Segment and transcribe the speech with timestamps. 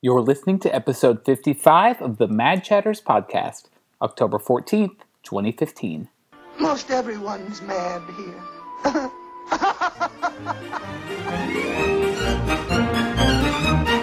[0.00, 3.64] You're listening to episode 55 of the Mad Chatters podcast,
[4.00, 4.94] October 14th,
[5.24, 6.08] 2015.
[6.60, 9.10] Most everyone's mad here.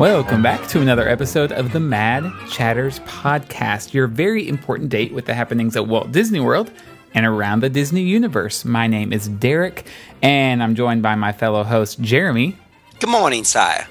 [0.00, 5.26] Welcome back to another episode of the Mad Chatters podcast, your very important date with
[5.26, 6.72] the happenings at Walt Disney World
[7.12, 8.64] and around the Disney universe.
[8.64, 9.86] My name is Derek,
[10.22, 12.56] and I'm joined by my fellow host, Jeremy.
[12.98, 13.86] Good morning, sire.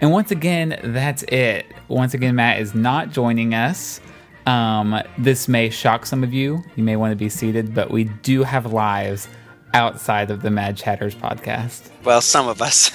[0.00, 1.66] And once again, that's it.
[1.86, 4.00] Once again, Matt is not joining us.
[4.46, 6.64] Um, this may shock some of you.
[6.76, 9.28] You may want to be seated, but we do have lives
[9.74, 11.88] outside of the Mad Chatters podcast.
[12.02, 12.90] Well, some of us.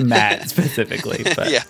[0.00, 1.64] Matt specifically, but yeah.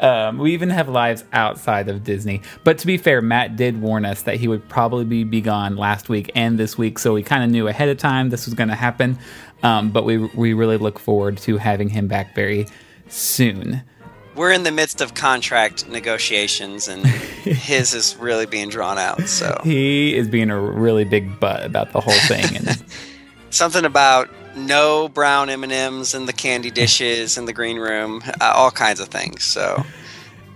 [0.00, 2.42] um, we even have lives outside of Disney.
[2.62, 6.10] But to be fair, Matt did warn us that he would probably be gone last
[6.10, 8.68] week and this week, so we kind of knew ahead of time this was going
[8.68, 9.18] to happen.
[9.62, 12.66] Um, but we we really look forward to having him back very
[13.08, 13.82] soon.
[14.34, 19.26] We're in the midst of contract negotiations, and his is really being drawn out.
[19.26, 22.84] So He is being a really big butt about the whole thing, and
[23.52, 28.22] something about no brown M and M's in the candy dishes in the green room,
[28.40, 29.44] uh, all kinds of things.
[29.44, 29.84] So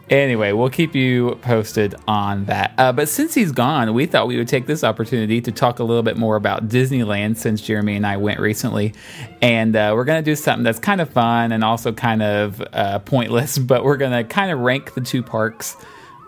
[0.09, 2.73] Anyway, we'll keep you posted on that.
[2.79, 5.85] Uh, but since he's gone, we thought we would take this opportunity to talk a
[5.85, 8.95] little bit more about Disneyland since Jeremy and I went recently.
[9.43, 12.63] And uh, we're going to do something that's kind of fun and also kind of
[12.73, 15.77] uh, pointless, but we're going to kind of rank the two parks.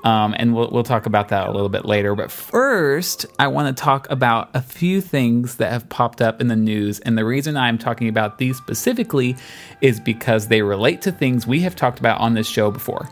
[0.08, 2.14] Um, and we'll, we'll talk about that a little bit later.
[2.14, 6.48] But first, I want to talk about a few things that have popped up in
[6.48, 6.98] the news.
[7.00, 9.36] And the reason I'm talking about these specifically
[9.82, 13.06] is because they relate to things we have talked about on this show before.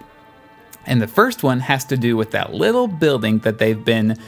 [0.86, 4.18] And the first one has to do with that little building that they've been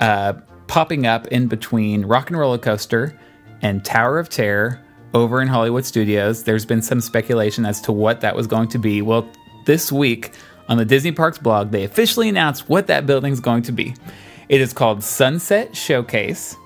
[0.00, 0.32] uh,
[0.66, 3.16] popping up in between Rock and Roller Coaster
[3.62, 4.82] and Tower of Terror
[5.14, 6.42] over in Hollywood Studios.
[6.42, 9.00] There's been some speculation as to what that was going to be.
[9.00, 9.30] Well,
[9.64, 10.32] this week
[10.68, 13.94] on the Disney Parks blog, they officially announced what that building is going to be.
[14.48, 16.56] It is called Sunset Showcase,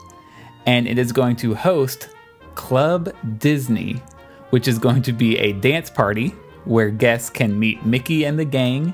[0.66, 2.08] and it is going to host
[2.54, 4.02] Club Disney,
[4.50, 6.28] which is going to be a dance party
[6.64, 8.92] where guests can meet Mickey and the gang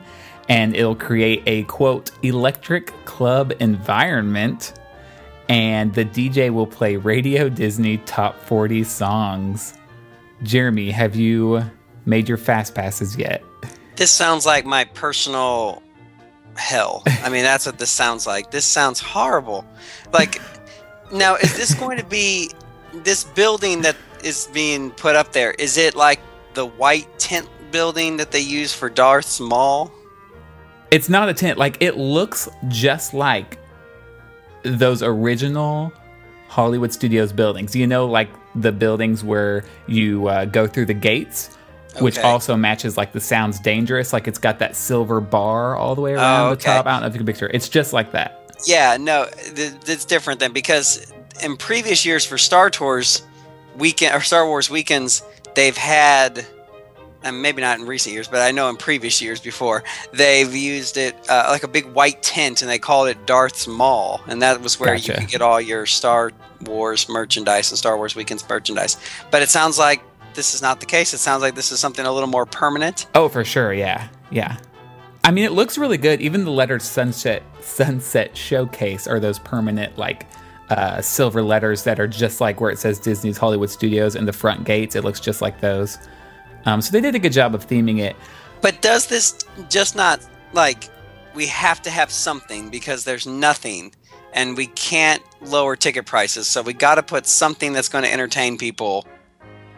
[0.49, 4.75] and it'll create a quote electric club environment
[5.49, 9.75] and the DJ will play Radio Disney Top 40 songs.
[10.43, 11.63] Jeremy, have you
[12.05, 13.43] made your fast passes yet?
[13.97, 15.83] This sounds like my personal
[16.55, 17.03] hell.
[17.07, 18.51] I mean, that's what this sounds like.
[18.51, 19.65] This sounds horrible.
[20.13, 20.41] Like,
[21.13, 22.51] now is this going to be
[22.93, 25.53] this building that is being put up there?
[25.53, 26.21] Is it like
[26.55, 29.93] the white tent building that they use for Darth Maul?
[30.91, 31.59] It's not a tent.
[31.59, 33.59] Like it looks just like
[34.63, 35.93] those original
[36.49, 37.75] Hollywood Studios buildings.
[37.75, 41.56] You know, like the buildings where you uh, go through the gates,
[42.01, 42.27] which Okay.
[42.27, 44.13] also matches like the Sounds Dangerous.
[44.13, 46.87] Like it's got that silver bar all the way around Oh, the top.
[46.87, 47.47] I don't know if you can picture.
[47.47, 47.55] it.
[47.55, 48.43] It's just like that.
[48.67, 51.13] Yeah, no, th- it's different then because
[51.43, 53.23] in previous years for Star Tours
[53.77, 55.23] weekend or Star Wars weekends,
[55.55, 56.47] they've had,
[57.23, 60.97] and maybe not in recent years, but I know in previous years before they've used
[60.97, 64.63] it uh, like a big white tent, and they called it Darth's Mall, and that
[64.63, 65.13] was where Gotcha.
[65.13, 68.97] you could get all your Star Wars merchandise and Star Wars weekends merchandise.
[69.31, 70.01] But it sounds like
[70.37, 71.13] this is not the case.
[71.13, 73.07] It sounds like this is something a little more permanent.
[73.15, 73.73] Oh, for sure.
[73.73, 74.09] Yeah.
[74.31, 74.59] Yeah.
[75.25, 76.21] I mean, it looks really good.
[76.21, 80.27] Even the letters Sunset Sunset Showcase are those permanent like
[80.71, 84.33] uh, silver letters that are just like where it says Disney's Hollywood Studios in the
[84.33, 84.95] front gates.
[84.95, 85.99] It looks just like those.
[86.65, 88.15] Um, so they did a good job of theming it.
[88.61, 89.37] But does this
[89.69, 90.89] just not like
[91.35, 93.93] we have to have something because there's nothing
[94.33, 98.13] and we can't lower ticket prices, so we got to put something that's going to
[98.13, 99.07] entertain people.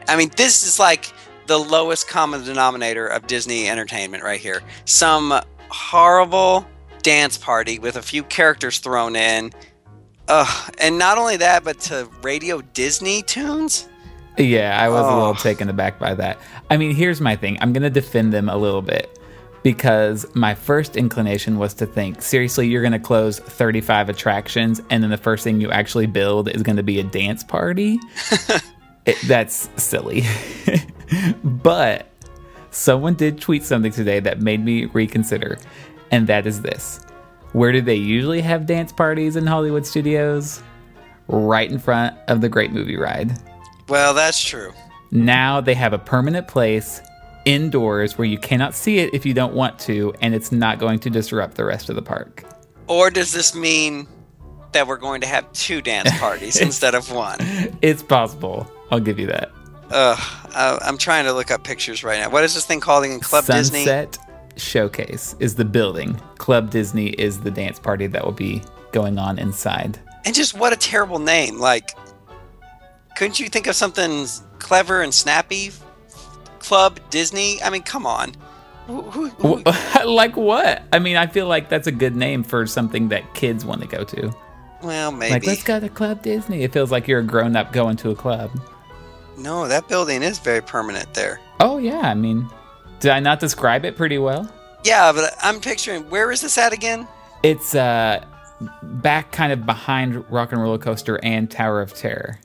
[0.08, 1.12] I mean, this is like
[1.46, 4.62] the lowest common denominator of Disney entertainment right here.
[4.84, 5.32] Some
[5.70, 6.66] horrible
[7.02, 9.52] dance party with a few characters thrown in.
[10.28, 13.88] Ugh, and not only that, but to Radio Disney tunes.
[14.36, 15.18] Yeah, I was a Oh.
[15.18, 16.38] little taken aback by that.
[16.70, 17.56] I mean, here's my thing.
[17.60, 19.18] I'm going to defend them a little bit
[19.62, 25.02] because my first inclination was to think, seriously, you're going to close 35 attractions and
[25.02, 27.98] then the first thing you actually build is going to be a dance party?
[29.08, 30.24] It- that's silly.
[31.42, 32.10] but
[32.70, 35.58] someone did tweet something today that made me reconsider,
[36.10, 37.00] and that is this.
[37.52, 40.62] Where do they usually have dance parties in Hollywood studios?
[41.28, 43.32] Right in front of the Great Movie Ride.
[43.88, 44.72] Well, that's true.
[45.10, 47.00] Now they have a permanent place
[47.46, 50.98] indoors where you cannot see it if you don't want to, and it's not going
[51.00, 52.44] to disrupt the rest of the park.
[52.86, 54.06] Or does this mean
[54.72, 57.38] that we're going to have two dance parties instead of one?
[57.80, 58.70] It's possible.
[58.90, 59.50] I'll give you that.
[59.90, 60.18] Ugh,
[60.54, 62.30] I, I'm trying to look up pictures right now.
[62.30, 63.84] What is this thing called in Club Disney?
[63.84, 64.18] Sunset
[64.56, 66.14] Showcase is the building.
[66.36, 68.62] Club Disney is the dance party that will be
[68.92, 69.98] going on inside.
[70.24, 71.58] And just what a terrible name.
[71.58, 71.90] Like,
[73.16, 74.26] couldn't you think of something
[74.58, 75.70] clever and snappy?
[76.58, 77.62] Club Disney?
[77.62, 78.32] I mean, come on.
[78.86, 79.62] Who, who, who-
[80.06, 80.82] like what?
[80.92, 83.86] I mean, I feel like that's a good name for something that kids want to
[83.86, 84.34] go to.
[84.82, 85.32] well, maybe.
[85.34, 86.62] Like, let's go to Club Disney.
[86.62, 88.50] It feels like you're a grown up going to a club.
[89.38, 91.40] No, that building is very permanent there.
[91.60, 92.00] Oh, yeah.
[92.00, 92.48] I mean,
[93.00, 94.50] did I not describe it pretty well?
[94.84, 97.06] Yeah, but I'm picturing where is this at again?
[97.42, 98.24] It's uh,
[98.82, 102.38] back kind of behind Rock and Roller Coaster and Tower of Terror.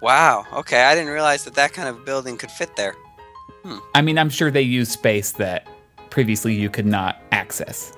[0.00, 0.44] Wow.
[0.52, 2.94] Okay, I didn't realize that that kind of building could fit there.
[3.94, 5.68] I mean, I'm sure they use space that
[6.10, 7.92] previously you could not access.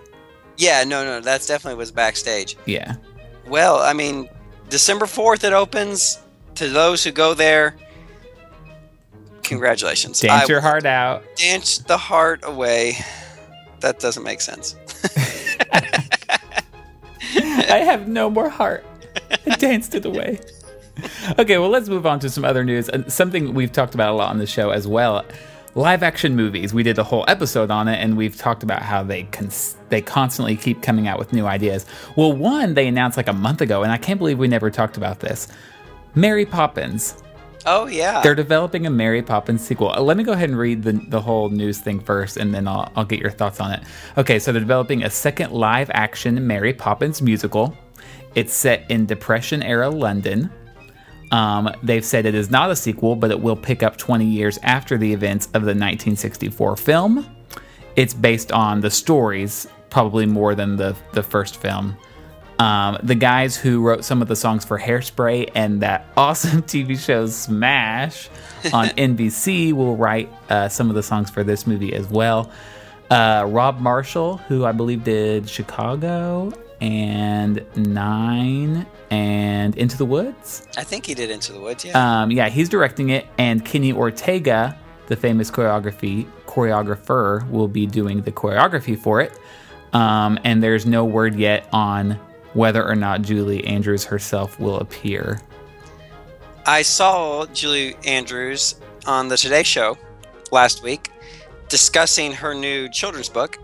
[0.56, 2.56] Yeah, no, no, that's definitely was backstage.
[2.66, 2.96] Yeah.
[3.46, 4.28] Well, I mean,
[4.68, 6.18] December 4th it opens.
[6.56, 7.76] To those who go there,
[9.50, 10.20] congratulations.
[10.20, 11.24] Dance I your heart out.
[11.36, 12.96] Dance the heart away.
[13.80, 14.76] That doesn't make sense.
[17.34, 18.84] I have no more heart.
[19.46, 20.40] I danced it away.
[21.38, 22.88] Okay, well, let's move on to some other news.
[23.08, 25.24] Something we've talked about a lot on the show as well.
[25.74, 26.72] Live action movies.
[26.72, 30.00] We did a whole episode on it, and we've talked about how they cons- they
[30.02, 31.86] constantly keep coming out with new ideas.
[32.16, 34.96] Well, one they announced like a month ago, and I can't believe we never talked
[34.96, 35.48] about this.
[36.14, 37.22] Mary Poppins.
[37.66, 38.22] Oh, yeah.
[38.22, 39.90] They're developing a Mary Poppins sequel.
[39.90, 42.66] Uh, Let me go ahead and read the, the whole news thing first, and then
[42.66, 43.82] I'll, I'll get your thoughts on it.
[44.16, 47.76] Okay, so they're developing a second live action Mary Poppins musical.
[48.34, 50.50] It's set in Depression era London.
[51.32, 54.58] Um, they've said it is not a sequel, but it will pick up 20 years
[54.62, 57.26] after the events of the 1964 film.
[57.96, 61.96] It's based on the stories, probably more than the, the first film.
[62.60, 66.98] Um, the guys who wrote some of the songs for Hairspray and that awesome TV
[66.98, 68.28] show Smash
[68.74, 72.50] on NBC will write uh, some of the songs for this movie as well.
[73.08, 76.52] Uh, Rob Marshall, who I believe did Chicago
[76.82, 80.66] and Nine and Into the Woods.
[80.76, 82.22] I think he did Into the Woods, yeah.
[82.22, 88.20] Um, yeah, he's directing it, and Kenny Ortega, the famous choreography choreographer, will be doing
[88.20, 89.32] the choreography for it.
[89.94, 92.20] Um, and there's no word yet on
[92.54, 95.40] whether or not Julie Andrews herself will appear.
[96.66, 98.74] I saw Julie Andrews
[99.06, 99.96] on the Today Show
[100.52, 101.10] last week
[101.68, 103.58] discussing her new children's book.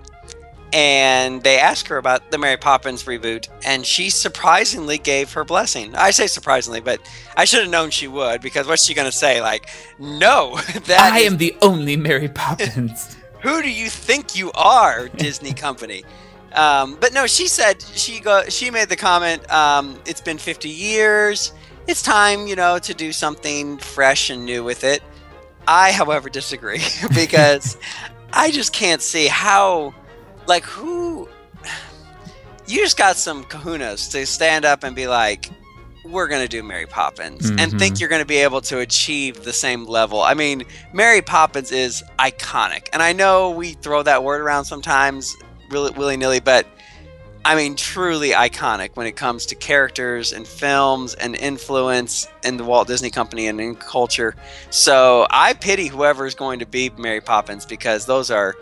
[0.73, 5.95] And they asked her about the Mary Poppins reboot, and she surprisingly gave her blessing.
[5.95, 7.01] I say surprisingly, but
[7.37, 9.41] I should have known she would because what's she going to say?
[9.41, 10.57] Like, no,
[10.87, 13.17] that I is- am the only Mary Poppins.
[13.43, 16.05] who do you think you are, Disney Company?
[16.53, 18.45] Um, but no, she said she go.
[18.49, 19.51] She made the comment.
[19.53, 21.53] Um, it's been 50 years.
[21.87, 25.03] It's time, you know, to do something fresh and new with it.
[25.69, 26.81] I, however, disagree
[27.15, 27.77] because
[28.33, 29.95] I just can't see how,
[30.47, 31.29] like, who.
[32.69, 35.51] You just got some kahunas to stand up and be like,
[36.05, 37.79] we're going to do Mary Poppins and Mhm.
[37.79, 40.21] think you're going to be able to achieve the same level.
[40.21, 42.89] I mean, Mary Poppins is iconic.
[42.93, 45.37] And I know we throw that word around sometimes
[45.71, 46.67] willy nilly, but
[47.45, 52.65] I mean, truly iconic when it comes to characters and films and influence in the
[52.65, 54.35] Walt Disney Company and in culture.
[54.71, 58.57] So I pity whoever is going to be Mary Poppins because those are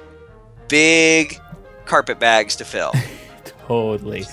[0.68, 1.40] big
[1.86, 2.92] carpet bags to fill.
[3.66, 4.26] totally.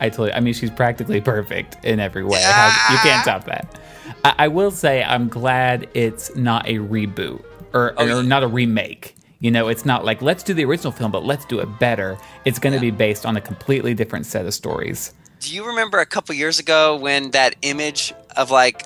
[0.00, 0.32] I totally.
[0.32, 2.40] I mean, she's practically perfect in every way.
[2.42, 3.78] How- you can't top that.
[4.24, 7.44] I, I will say, I'm glad it's not a reboot
[7.74, 9.16] or, Oh, or not a remake.
[9.40, 12.18] You know, it's not like let's do the original film, but let's do it better.
[12.44, 15.12] It's going to be based on a completely different set of stories.
[15.40, 18.84] Do you remember a couple years ago when that image of like,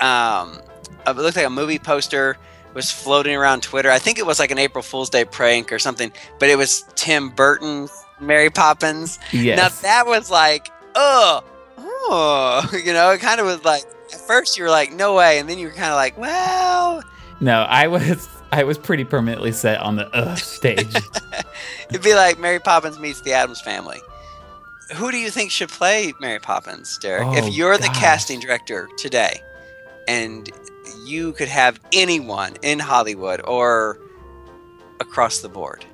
[0.00, 0.60] um,
[1.06, 2.36] of- it looked like a movie poster
[2.74, 3.90] was floating around Twitter?
[3.90, 6.84] I think it was like an April Fool's Day prank or something, but it was
[6.94, 7.90] Tim Burton's
[8.20, 9.18] Mary Poppins.
[9.32, 9.56] Yes.
[9.58, 11.42] Now that was like, oh,
[11.76, 13.82] oh, you know, it kind of was like.
[14.10, 17.02] At first, you were like, "No way," and then you were kind of like, "Well,
[17.40, 20.94] No, I was I was pretty permanently set on the uh stage.
[21.90, 23.98] it'd be like Mary Poppins meets the Addams Family."
[24.96, 27.26] Who do you think should play Mary Poppins, Derek?
[27.26, 29.42] Oh, if you're the casting director today,
[30.06, 30.50] and
[31.04, 33.98] you could have anyone in Hollywood or
[34.98, 35.84] across the board,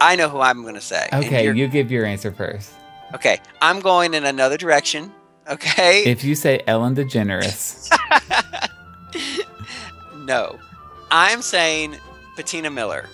[0.00, 1.08] I know who I'm going to say.
[1.12, 2.72] Okay, you give your answer first.
[3.14, 5.12] okay, I'm going in another direction.
[5.48, 7.88] Okay, If you say Ellen DeGeneres,
[10.16, 10.58] no,
[11.12, 11.96] I'm saying
[12.36, 13.08] Patina Miller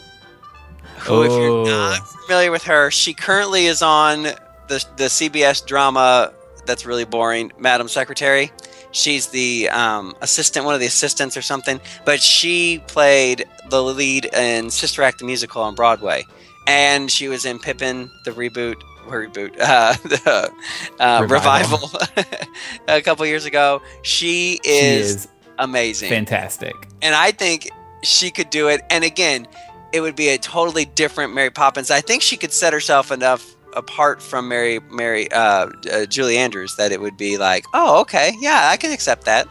[1.00, 1.64] who, if you're Oh.
[1.64, 6.32] not familiar with her, she currently is on the the CBS drama
[6.66, 8.50] that's really boring, Madam Secretary.
[8.90, 11.80] She's the um, assistant, one of the assistants or something.
[12.04, 16.24] But she played the lead in Sister Act the musical on Broadway,
[16.66, 18.76] and she was in Pippin the reboot.
[19.06, 20.52] Reboot, uh, the
[21.00, 21.78] uh, Revival.
[21.78, 22.48] revival,
[22.88, 23.80] a couple years ago.
[24.02, 25.28] She She is, is
[25.58, 26.74] amazing fantastic.
[27.02, 27.68] and I think
[28.02, 28.82] she could do it.
[28.90, 29.46] And again,
[29.92, 31.90] it would be a totally different Mary Poppins.
[31.90, 36.76] I think she could set herself enough apart from Mary Mary uh, uh, Julie Andrews
[36.76, 39.48] that it would be like, oh, okay, yeah, I can accept that.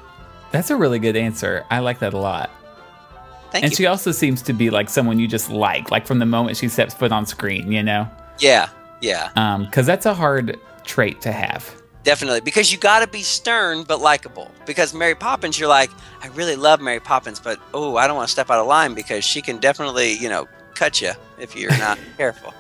[0.52, 1.66] That's a really good answer.
[1.70, 2.50] I like that a lot.
[3.52, 3.66] Thank you.
[3.66, 3.76] and you.
[3.76, 6.68] she also seems to be like someone you just like, like from the moment she
[6.68, 8.10] steps foot on screen, you know?
[8.40, 8.70] yeah,
[9.02, 9.30] yeah,
[9.66, 11.74] Because that's a hard trait to have.
[12.08, 12.40] Definitely.
[12.40, 14.50] Because you got to be stern but likable.
[14.66, 15.90] Because Mary Poppins, you're like,
[16.24, 18.94] I really love Mary Poppins, but oh, I don't want to step out of line
[18.94, 22.54] because she can definitely, you know, cut you if you're not careful.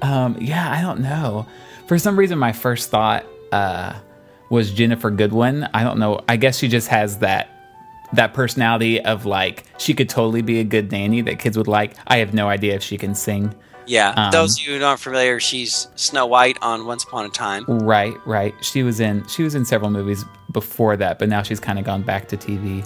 [0.00, 1.46] Um, yeah, I don't know.
[1.88, 3.92] For some reason, my first thought uh,
[4.48, 5.68] was Ginnifer Goodwin.
[5.74, 6.24] I don't know.
[6.26, 7.50] I guess she just has that
[8.14, 11.94] that personality of like she could totally be a good nanny that kids would like.
[12.06, 13.54] I have no idea if she can sing.
[13.86, 17.28] Yeah, Um, those of you who aren't familiar, she's Snow White on Once Upon a
[17.28, 17.64] Time.
[17.68, 18.54] Right, right.
[18.62, 21.84] She was in she was in several movies before that, but now she's kind of
[21.84, 22.84] gone back to TV.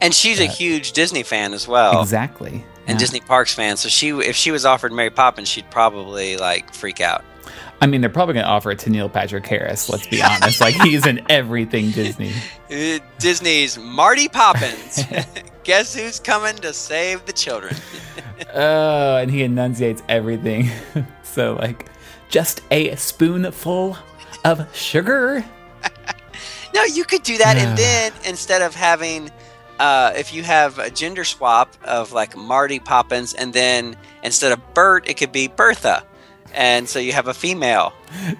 [0.00, 2.64] And she's a huge Disney fan as well, exactly.
[2.86, 2.98] and Yeah.
[2.98, 3.76] Disney Parks fan.
[3.76, 7.24] So she, if she was offered Mary Poppins, she'd probably like freak out.
[7.80, 9.88] I mean, they're probably going to offer it to Neil Patrick Harris.
[9.88, 10.60] Let's be honest.
[10.60, 12.32] Like he's in everything Disney.
[12.70, 15.02] Uh, Disney's Marty Poppins.
[15.64, 17.74] Guess who's coming to save the children?
[18.54, 20.70] Oh, and he enunciates everything.
[21.22, 21.86] so like,
[22.28, 23.96] just a spoonful
[24.44, 25.44] of sugar.
[26.74, 29.30] No, you could do that, and then instead of having,
[29.80, 34.74] uh, if you have a gender swap of like Marty Poppins, and then instead of
[34.74, 36.04] Bert, it could be Bertha,
[36.54, 37.92] and so you have a female.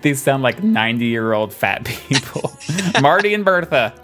[0.03, 2.53] These sound like ninety-year-old fat people.
[3.00, 3.95] Marty and Bertha.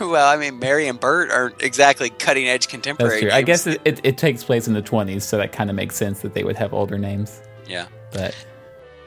[0.00, 3.12] Well, I mean, Mary and Bert aren't exactly cutting edge contemporary.
[3.12, 3.30] That's true.
[3.32, 5.96] I guess it, it, it takes place in the twenties, so that kind of makes
[5.96, 7.40] sense that they would have older names.
[7.66, 7.86] Yeah.
[8.12, 8.34] But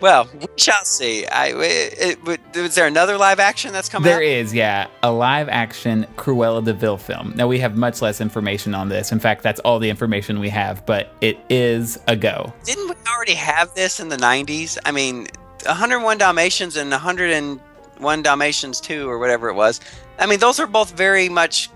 [0.02, 1.26] Well, we shall see.
[1.28, 4.24] I, it, it, is there another live action that's coming There out?
[4.24, 7.34] is, yeah, a live action Cruella de Vil film.
[7.36, 9.12] Now we have much less information on this.
[9.12, 12.54] In fact, that's all the information we have, but it is a go.
[12.64, 14.78] Didn't we already have this in the 90s?
[14.86, 15.28] I mean,
[15.66, 19.82] 101 Dalmatians and 101 Dalmatians 2 or whatever it was.
[20.18, 21.70] I mean, those are both very much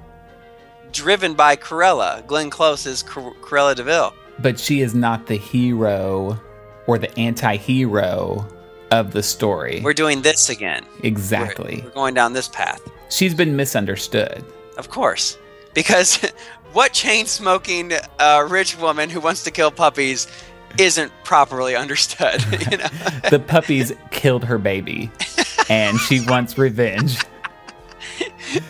[0.94, 2.26] driven by Cruella.
[2.26, 4.14] Glenn Close is Cru- Cruella de Vil.
[4.40, 6.40] But she is not the hero
[6.88, 8.46] or the anti-hero
[8.92, 9.82] of the story.
[9.84, 10.86] We're doing this again.
[11.02, 11.82] exactly.
[11.84, 12.82] We're going down this path.
[13.10, 14.44] She's been misunderstood.
[14.78, 15.38] Of course.
[15.74, 16.18] Because
[16.74, 20.28] what chain smoking uh, rich woman who wants to kill puppies
[20.78, 22.44] isn't properly understood?
[22.72, 22.88] you know?
[23.30, 25.10] The puppies killed her baby,
[25.70, 27.18] and she wants revenge.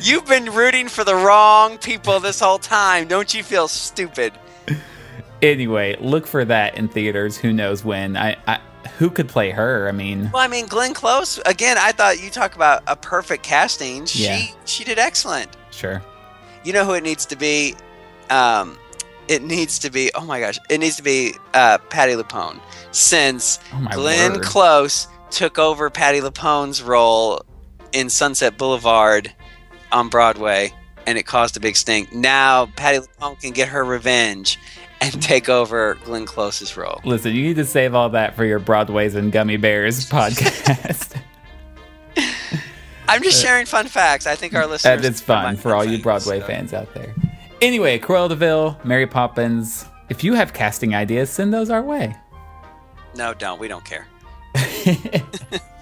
[0.02, 3.08] You've been rooting for the wrong people this whole time.
[3.08, 4.32] Don't you feel stupid?
[5.44, 7.38] Anyway, look for that in theaters.
[7.38, 8.16] Who knows when?
[8.18, 8.60] I, I
[8.98, 9.88] who could play her?
[9.88, 11.38] I mean, Well, I mean, Glenn Close.
[11.46, 14.06] Again, I thought you talk about a perfect casting.
[14.06, 14.46] She Yeah.
[14.66, 15.50] she did excellent.
[15.72, 16.02] sure.
[16.64, 17.76] You know who it needs to be?
[18.30, 18.78] Um,
[19.28, 20.12] it needs to be.
[20.16, 22.60] Oh my gosh, it needs to be uh, Patti LuPone.
[22.92, 24.44] Since Oh Glenn word.
[24.44, 27.44] Close took over Patti LuPone's role
[27.92, 29.34] in Sunset Boulevard
[29.92, 30.72] on Broadway,
[31.06, 32.14] and it caused a big stink.
[32.14, 34.58] Now Patti LuPone can get her revenge
[35.04, 37.02] and take over Glenn Close's role.
[37.04, 41.16] Listen, you need to save all that for your Broadways and Gummy Bears podcast.
[43.08, 44.26] I'm just sharing fun facts.
[44.26, 45.02] I think our listeners.
[45.02, 46.48] that is don't fun for all you Broadway so.
[46.48, 47.14] fans out there.
[47.62, 49.86] Anyway, Cruella de Vil, Mary Poppins.
[50.10, 52.16] If you have casting ideas, send those our way.
[53.16, 53.60] No, don't.
[53.60, 54.08] We don't care.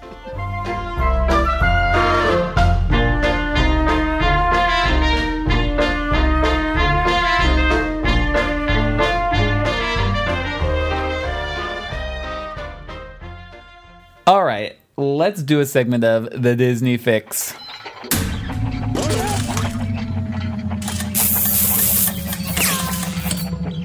[14.24, 17.54] All right, let's do a segment of the Disney Fix.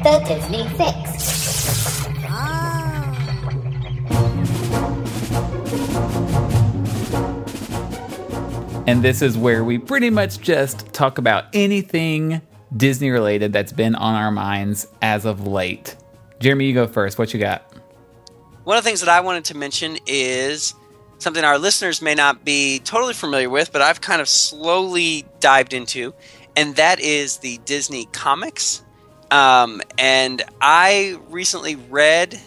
[0.03, 1.07] The Disney Fix.
[8.85, 12.43] And this is where we pretty much just talk about anything
[12.77, 15.95] Disney related that's been on our minds as of late.
[16.39, 17.17] Jeremy, you go first.
[17.17, 17.66] What you got?
[18.67, 20.73] One of the things that I wanted to mention is
[21.19, 25.73] something our listeners may not be totally familiar with, but I've kind of slowly dived
[25.73, 26.13] into,
[26.53, 28.83] and that is the Disney comics
[29.31, 32.37] Um, and I recently read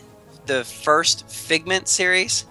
[0.45, 2.45] the first Figment series,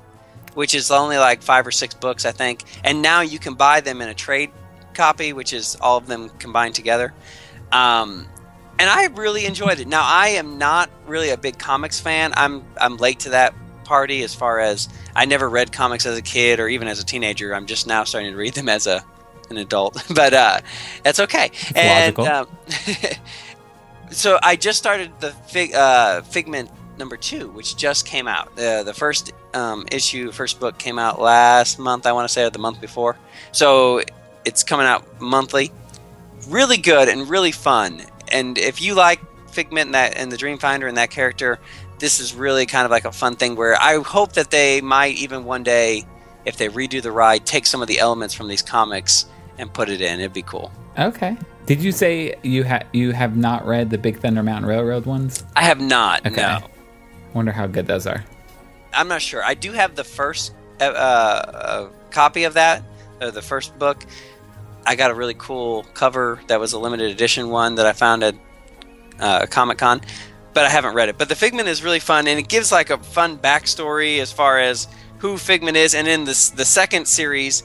[0.55, 2.63] which is only like five or six books, I think.
[2.83, 4.49] And now you can buy them in a trade
[4.95, 7.13] copy, which is all of them combined together.
[7.71, 8.27] Um,
[8.79, 9.87] and I really enjoyed it.
[9.87, 12.33] Now I am not really a big comics fan.
[12.35, 16.21] I'm I'm late to that party as far as I never read comics as a
[16.21, 17.53] kid or even as a teenager.
[17.53, 19.03] I'm just now starting to read them as a
[19.49, 20.61] an adult, but uh,
[21.03, 21.51] that's okay.
[21.75, 22.27] and logical.
[22.27, 22.47] um,
[24.11, 28.47] so I just started the fig, uh, Figment number two, which just came out.
[28.59, 32.05] Uh, the first um, issue, first book came out last month.
[32.05, 33.17] I want to say or the month before.
[33.51, 34.03] So
[34.45, 35.71] it's coming out monthly.
[36.47, 38.01] Really good and really fun.
[38.31, 39.19] And if you like
[39.51, 41.59] Figment and that and the Dreamfinder and that character,
[41.97, 45.15] this is really kind of like a fun thing where I hope that they might
[45.17, 46.05] even one day,
[46.45, 49.25] if they redo the ride, take some of the elements from these comics
[49.57, 50.19] and put it in.
[50.19, 50.71] It'd be cool.
[50.97, 51.35] Okay.
[51.65, 55.43] Did you say you ha- you have not read the Big Thunder Mountain Railroad ones?
[55.55, 56.25] I have not.
[56.25, 56.41] Okay.
[56.41, 56.59] No,
[57.33, 58.23] Wonder how good those are.
[58.93, 59.43] I'm not sure.
[59.43, 62.83] I do have the first uh, uh, copy of that,
[63.21, 64.05] uh, the first book.
[64.85, 68.23] I got a really cool cover that was a limited edition one that I found
[68.23, 68.35] at
[69.19, 70.01] uh, Comic Con,
[70.53, 71.17] but I haven't read it.
[71.17, 74.59] But the Figment is really fun, and it gives like a fun backstory as far
[74.59, 74.87] as
[75.19, 75.93] who Figment is.
[75.93, 77.63] And in this the second series,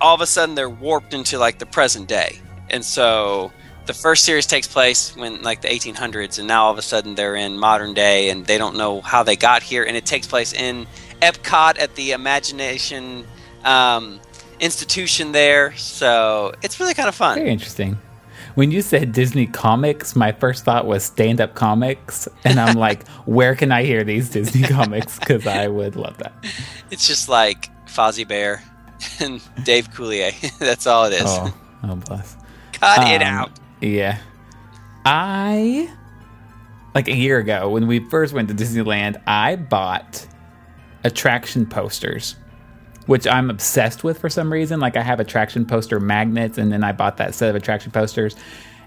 [0.00, 3.52] all of a sudden they're warped into like the present day, and so
[3.86, 7.14] the first series takes place when like the 1800s, and now all of a sudden
[7.14, 10.26] they're in modern day, and they don't know how they got here, and it takes
[10.26, 10.86] place in
[11.22, 13.26] Epcot at the Imagination
[13.64, 14.20] um,
[14.60, 15.74] institution there.
[15.76, 17.38] So it's really kind of fun.
[17.38, 17.98] Very interesting.
[18.56, 22.28] When you said Disney comics, my first thought was stand up comics.
[22.44, 25.18] And I'm like, where can I hear these Disney comics?
[25.18, 26.32] Because I would love that.
[26.90, 28.62] It's just like Fozzie Bear
[29.20, 30.32] and Dave Coulier.
[30.58, 31.22] That's all it is.
[31.24, 32.36] Oh, oh bless.
[32.72, 33.50] Cut it Um, out.
[33.80, 34.18] Yeah.
[35.04, 35.90] I,
[36.94, 40.26] like a year ago, when we first went to Disneyland, I bought
[41.04, 42.36] attraction posters,
[43.10, 44.78] which I'm obsessed with for some reason.
[44.78, 48.36] Like, I have attraction poster magnets, and then I bought that set of attraction posters.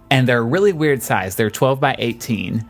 [0.10, 1.36] And they're really weird size.
[1.36, 2.64] They're 12 by 18,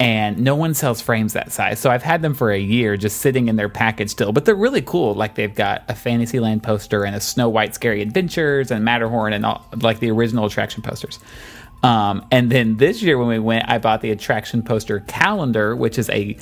[0.00, 1.78] and no one sells frames that size.
[1.78, 4.54] So I've had them for a year just sitting in their package still, but they're
[4.54, 5.12] really cool.
[5.12, 9.44] Like, they've got a Fantasyland poster and a Snow White Scary Adventures and Matterhorn and
[9.44, 11.18] all, like the original attraction posters.
[11.82, 15.98] Um, and then this year when we went, I bought the attraction poster calendar, which
[15.98, 16.38] is a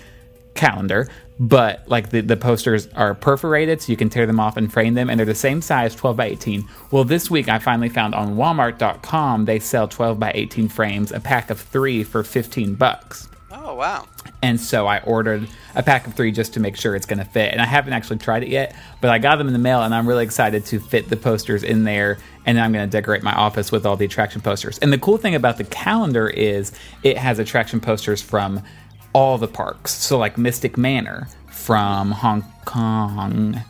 [0.54, 4.72] calendar, but like the, the posters are perforated so you can tear them off and
[4.72, 6.68] frame them, and they're the same size, 12 by 18.
[6.90, 11.20] Well, this week I finally found on Walmart.com they sell 12 by 18 frames, a
[11.20, 13.28] pack of three for 15 bucks.
[13.50, 14.06] Oh wow.
[14.42, 17.24] And so I ordered a pack of three just to make sure it's going to
[17.24, 17.52] fit.
[17.52, 19.94] And I haven't actually tried it yet, but I got them in the mail and
[19.94, 22.18] I'm really excited to fit the posters in there.
[22.44, 24.78] And then I'm going to decorate my office with all the attraction posters.
[24.78, 26.72] And the cool thing about the calendar is
[27.04, 28.62] it has attraction posters from
[29.12, 29.92] all the parks.
[29.92, 33.60] So, like Mystic Manor from Hong Kong.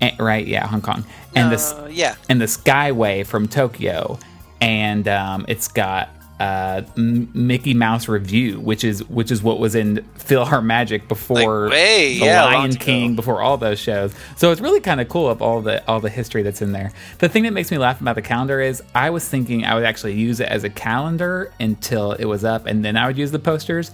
[0.00, 0.46] Eh, right?
[0.46, 1.04] Yeah, Hong Kong.
[1.34, 2.14] And this Uh, yeah.
[2.28, 4.18] and the Skyway from Tokyo,
[4.60, 6.08] and um, it's got
[6.40, 12.18] uh, Mickey Mouse Revue, which is which is what was in PhilharMagic before Like, way,
[12.20, 12.72] the yeah, Lion.
[12.76, 14.14] King, before all those shows.
[14.36, 16.92] So it's really kind of cool of all the all the history that's in there.
[17.18, 19.82] The thing that makes me laugh about the calendar is I was thinking I would
[19.84, 23.32] actually use it as a calendar until it was up, and then I would use
[23.32, 23.90] the posters.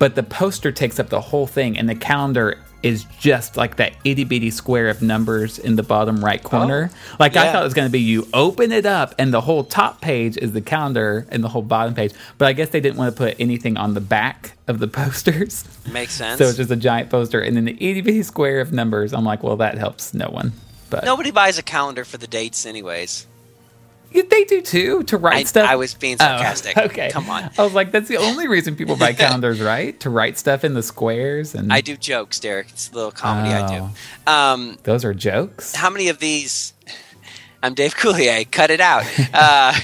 [0.00, 3.92] But the poster takes up the whole thing, and the calendar is just like that
[4.04, 6.90] itty bitty square of numbers in the bottom right corner.
[6.90, 9.42] Oh, like I thought it was going to be you open it up, and the
[9.42, 12.14] whole top page is the calendar, and the whole bottom page.
[12.38, 15.64] But I guess they didn't want to put anything on the back of the posters.
[15.92, 16.38] Makes sense.
[16.40, 19.12] So it's just a giant poster, and then the itty bitty square of numbers.
[19.12, 20.54] I'm like, well, that helps no one.
[20.88, 23.26] But Nobody buys a calendar for the dates, anyways.
[24.12, 25.68] They do too to write I- stuff.
[25.68, 26.76] I was being Oh, sarcastic.
[26.78, 27.50] okay, Come on.
[27.58, 29.98] I was like, that's the only reason people buy calendars, right?
[30.00, 32.68] To write stuff in the squares, and I do jokes, Derek.
[32.70, 33.90] It's a little comedy I Oh.
[34.26, 34.30] do.
[34.32, 35.74] Um, those are jokes.
[35.74, 36.72] how many of these?
[37.62, 38.50] I'm Dave Coulier.
[38.50, 39.04] Cut it out.
[39.34, 39.74] Uh,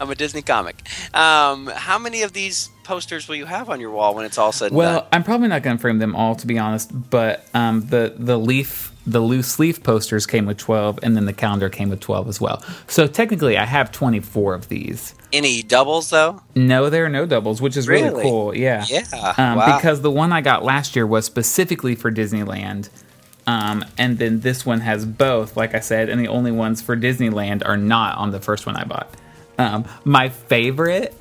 [0.00, 0.76] I'm a Disney comic.
[1.14, 4.50] Um, how many of these posters will you have on your wall when it's all
[4.52, 5.06] said Well?
[5.12, 6.90] I'm probably not going to frame them all, to be honest.
[7.10, 11.32] But um, the the leaf, the loose leaf posters came with 12, and then the
[11.32, 12.62] calendar came with 12 as well.
[12.86, 15.14] So technically, I have 24 of these.
[15.32, 16.42] Any doubles though?
[16.54, 18.22] No, there are no doubles, which is really, Really?
[18.22, 18.54] cool.
[18.56, 19.34] Yeah, Yeah.
[19.36, 19.76] Um, wow.
[19.76, 22.88] Because the one I got last year was specifically for Disneyland.
[23.46, 26.96] Um, and then this one has both, like I said, and the only ones for
[26.96, 29.08] Disneyland are not on the first one I bought.
[29.58, 31.14] Um, my favorite,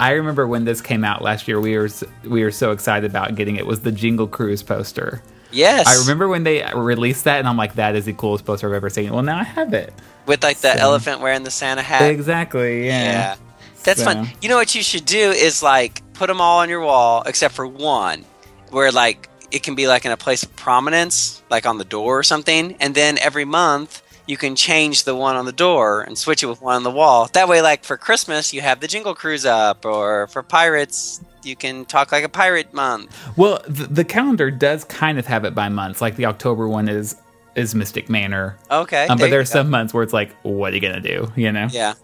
[0.00, 1.90] I remember when this came out last year, we were
[2.24, 5.22] we were so excited about getting it was the Jingle Cruise poster.
[5.54, 5.86] Yes.
[5.86, 8.74] I remember when they released that, and I'm like, that is the coolest poster I've
[8.74, 9.12] ever seen.
[9.12, 9.92] Well, now I have it.
[10.26, 12.02] with like the So- elephant wearing the Santa hat.
[12.10, 12.86] Exactly.
[12.86, 13.02] Yeah.
[13.04, 13.34] Yeah.
[13.82, 14.30] That's So- fun.
[14.40, 17.54] You know what you should do is like put them all on your wall except
[17.54, 18.24] for one,
[18.70, 22.18] where like it can be like in a place of prominence, like on the door
[22.18, 26.16] or something, and then every month you can change the one on the door and
[26.16, 27.28] switch it with one on the wall.
[27.32, 31.54] That way, like for Christmas, you have the Jingle Cruise up, or for Pirates, you
[31.56, 33.14] can talk like a pirate month.
[33.36, 36.00] Well, the, the calendar does kind of have it by months.
[36.00, 37.16] Like the October one is
[37.54, 39.48] is Mystic Manor, Okay, um, there but there are go.
[39.48, 41.30] some months where it's like, what are you gonna do?
[41.36, 41.94] You know, Yeah.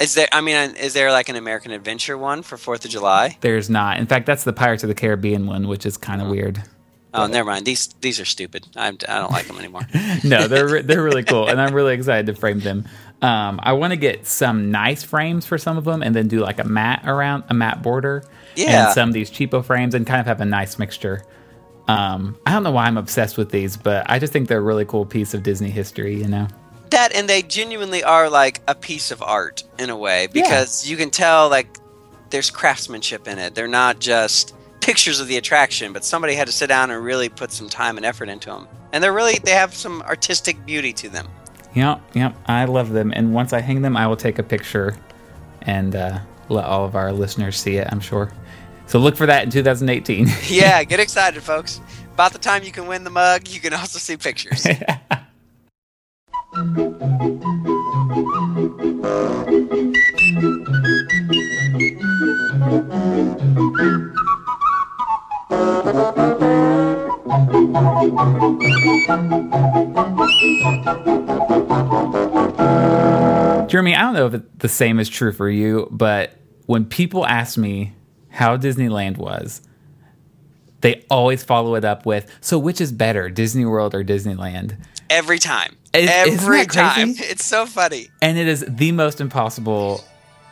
[0.00, 0.26] Is there?
[0.32, 3.36] I mean, is there like an American Adventure one for Fourth of July?
[3.42, 3.98] there's not.
[3.98, 6.62] In fact, that's the Pirates of the Caribbean one, which is kind of weird.
[7.14, 7.66] Oh, never mind.
[7.66, 8.66] These these are stupid.
[8.74, 9.82] I'm, I don't like them anymore.
[10.24, 12.86] no, they're they're really cool, and I'm really excited to frame them.
[13.20, 16.40] Um, I want to get some nice frames for some of them, and then do
[16.40, 18.24] like a mat around a mat border,
[18.56, 18.86] Yeah.
[18.86, 21.22] and some of these cheapo frames, and kind of have a nice mixture.
[21.88, 24.62] Um, I don't know why I'm obsessed with these, but I just think they're a
[24.62, 26.16] really cool piece of Disney history.
[26.16, 26.48] You know,
[26.90, 30.96] that and they genuinely are like a piece of art in a way because you
[30.96, 31.66] can tell like
[32.30, 33.54] there's craftsmanship in it.
[33.54, 37.28] They're not just pictures of the attraction, but somebody had to sit down and really
[37.28, 38.68] put some time and effort into them.
[38.92, 41.28] And they're really they have some artistic beauty to them.
[41.74, 44.96] yep, yep, I love them, and once I hang them, I will take a picture
[45.62, 46.18] and uh,
[46.48, 47.88] let all of our listeners see it.
[47.90, 48.30] I'm sure.
[48.86, 50.28] So look for that in 2018.
[50.48, 51.80] Yeah, get excited, folks.
[52.12, 54.66] About the time you can win the mug, you can also see pictures.
[74.30, 76.32] know if the same is true for you, but
[76.66, 77.92] when people ask me
[78.30, 79.60] how Disneyland was,
[80.80, 84.76] they always follow it up with, "So which is better, Disney World or Disneyland?"
[85.10, 85.76] Every time.
[85.92, 87.10] Is- Every time.
[87.18, 88.08] It's so funny.
[88.22, 90.02] And it is the most impossible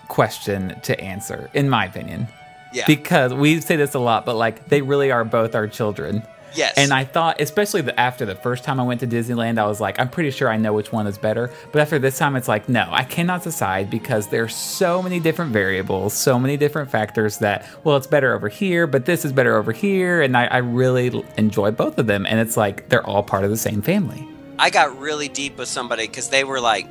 [0.08, 2.28] question to answer, in my opinion,
[2.74, 2.84] Yeah.
[2.86, 6.22] because we say this a lot, but like they really are both our children.
[6.54, 6.74] Yes.
[6.76, 9.80] And I thought, especially the, after the first time I went to Disneyland, I was
[9.80, 11.50] like, I'm pretty sure I know which one is better.
[11.72, 15.52] But after this time, it's like, no, I cannot decide because there's so many different
[15.52, 19.56] variables, so many different factors that, well, it's better over here, but this is better
[19.56, 20.22] over here.
[20.22, 22.26] And I, I really enjoy both of them.
[22.26, 24.26] And it's like, they're all part of the same family.
[24.58, 26.86] I got really deep with somebody because they were like,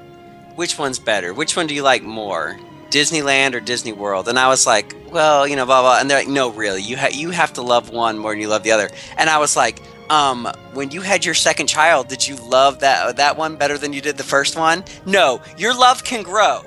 [0.55, 1.33] which one's better?
[1.33, 2.59] Which one do you like more?
[2.89, 4.27] Disneyland or Disney World?
[4.27, 5.99] And I was like, well, you know, blah blah.
[5.99, 8.47] And they're like, no, really, you ha- you have to love one more than you
[8.47, 8.89] love the other.
[9.17, 13.17] And I was like, um, when you had your second child, did you love that
[13.17, 14.83] that one better than you did the first one?
[15.05, 16.63] No, your love can grow.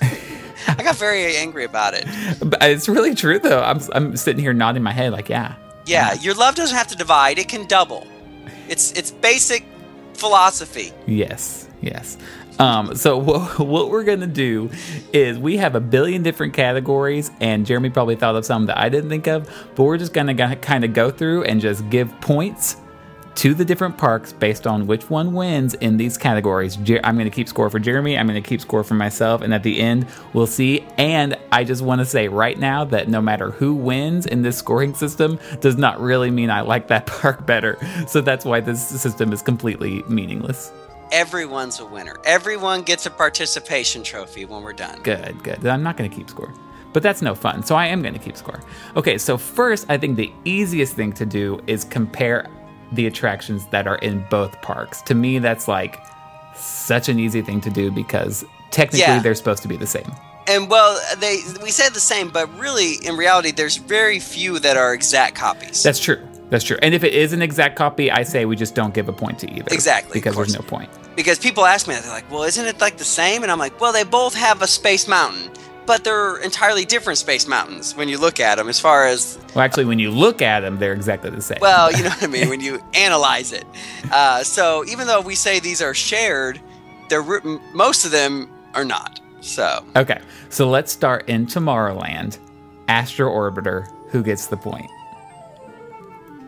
[0.68, 2.06] I got very angry about it.
[2.40, 3.62] But it's really true, though.
[3.62, 5.56] I'm, I'm sitting here nodding my head, like, yeah.
[5.86, 8.06] Yeah, your love doesn't have to divide; it can double.
[8.68, 9.66] It's it's basic
[10.14, 10.92] philosophy.
[11.06, 12.16] Yes, yes.
[12.58, 14.70] Um, so what, what we're gonna do
[15.12, 18.88] is we have a billion different categories, and Jeremy probably thought of some that I
[18.88, 22.76] didn't think of, but we're just gonna kind of go through and just give points
[23.36, 26.76] to the different parks based on which one wins in these categories.
[26.76, 28.16] Jer- I'm gonna keep score for Jeremy.
[28.16, 30.86] I'm gonna keep score for myself, and at the end we'll see.
[30.98, 34.56] And I just want to say right now that no matter who wins in this
[34.56, 37.76] scoring system does not really mean I like that park better.
[38.06, 40.70] So that's why this system is completely meaningless.
[41.12, 42.16] Everyone's a winner.
[42.24, 45.00] Everyone gets a participation trophy when we're done.
[45.02, 45.64] Good, good.
[45.66, 46.52] I'm not going to keep score.
[46.92, 47.62] But that's no fun.
[47.64, 48.60] So I am going to keep score.
[48.96, 52.48] Okay, so first, I think the easiest thing to do is compare
[52.92, 55.02] the attractions that are in both parks.
[55.02, 55.98] To me, that's like
[56.54, 59.18] such an easy thing to do because technically Yeah.
[59.20, 60.12] they're supposed to be the same.
[60.46, 64.76] And well, they we said the same, but really, in reality, there's very few that
[64.76, 65.82] are exact copies.
[65.82, 66.20] That's true.
[66.50, 66.76] That's true.
[66.82, 69.38] And if it is an exact copy, I say we just don't give a point
[69.40, 69.68] to either.
[69.72, 70.90] Exactly, Because there's no point.
[71.16, 73.58] because people ask me, that, they're like, "Well, isn't it like the same?" And I'm
[73.58, 75.50] like, "Well, they both have a space mountain,
[75.86, 78.68] but they're entirely different space mountains when you look at them.
[78.68, 81.58] As far as Well, actually, when you look at them, they're exactly the same.
[81.60, 83.64] well, you know what I mean when you analyze it.
[84.12, 86.60] Uh, so even though we say these are shared,
[87.08, 87.24] they're
[87.72, 89.20] most of them are not.
[89.40, 92.38] So Okay, so let's start in Tomorrowland.
[92.88, 94.90] Astro Orbiter, who gets the point?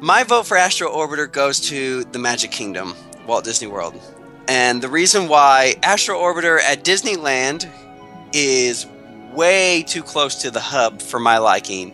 [0.01, 2.95] My vote for Astro Orbiter goes to the Magic Kingdom,
[3.27, 3.99] Walt Disney World.
[4.47, 7.67] And the reason why Astro Orbiter at Disneyland
[8.35, 8.87] is
[9.33, 11.93] way too close to the hub for my liking.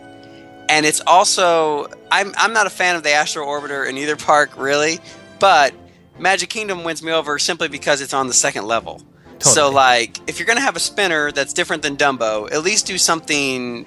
[0.68, 4.50] And it's also I'm I'm not a fan of the Astro Orbiter in either park
[4.56, 4.98] really,
[5.38, 5.72] but
[6.18, 9.00] Magic Kingdom wins me over simply because it's on the second level.
[9.38, 12.86] So like if you're going to have a spinner that's different than Dumbo, at least
[12.86, 13.86] do something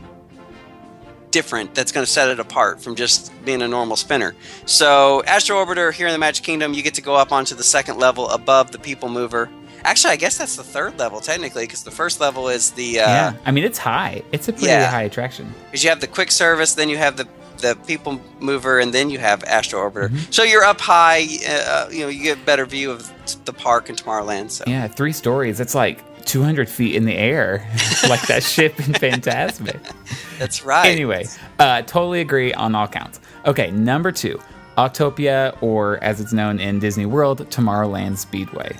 [1.39, 4.33] different that's going to set it apart from just being a normal spinner.
[4.65, 7.63] So, Astro Orbiter here in the Magic Kingdom, you get to go up onto the
[7.63, 9.49] second level above the People Mover.
[9.83, 13.07] Actually, I guess that's the third level technically, because the first level is the uh,
[13.07, 14.23] yeah, I mean it's high.
[14.31, 14.89] It's a pretty Yeah.
[14.89, 15.53] high attraction.
[15.65, 17.27] because you have the quick service, then you have the
[17.61, 20.07] the people mover, and then you have Astro Orbiter.
[20.09, 20.31] Mm-hmm.
[20.31, 21.27] So you're up high.
[21.47, 22.99] Uh, you know, you get a better view of
[23.45, 24.49] the park in Tomorrowland.
[24.51, 25.59] So Yeah, three stories.
[25.59, 27.67] It's like 200 feet in the air,
[28.09, 29.79] like that ship in Fantasmic.
[30.37, 30.87] that's right.
[30.87, 31.25] Anyway,
[31.59, 33.19] uh, totally agree on all counts.
[33.45, 34.39] Okay, number two,
[34.77, 38.75] Autopia, or as it's known in Disney World, Tomorrowland Speedway.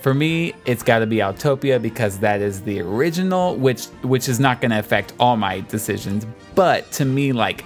[0.00, 4.38] For me, it's got to be Autopia because that is the original, which which is
[4.38, 6.24] not going to affect all my decisions.
[6.54, 7.64] But to me, like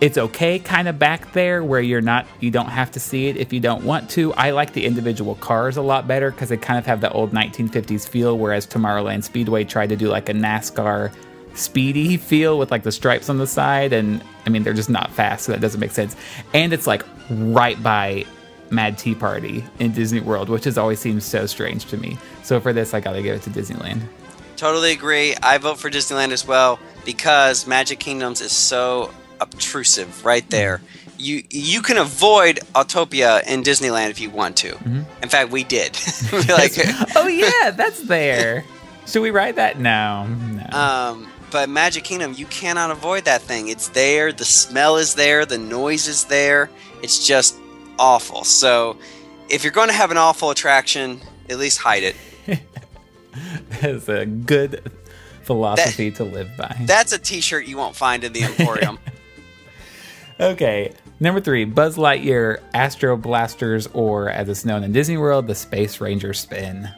[0.00, 3.36] it's okay kind of back there where you're not you don't have to see it
[3.36, 4.32] if you don't want to.
[4.34, 7.32] I like the individual cars a lot better because they kind of have the old
[7.32, 11.12] 1950s feel whereas tomorrowland speedway tried to do like a nascar
[11.54, 15.08] speedy feel with like the stripes on the side and i mean they're just not
[15.12, 16.16] fast so that doesn't make sense.
[16.52, 18.24] And it's like right by
[18.70, 22.18] mad tea party in disney world which has always seemed so strange to me.
[22.42, 24.02] So for this i gotta give it to disneyland.
[24.56, 25.34] Totally agree.
[25.42, 29.12] I vote for Disneyland as well because Magic Kingdoms is so
[29.52, 30.80] obtrusive right there.
[31.18, 34.76] You you can avoid Autopia in Disneyland if you want to.
[35.22, 35.92] In fact, we did.
[36.48, 36.72] like,
[37.16, 38.64] oh yeah that's there
[39.06, 43.68] should we ride that no no um, but Magic Kingdom, you cannot avoid that thing.
[43.68, 44.32] It's there.
[44.32, 45.46] The smell is there.
[45.46, 46.68] The noise is there.
[47.00, 47.56] It's just
[47.96, 48.42] awful.
[48.42, 48.96] So,
[49.48, 52.16] if you're going to have an awful attraction, at least hide it.
[53.80, 54.90] that's a good
[55.44, 56.76] philosophy to live by.
[56.80, 58.98] That's a T-shirt you won't find in the Emporium.
[60.40, 65.54] Okay, number three, Buzz Lightyear, Astro Blasters, or as it's known in Disney World, the
[65.54, 66.88] Space Ranger Spin.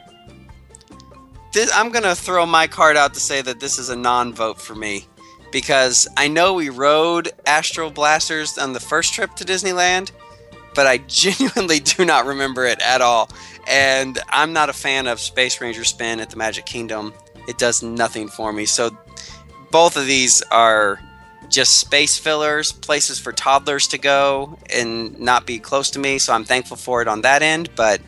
[1.53, 4.75] this, I'm gonna throw my card out to say that this is a non-vote for
[4.75, 5.07] me
[5.51, 10.11] because I know we rode Astro Blasters on the first trip to Disneyland,
[10.75, 13.29] but I genuinely do not remember it at all.
[13.67, 17.13] And I'm not a fan of Space Ranger Spin at the Magic Kingdom.
[17.47, 18.65] It does nothing for me.
[18.65, 18.95] So
[19.71, 20.99] both of these are
[21.49, 26.19] just space fillers, places for toddlers to go and not be close to me.
[26.19, 27.69] So I'm thankful for it on that end.
[27.75, 28.01] But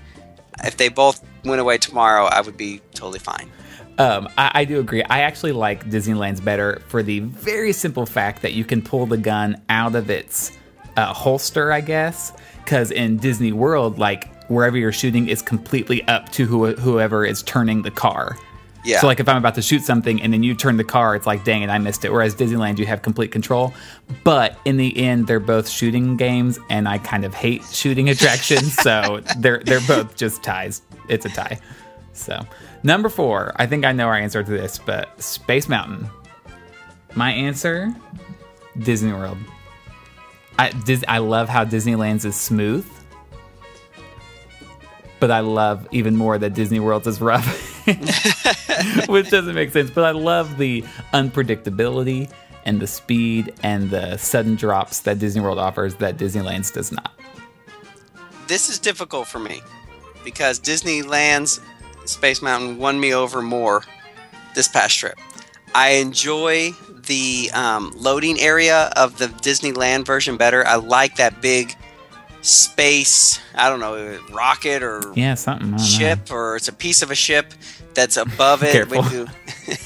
[0.63, 3.49] if they both went away tomorrow, I would be totally fine.
[3.97, 5.03] Um, I, I do agree.
[5.03, 9.17] I actually like Disneyland's better for the very simple fact that you can pull the
[9.17, 10.57] gun out of its
[10.95, 12.33] uh, holster, I guess.
[12.63, 17.43] Because in Disney World, like wherever you're shooting is completely up to who, whoever is
[17.43, 18.37] turning the car.
[18.83, 18.99] Yeah.
[19.01, 21.27] So like if I'm about to shoot something and then you turn the car, it's
[21.27, 22.11] like dang it, I missed it.
[22.11, 23.73] Whereas Disneyland, you have complete control.
[24.23, 28.73] But in the end, they're both shooting games, and I kind of hate shooting attractions,
[28.75, 30.81] so they're they're both just ties.
[31.07, 31.59] It's a tie.
[32.13, 32.45] So
[32.83, 36.09] number four, I think I know our answer to this, but Space Mountain.
[37.15, 37.93] My answer,
[38.77, 39.37] Disney World.
[40.57, 42.85] I Dis- I love how Disneyland's is smooth.
[45.19, 47.45] But I love even more that Disney World's is rough,
[49.07, 49.89] which doesn't make sense.
[49.89, 52.31] But I love the unpredictability
[52.65, 57.11] and the speed and the sudden drops that Disney World offers that Disneyland's does not.
[58.47, 59.61] this is difficult for me
[60.23, 61.61] because Disneyland's
[62.05, 63.83] Space Mountain won me over more
[64.55, 65.17] this past trip.
[65.75, 66.71] I enjoy
[67.05, 70.65] the um, loading area of the Disneyland version better.
[70.65, 71.75] I like that big
[72.41, 75.71] space, I don't know, rocket or Yeah, something.
[75.71, 75.83] Don't know.
[75.83, 77.53] ship, or it's a piece of a ship
[77.93, 78.71] that's above it.
[78.71, 79.05] Careful.
[79.11, 79.27] you-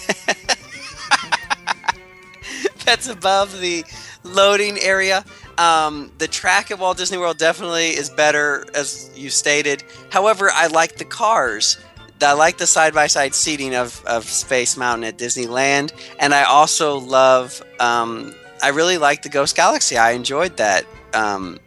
[2.86, 3.84] that's above the
[4.24, 5.24] loading area.
[5.58, 9.84] Um, the track at Walt Disney World definitely is better, as you stated.
[10.10, 11.78] However, I like the cars.
[12.22, 15.92] I like the side by side seating of, of Space Mountain at Disneyland.
[16.20, 19.98] And I also love, um, I really like the Ghost Galaxy.
[19.98, 21.60] I enjoyed that, um,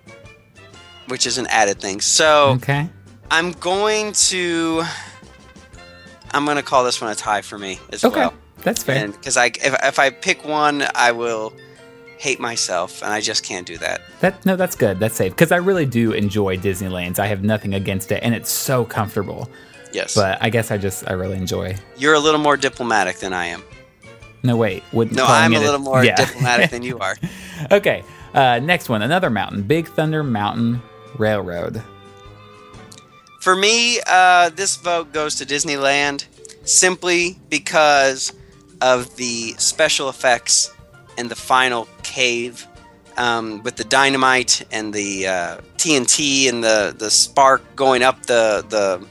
[1.08, 2.00] which is an added thing.
[2.00, 2.50] So.
[2.56, 2.88] Okay.
[3.30, 4.82] I'm going to.
[6.32, 8.20] I'm going to call this one a tie for me as Okay.
[8.20, 8.34] well.
[8.62, 9.08] That's fair.
[9.08, 11.52] Because I, if, if I pick one, I will
[12.18, 14.00] hate myself, and I just can't do that.
[14.20, 14.98] That no, that's good.
[14.98, 17.18] That's safe because I really do enjoy Disneyland's.
[17.18, 19.48] I have nothing against it, and it's so comfortable.
[19.92, 21.76] Yes, But I guess I just I really enjoy.
[21.96, 23.62] you're a little more diplomatic than I am.
[24.42, 24.82] No, wait.
[24.92, 26.16] Wouldn't No, I'm a it little more yeah.
[26.16, 27.16] diplomatic than you are.
[27.70, 28.02] okay.
[28.34, 30.82] Uh, next one, another mountain, Big Thunder Mountain
[31.18, 31.82] Railroad.
[33.40, 36.24] For me, uh, this vote goes to Disneyland
[36.64, 38.32] simply because
[38.80, 40.74] of the special effects
[41.16, 42.66] in the final cave
[43.16, 48.64] um, with the dynamite and the uh, TNT and the, the spark going up the
[48.68, 49.06] the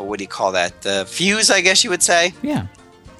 [0.00, 2.66] what do you call that the fuse I guess you would say Yeah.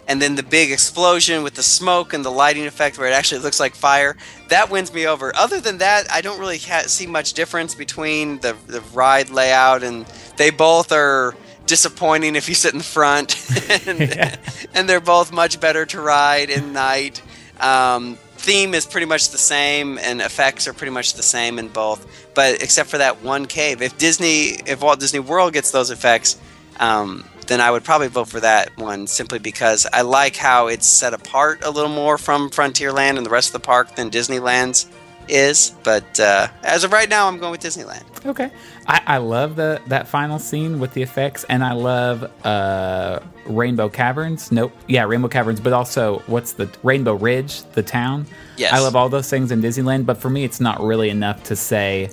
[0.08, 3.40] And then the big explosion with the smoke and the lighting effect where it actually
[3.40, 4.16] looks like fire.
[4.48, 5.34] That wins me over.
[5.34, 9.82] Other than that, I don't really ha- see much difference between the the ride layout
[9.82, 11.34] and they both are
[11.66, 13.34] disappointing if you sit in the front,
[13.86, 14.36] and, Yeah.
[14.74, 17.20] and they're both much better to ride in night.
[17.60, 21.68] Um, theme is pretty much the same, and effects are pretty much the same in
[21.68, 23.82] both, but except for that one cave.
[23.82, 26.36] If Disney, if Walt Disney World gets those effects,
[26.78, 30.86] um, then I would probably vote for that one simply because I like how it's
[30.86, 34.86] set apart a little more from Frontierland and the rest of the park than Disneyland's
[35.28, 35.74] is.
[35.82, 38.04] But uh, as of right now, I'm going with Disneyland.
[38.26, 38.50] Okay.
[38.86, 43.88] I, I love the that final scene with the effects, and I love uh, Rainbow
[43.88, 44.52] Caverns.
[44.52, 44.72] Nope.
[44.86, 48.26] Yeah, Rainbow Caverns, but also what's the Rainbow Ridge, the town.
[48.56, 48.72] Yes.
[48.72, 51.56] I love all those things in Disneyland, but for me, it's not really enough to
[51.56, 52.10] say,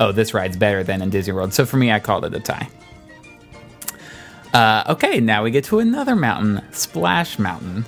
[0.00, 1.52] oh, this ride's better than in Disney World.
[1.52, 2.68] So for me, I called it a tie.
[4.52, 7.84] Uh, okay, now we get to another mountain, Splash Mountain.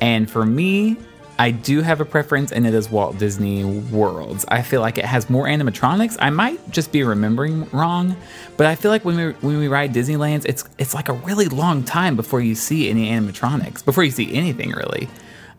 [0.00, 0.96] And for me,
[1.38, 4.44] I do have a preference, and it is Walt Disney World's.
[4.48, 6.16] I feel like it has more animatronics.
[6.20, 8.14] I might just be remembering wrong,
[8.58, 11.46] but I feel like when we when we ride Disneyland's, it's it's like a really
[11.46, 15.08] long time before you see any animatronics, before you see anything really.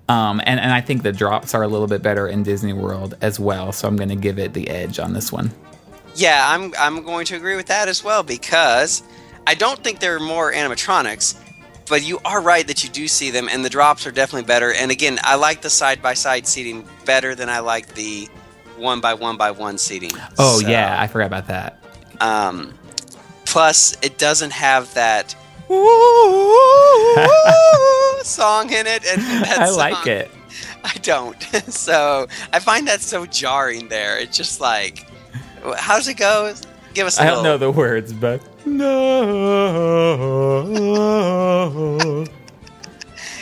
[0.08, 3.15] Um, and and I think the drops are a little bit better in Disney World
[3.21, 3.71] as well.
[3.71, 5.49] So I'm going to give it the edge on this one.
[6.13, 9.01] Yeah, I'm I'm going to agree with that as well because
[9.47, 11.36] I don't think there are more animatronics,
[11.88, 14.71] but you are right that you do see them, and the drops are definitely better.
[14.73, 18.27] And again, I like the side by side seating better than I like the
[18.77, 20.12] one by one by one seating.
[20.38, 21.82] Oh So, yeah, I forgot about that.
[22.19, 22.73] Um,
[23.45, 25.36] plus, it doesn't have that
[28.23, 30.32] song in it, and I like it.
[30.84, 31.41] I don't.
[31.67, 33.88] so I find that so jarring.
[33.88, 35.08] There, it's just like,
[35.77, 36.54] how does it go?
[36.93, 37.19] Give us.
[37.19, 40.52] I I don't know the words, but no.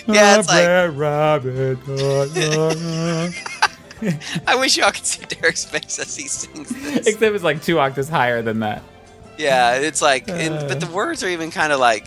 [0.07, 1.77] Yeah, it's like- Red rabbit.
[4.47, 7.05] I wish y'all could see Derek's face as he sings this.
[7.07, 8.81] Except it's like two octaves higher than that.
[9.37, 12.05] Yeah, it's like, and, but the words are even kind of like,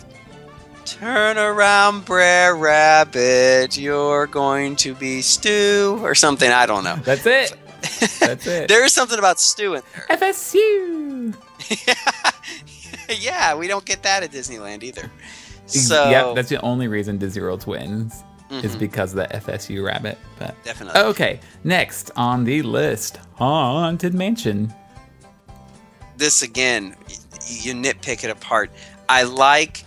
[0.85, 6.51] "Turn around, Brer Rabbit, you're going to be stew" or something.
[6.51, 6.95] I don't know.
[6.97, 7.55] That's it.
[8.19, 8.67] That's it.
[8.67, 10.05] There is something about stew in there.
[10.17, 11.33] FSU.
[11.87, 11.93] yeah,
[13.55, 15.09] we don't get that at Disneyland either.
[15.65, 18.65] So yep, that's the only reason Disney World wins Mm-hmm.
[18.67, 20.17] is because of the FSU rabbit.
[20.37, 21.01] But Definitely.
[21.01, 24.71] okay, next on the list, Haunted Mansion.
[26.17, 26.95] this again,
[27.47, 28.69] you nitpick it apart.
[29.09, 29.85] I like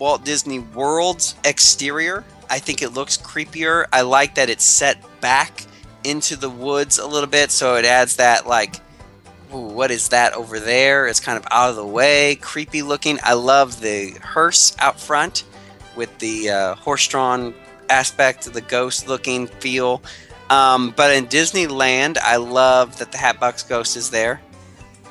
[0.00, 2.24] Walt Disney World's exterior.
[2.50, 3.84] I think it looks creepier.
[3.92, 5.62] I like that it's set back
[6.02, 8.76] into the woods a little bit, so it adds that like,
[9.54, 11.06] ooh, what is that over there?
[11.06, 13.18] It's kind of out of the way, creepy looking.
[13.22, 15.44] I love the hearse out front
[15.94, 17.54] with the uh, horse-drawn
[17.88, 20.02] aspect, the ghost-looking feel.
[20.50, 24.40] Um, but in Disneyland, I love that the Hatbox Ghost is there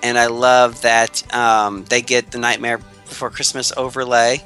[0.05, 4.43] and I love that um, they get the Nightmare Before Christmas overlay.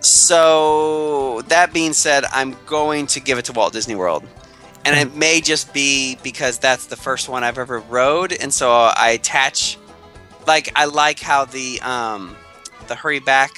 [0.00, 4.24] So that being said, I'm going to give it to Walt Disney World,
[4.86, 8.70] and it may just be because that's the first one I've ever rode, and so
[8.72, 9.76] I attach,
[10.46, 12.36] like I like how the um,
[12.88, 13.50] the hurry back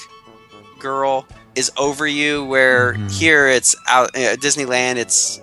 [0.79, 5.41] girl is over you, where here it's out uh, Disneyland, it's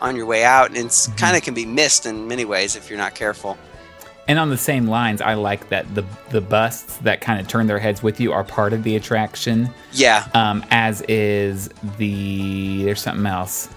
[0.00, 2.88] on your way out, and it's kind of can be missed in many ways if
[2.88, 3.56] you're not careful.
[4.28, 7.66] And on the same lines, I like that the the busts that kind of turn
[7.66, 9.68] their heads with you are part of the attraction.
[9.92, 13.68] Yeah, Um, as is the there's something else.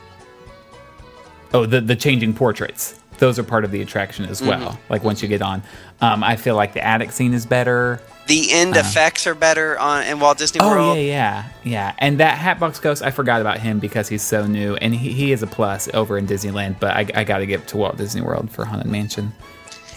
[1.53, 2.99] Oh, the the changing portraits.
[3.19, 4.77] Those are part of the attraction as well.
[4.89, 5.61] Like once you get on,
[6.01, 8.01] um, I feel like the attic scene is better.
[8.27, 10.97] The end effects are better on in Walt Disney World.
[10.97, 11.95] Oh yeah, yeah, yeah.
[11.99, 15.31] And that Hatbox Ghost, I forgot about him because he's so new, and he, he
[15.31, 16.79] is a plus over in Disneyland.
[16.79, 19.31] But I, I got to give to Walt Disney World for Haunted Mansion.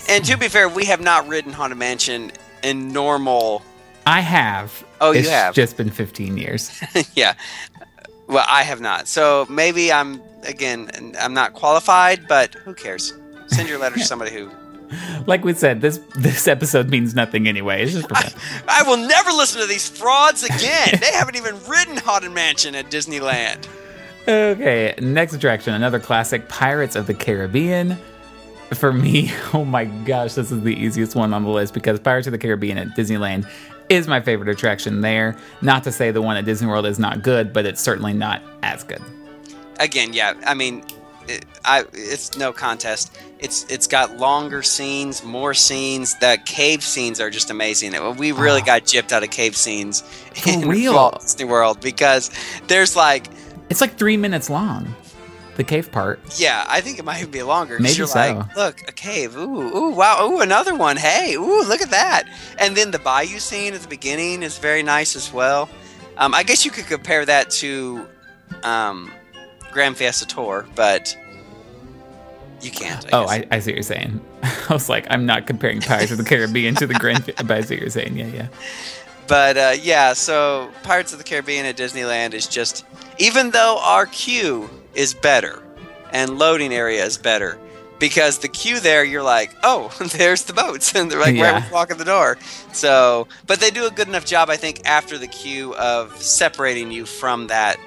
[0.08, 3.62] And to be fair, we have not ridden Haunted Mansion in normal.
[4.06, 4.84] I have.
[5.00, 5.54] Oh, you It's have.
[5.54, 6.80] Just been 15 years.
[7.14, 7.34] yeah.
[8.28, 9.08] Well, I have not.
[9.08, 11.14] So maybe I'm again.
[11.18, 13.14] I'm not qualified, but who cares?
[13.46, 14.50] Send your letter to somebody who.
[15.26, 17.82] like we said, this this episode means nothing anyway.
[17.82, 18.40] It's just fun.
[18.68, 20.98] I will never listen to these frauds again.
[21.00, 23.66] they haven't even ridden Haunted Mansion at Disneyland.
[24.28, 27.96] Okay, next attraction, another classic, Pirates of the Caribbean.
[28.74, 32.26] For me, oh my gosh, this is the easiest one on the list because Pirates
[32.26, 33.48] of the Caribbean at Disneyland
[33.88, 35.36] is my favorite attraction there.
[35.62, 38.42] Not to say the one at Disney World is not good, but it's certainly not
[38.64, 39.02] as good.
[39.78, 40.34] Again, yeah.
[40.46, 40.84] I mean,
[41.28, 43.16] it, I it's no contest.
[43.38, 46.18] It's it's got longer scenes, more scenes.
[46.20, 47.92] The cave scenes are just amazing.
[48.16, 48.64] We really Oh.
[48.64, 50.02] got gypped out of cave scenes
[50.34, 50.94] For in real?
[50.94, 52.30] Walt Disney World because
[52.68, 53.26] there's like
[53.68, 54.94] It's like three minutes long.
[55.56, 56.20] The cave part.
[56.38, 57.78] yeah, I think it might even be longer.
[57.80, 58.18] Maybe you're so.
[58.18, 59.38] like, look, a cave.
[59.38, 60.28] Ooh, ooh, wow.
[60.30, 60.98] Ooh, another one.
[60.98, 62.24] Hey, ooh, look at that.
[62.58, 65.70] And then the bayou scene at the beginning is very nice as well.
[66.18, 68.06] Um, I guess you could compare that to
[68.64, 69.10] um,
[69.76, 71.14] Grand Fiesta Tour, but
[72.62, 73.04] you can't.
[73.06, 73.26] I Oh.
[73.26, 74.20] I, I see what you're saying.
[74.42, 77.60] I was like, I'm not comparing Pirates of the Caribbean to the Grand, but I
[77.60, 78.16] see what you're saying.
[78.16, 78.48] Yeah, yeah.
[79.28, 82.86] But uh, yeah, so Pirates of the Caribbean at Disneyland is just,
[83.18, 85.62] even though our queue is better
[86.10, 87.58] and loading area is better,
[87.98, 91.42] because the queue there, you're like, oh, there's the boats, and they're like Yeah.
[91.42, 92.38] right when you walk in the door.
[92.72, 96.90] So, but they do a good enough job, I think, after the queue of separating
[96.90, 97.78] you from that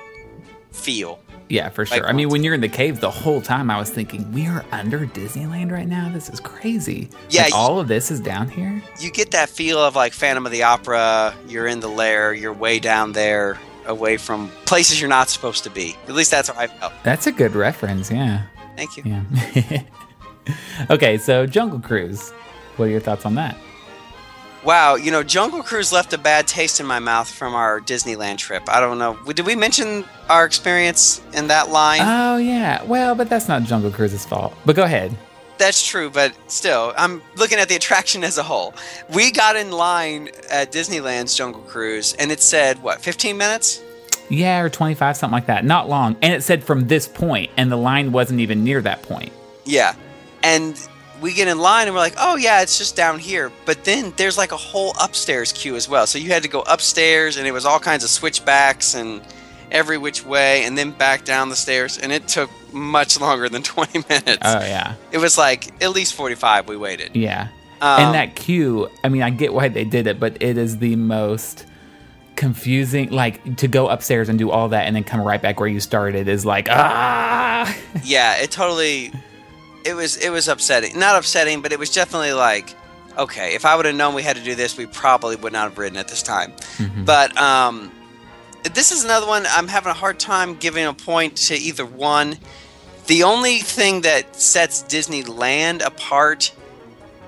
[0.72, 1.20] feel.
[1.50, 2.08] Yeah, for Like sure.
[2.08, 4.64] I mean, when you're in the cave, the whole time I was thinking, we are
[4.72, 6.10] under Disneyland right now.
[6.14, 7.10] This is crazy.
[7.30, 8.82] Yeah, Like, y- all of this is down here.
[9.00, 11.34] You get that feel of like Phantom of the Opera.
[11.48, 12.34] You're in the lair.
[12.34, 15.96] You're way down there, away from places you're not supposed to be.
[16.08, 16.94] At least that's how I felt.
[17.04, 18.12] That's a good reference.
[18.12, 18.44] Yeah.
[18.78, 19.04] Thank you.
[19.06, 19.82] Yeah.
[20.92, 22.32] okay, so Jungle Cruise.
[22.78, 23.58] What are your thoughts on that?
[24.64, 28.40] Wow, you know, Jungle Cruise left a bad taste in my mouth from our Disneyland
[28.40, 28.64] trip.
[28.68, 29.18] I don't know.
[29.32, 32.02] Did we mention our experience in that line?
[32.04, 32.84] Oh, yeah.
[32.84, 34.54] Well, but that's not Jungle Cruise's fault.
[34.66, 35.16] But go ahead.
[35.58, 38.74] That's true, but still, I'm looking at the attraction as a whole.
[39.14, 43.82] We got in line at Disneyland's Jungle Cruise, and it said, what, 15 minutes?
[44.30, 45.66] Yeah, or 25, something like that.
[45.66, 46.16] Not long.
[46.22, 49.32] And it said from this point, and the line wasn't even near that point.
[49.66, 49.96] Yeah.
[50.44, 50.80] And
[51.22, 53.52] we get in line and we're like, oh, yeah, it's just down here.
[53.66, 56.08] But then there's like a whole upstairs queue as well.
[56.08, 59.22] So you had to go upstairs and it was all kinds of switchbacks and
[59.72, 61.98] every which way and then back down the stairs.
[61.98, 64.38] And it took much longer than 20 minutes.
[64.42, 64.96] Oh, yeah.
[65.12, 67.16] it was like at least 45 we waited.
[67.16, 67.50] Yeah.
[67.82, 70.80] Um, and that queue, I mean, I get why they did it, but it is
[70.80, 71.66] the most
[72.36, 73.10] confusing.
[73.10, 75.80] Like to go upstairs and do all that and then come right back where you
[75.80, 77.74] started is like, ah.
[78.04, 79.14] yeah, it totally
[79.90, 80.98] it was it was upsetting.
[80.98, 82.76] Not upsetting, but it was definitely like
[83.18, 85.70] okay, if I would have known we had to do this, we probably would not
[85.70, 86.54] have ridden at this time.
[87.06, 87.92] But um
[88.74, 92.38] this is another one I'm having a hard time giving a point to either one.
[93.08, 96.54] The only thing that sets Disneyland apart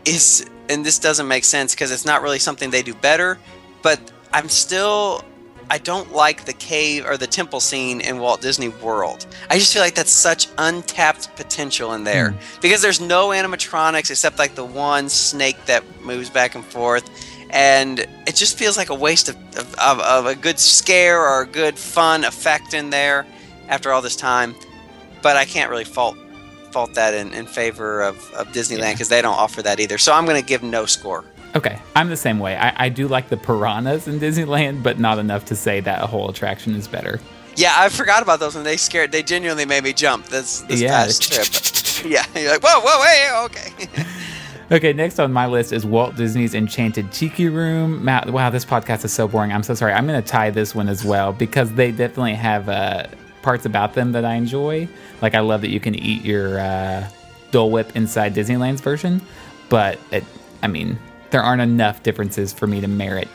[0.06, 3.38] is and this doesn't make sense because it's not really something they do better,
[3.82, 4.00] but
[4.32, 5.24] I'm still
[5.72, 9.26] I don't like the cave or the temple scene in Walt Disney World.
[9.50, 12.38] I just feel like that's such untapped potential in there hmm.
[12.62, 17.10] because there's no animatronics except like the one snake that moves back and forth,
[17.52, 21.44] and it just feels like a waste of, of, of, of a good scare or
[21.44, 23.26] a good fun effect in there
[23.70, 24.54] after all this time.
[25.22, 26.18] But I can't really fault
[26.72, 29.98] fault that in, in favor of, of Disneyland because they don't offer that either.
[29.98, 31.24] So I'm going to give no score.
[31.56, 32.56] Okay, I'm the same way.
[32.56, 36.08] I, I do like the piranhas in Disneyland, but not enough to say that a
[36.08, 37.20] whole attraction is better.
[37.58, 39.12] Yeah, I forgot about those when they scared.
[39.12, 40.90] They genuinely made me jump this, this Yeah.
[41.06, 41.48] past trip.
[42.12, 44.06] Yeah, you're like, whoa, whoa, hey, okay.
[44.72, 48.06] Okay, next on my list is Walt Disney's Enchanted Tiki Room.
[48.06, 49.52] Matt, wow, this podcast is so boring.
[49.52, 49.92] I'm so sorry.
[49.92, 53.08] I'm going to tie this one as well because they definitely have uh,
[53.42, 54.88] parts about them that I enjoy.
[55.22, 57.06] Like, I love that you can eat your uh,
[57.52, 59.22] Dole Whip inside Disneyland's version,
[59.68, 60.24] but it,
[60.64, 60.98] I mean,
[61.32, 63.28] there aren't enough differences for me to merit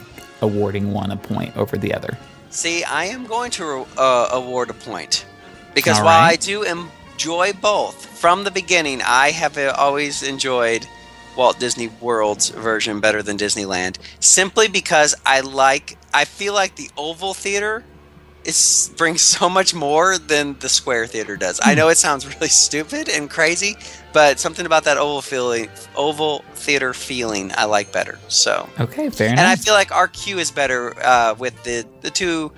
[0.42, 2.16] awarding one a point over the other.
[2.50, 5.26] See, I am going to uh, award a point
[5.74, 6.32] because All while right.
[6.32, 10.86] I do enjoy both from the beginning, I have uh, always enjoyed
[11.36, 15.98] Walt Disney World's version better than Disneyland, simply because I like.
[16.14, 17.84] I feel like the Oval Theater
[18.46, 21.60] is brings so much more than the Square Theater does.
[21.62, 23.76] I know it sounds really stupid and crazy,
[24.12, 28.18] but something about that Oval feeling, Oval Theater feeling, I like better.
[28.28, 28.68] So.
[28.80, 29.38] Okay, fair enough.
[29.38, 32.52] And I feel like our queue is better uh, with the the two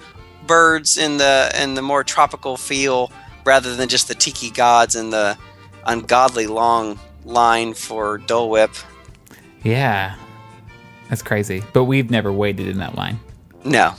[0.47, 3.11] birds in the in the more tropical feel
[3.45, 5.37] rather than just the tiki gods and the
[5.87, 8.71] ungodly long line for Dole Whip.
[9.63, 10.17] yeah,
[11.09, 11.63] that's crazy.
[11.73, 13.19] But we've never waited in that line.
[13.65, 13.95] No.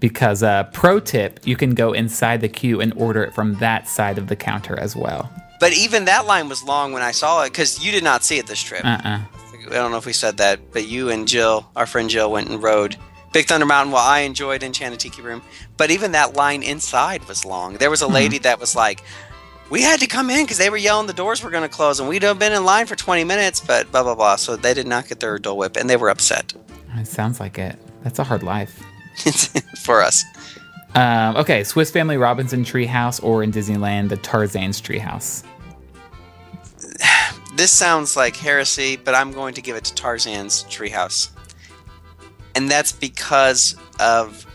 [0.00, 3.88] Because uh, pro tip you can go inside the queue and order it from that
[3.88, 5.30] side of the counter as well
[5.60, 8.38] But even that line was long when I saw it because you did not see
[8.38, 8.84] it this trip.
[8.84, 9.20] uh-uh
[9.70, 12.48] I don't know if we said that, but you and Jill, our friend Jill, went
[12.48, 12.96] and rode
[13.32, 15.42] Big Thunder Mountain while I enjoyed Enchanted Tiki Room.
[15.76, 17.74] But even that line inside was long.
[17.74, 19.02] There was a lady that was like,
[19.70, 22.00] we had to come in because they were yelling the doors were going to close
[22.00, 24.34] and we'd have been in line for 20 minutes, but blah, blah, blah.
[24.34, 26.52] So they did not get their Dole Whip and they were upset
[26.96, 28.82] it sounds like it that's a hard life
[29.82, 30.24] for us.
[30.94, 35.44] um, okay swiss family robinson treehouse or in disneyland the tarzan's treehouse
[37.54, 41.30] this sounds like heresy, but I'm going to give it to Tarzan's Treehouse,
[42.54, 44.46] and that's because of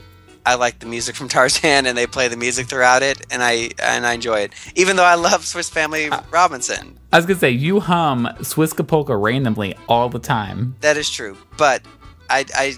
[0.45, 3.71] I like the music from Tarzan, and they play the music throughout it, and I
[3.81, 4.53] and I enjoy it.
[4.75, 9.15] Even though I love Swiss Family Robinson, I was gonna say you hum Swiss Polka
[9.15, 10.75] randomly all the time.
[10.81, 11.37] that is true.
[11.57, 11.83] But
[12.29, 12.75] I I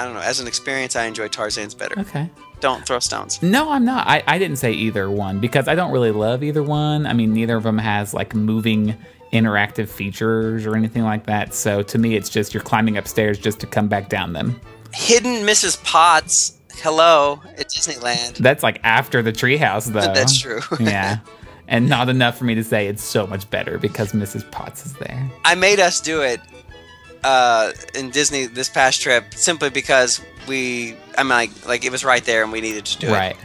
[0.00, 0.20] I don't know.
[0.20, 2.00] As an experience, I enjoy Tarzan's better.
[2.00, 2.30] Okay.
[2.60, 3.42] Don't throw stones.
[3.42, 4.06] No, I'm not.
[4.06, 7.06] I, I didn't say either one because I don't really love either one.
[7.06, 8.96] I mean, neither of them has like moving
[9.30, 11.52] interactive features or anything like that.
[11.52, 14.58] So to me, it's just you're climbing upstairs just to come back down them.
[14.94, 15.82] Hidden Mrs.
[15.84, 16.56] Potts.
[16.76, 18.38] Hello at Disneyland.
[18.38, 20.00] That's like after the treehouse, though.
[20.00, 20.60] That's true.
[20.80, 21.18] yeah.
[21.68, 24.50] And not enough for me to say it's so much better because Mrs.
[24.50, 25.30] Potts is there.
[25.44, 26.40] I made us do it
[27.24, 30.96] uh, in Disney this past trip simply because we.
[31.18, 33.12] I mean, like, like it was right there and we needed to do it.
[33.12, 33.36] Right.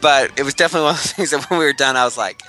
[0.00, 2.18] But it was definitely one of the things that when we were done, I was
[2.18, 2.42] like,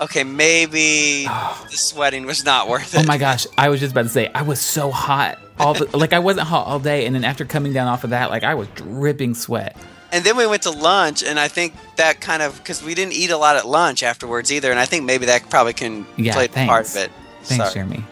[0.00, 1.24] okay, maybe
[1.70, 3.04] the sweating was not worth it.
[3.04, 5.38] Oh my gosh, I was just about to say I was so hot.
[5.58, 8.10] All the, like I wasn't hot all day, and then after coming down off of
[8.10, 9.76] that, like I was dripping sweat.
[10.10, 13.12] And then we went to lunch, and I think that kind of because we didn't
[13.12, 16.32] eat a lot at lunch afterwards either, and I think maybe that probably can Yeah,
[16.34, 16.68] play thanks.
[16.68, 17.10] part of it.
[17.42, 17.74] Thanks, Sorry.
[17.74, 18.04] Jeremy.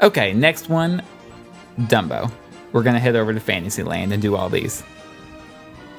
[0.00, 1.02] Okay, next one,
[1.80, 2.30] Dumbo.
[2.72, 4.82] We're gonna head over to Fantasyland and do all these.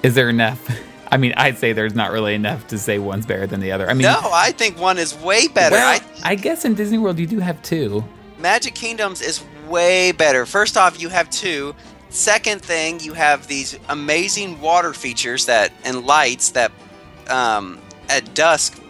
[0.01, 0.67] Is there enough?
[1.11, 3.88] I mean, I'd say there's not really enough to say one's better than the other.
[3.88, 5.76] I mean, No, I think one is way better.
[5.76, 8.03] well, I, I guess in Disney World you do have two.
[8.39, 10.47] Magic Kingdoms is way better.
[10.47, 11.76] First off, you have two.
[12.09, 16.71] Second thing, you have these amazing water features that and lights that
[17.30, 18.82] um, at dusk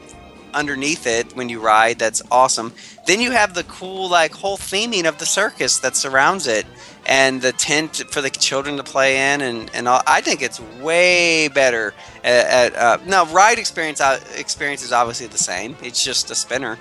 [0.54, 2.00] underneath it when you ride.
[2.00, 2.74] That's awesome.
[3.06, 6.66] Then you have the cool like whole theming of the circus that surrounds it,
[7.06, 10.02] and the tent for the children to play in, and and all.
[10.08, 11.94] I think it's way better.
[12.24, 15.76] At, at uh, now, ride experience uh, experience is obviously the same.
[15.82, 16.78] It's just a spinner,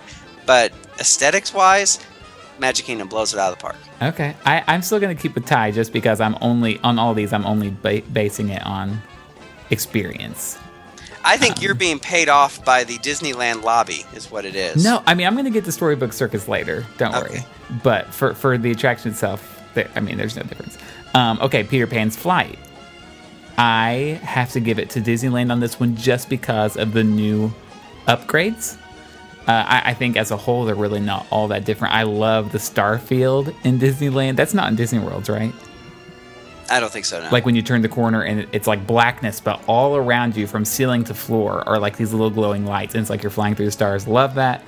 [0.46, 1.98] but aesthetics wise,
[2.58, 3.76] Magic Kingdom blows it out of the park.
[4.00, 7.32] Okay, I, I'm still gonna keep with tie just because I'm only on all these.
[7.32, 9.02] I'm only ba- basing it on
[9.70, 10.58] experience.
[11.24, 14.82] I think you're being paid off by the Disneyland lobby, is what it is.
[14.82, 16.84] No, I mean I'm gonna get the Storybook Circus later.
[16.98, 17.44] Don't worry.
[17.82, 20.78] But for for the attraction itself, there, I mean, there's no difference.
[21.14, 22.58] Um, okay, Peter Pan's flight.
[23.58, 27.52] I have to give it to Disneyland on this one just because of the new
[28.06, 28.76] upgrades.
[29.46, 31.94] Uh, I, I think as a whole, they're really not all that different.
[31.94, 34.36] I love the Starfield in Disneyland.
[34.36, 35.52] That's not in Disney Worlds, right?
[36.70, 37.22] I don't think so.
[37.22, 37.28] No.
[37.30, 40.64] Like when you turn the corner and it's like blackness, but all around you from
[40.64, 43.66] ceiling to floor are like these little glowing lights, and it's like you're flying through
[43.66, 44.06] the stars.
[44.06, 44.62] Love that.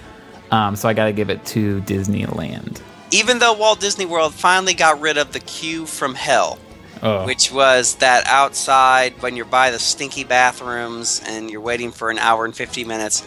[0.51, 2.81] Um, so I got to give it to Disneyland.
[3.11, 6.59] even though Walt Disney World finally got rid of the queue from hell,
[7.03, 12.11] Oh, which was that outside when you're by the stinky bathrooms and you're waiting for
[12.11, 13.23] an hour and 50 minutes.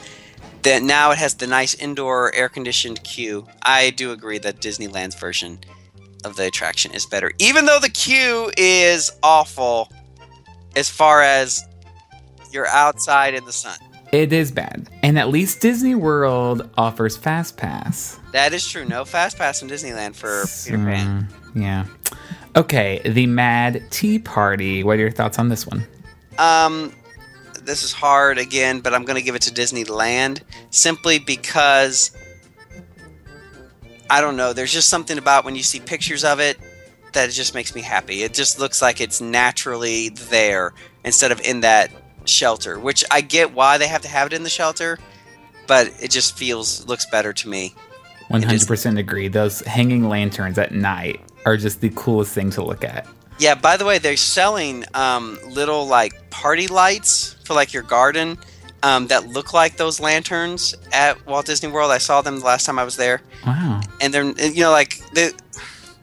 [0.64, 3.48] That now it has the nice indoor air conditioned queue.
[3.62, 5.60] I do agree that Disneyland's version
[6.28, 9.92] of the attraction is better, even though the queue is awful
[10.76, 11.64] as far as
[12.52, 13.78] you're outside in the sun.
[14.12, 14.90] it is bad.
[15.04, 18.20] And at least Disney World offers Fast Pass.
[18.32, 18.86] That is true.
[18.86, 21.28] No fast pass in Disneyland for Peter Pan.
[21.56, 21.86] Mm, yeah.
[22.56, 24.84] Okay, the Mad Tea Party.
[24.84, 25.86] What are your thoughts on this one?
[26.38, 26.94] Um,
[27.64, 32.12] this is hard again, but I'm going to give it to Disneyland simply because
[34.10, 34.54] I don't know.
[34.54, 36.58] There's just something about when you see pictures of it
[37.14, 38.24] that it just makes me happy.
[38.24, 41.92] It just looks like it's naturally there instead of in that
[42.26, 45.00] shelter, which I get why they have to have it in the shelter,
[45.66, 47.74] but it just feels looks better to me.
[48.28, 49.30] One hundred percent agree.
[49.30, 53.08] Those hanging lanterns at night are just the coolest thing to look at.
[53.40, 58.38] Yeah, by the way, they're selling um, little like party lights for like your garden
[58.84, 61.92] um, that look like those lanterns at Walt Disney World.
[61.92, 63.82] I saw them the last time I was there, Wow.
[64.02, 65.34] and they're you know like the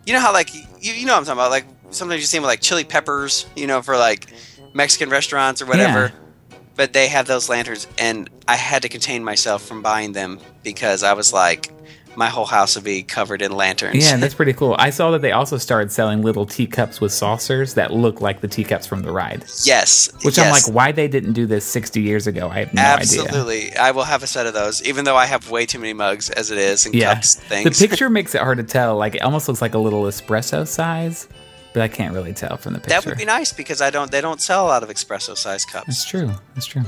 [0.06, 2.36] you know how like you, you know what I'm talking about like sometimes you see
[2.38, 4.26] them with like chili peppers, you know, for like
[4.72, 6.12] Mexican restaurants or whatever.
[6.12, 6.56] Yeah.
[6.76, 11.04] But they have those lanterns, and I had to contain myself from buying them because
[11.04, 11.70] I was like,
[12.16, 14.04] my whole house would be covered in lanterns.
[14.04, 14.76] Yeah, that's pretty cool.
[14.78, 18.48] I saw that they also started selling little teacups with saucers that look like the
[18.48, 19.44] teacups from the ride.
[19.64, 20.10] yes.
[20.22, 22.48] Which I'm like, why they didn't do this 60 years ago?
[22.48, 23.22] I have no idea.
[23.22, 23.76] Absolutely.
[23.76, 26.30] I will have a set of those, even though I have way too many mugs
[26.30, 27.14] as it is and Yeah.
[27.14, 27.78] cups things.
[27.78, 28.96] The picture makes it hard to tell.
[28.96, 31.28] Like, it almost looks like a little espresso size,
[31.72, 32.90] but I can't really tell from the picture.
[33.00, 35.64] that would be nice because I don't they don't sell a lot of espresso size
[35.64, 35.86] cups.
[35.88, 36.30] That's true.
[36.54, 36.82] That's true.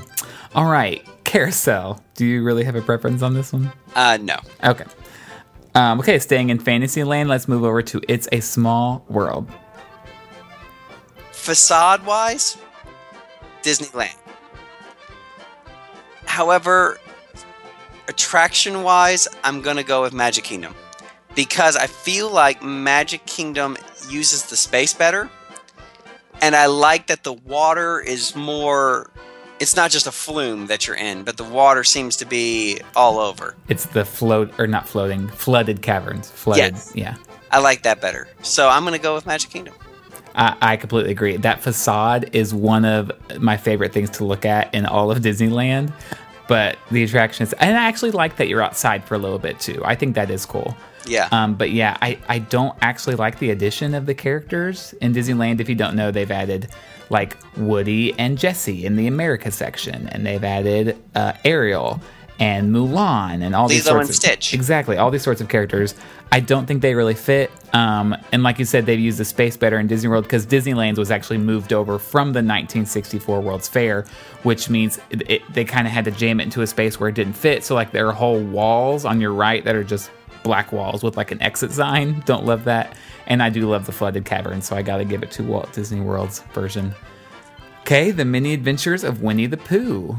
[0.54, 1.04] All right.
[1.24, 2.00] Carousel.
[2.14, 3.72] Do you really have a preference on this one?
[3.96, 4.36] Uh no.
[4.62, 4.84] Okay.
[5.76, 9.46] Um, okay, staying in Fantasyland, let's move over to It's a Small World.
[11.32, 12.56] Facade wise,
[13.62, 14.16] Disneyland.
[16.24, 16.96] However,
[18.08, 20.74] attraction wise, I'm gonna go with Magic Kingdom
[21.34, 23.76] because I feel like Magic Kingdom
[24.08, 25.28] uses the space better,
[26.40, 29.10] and I like that the water is more.
[29.58, 33.18] It's not just a flume that you're in, but the water seems to be all
[33.18, 33.54] over.
[33.68, 36.30] It's the float or not floating, flooded caverns.
[36.30, 36.74] Flooded.
[36.74, 36.92] Yes.
[36.94, 37.16] Yeah.
[37.50, 39.74] I like that better, so I'm gonna go with Magic Kingdom.
[40.34, 41.36] I, I completely agree.
[41.38, 45.92] That facade is one of my favorite things to look at in all of Disneyland.
[46.48, 49.82] But the attractions, and I actually like that you're outside for a little bit too.
[49.84, 50.76] I think that is cool.
[51.04, 51.28] Yeah.
[51.32, 55.60] Um, but yeah, I, I don't actually like the addition of the characters in Disneyland.
[55.60, 56.68] If you don't know, they've added
[57.10, 62.00] like Woody and Jesse in the America section, and they've added uh, Ariel
[62.38, 64.54] and Mulan and all these Lilo sorts and of Stitch.
[64.54, 65.94] exactly all these sorts of characters.
[66.32, 67.50] I don't think they really fit.
[67.72, 70.98] Um, and like you said, they've used the space better in Disney World because Disneyland's
[70.98, 74.04] was actually moved over from the 1964 World's Fair,
[74.42, 77.08] which means it, it, they kind of had to jam it into a space where
[77.08, 77.64] it didn't fit.
[77.64, 80.10] So like there are whole walls on your right that are just
[80.46, 82.22] black walls with like an exit sign.
[82.24, 82.96] Don't love that.
[83.26, 85.72] And I do love the flooded cavern, so I got to give it to Walt
[85.72, 86.94] Disney World's version.
[87.80, 90.16] Okay, the many adventures of Winnie the Pooh.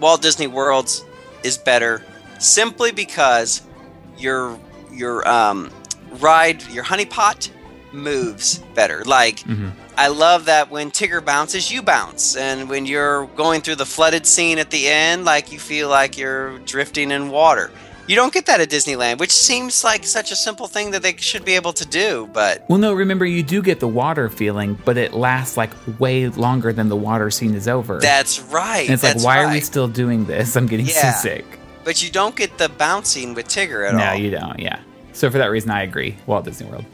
[0.00, 1.04] Walt Disney World's
[1.42, 2.02] is better
[2.38, 3.62] simply because
[4.16, 4.58] your
[4.90, 5.70] your um,
[6.20, 7.50] ride your honey pot
[7.92, 9.04] moves better.
[9.04, 9.42] Like
[9.96, 14.26] I love that when Tigger bounces, you bounce, and when you're going through the flooded
[14.26, 17.70] scene at the end, like you feel like you're drifting in water.
[18.08, 21.14] You don't get that at Disneyland, which seems like such a simple thing that they
[21.18, 24.78] should be able to do, but Well, no, remember you do get the water feeling,
[24.84, 27.98] but it lasts like way longer than the water scene is over.
[28.00, 28.86] that's right.
[28.88, 30.56] and it's like, why are we still doing this?
[30.56, 31.12] I'm getting Yeah.
[31.12, 31.44] seasick.
[31.84, 34.06] But you don't get the bouncing with Tigger at No, all.
[34.06, 34.58] No, you don't.
[34.58, 34.78] Yeah.
[35.12, 36.16] So for that reason, I agree.
[36.26, 36.84] Walt Disney World.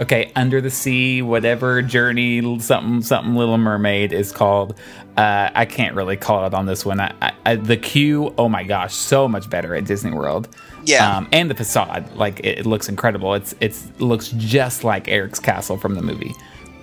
[0.00, 3.36] Okay, Under the Sea, whatever journey, something, something.
[3.36, 4.74] Little Mermaid is called.
[5.16, 6.98] Uh, I can't really call it on this one.
[6.98, 10.48] I, I, I, the queue, oh my gosh, so much better at Disney World.
[10.84, 11.16] Yeah.
[11.18, 13.34] um, and the facade, like it, it looks incredible.
[13.34, 16.34] It's it's it looks just like Eric's castle from the movie.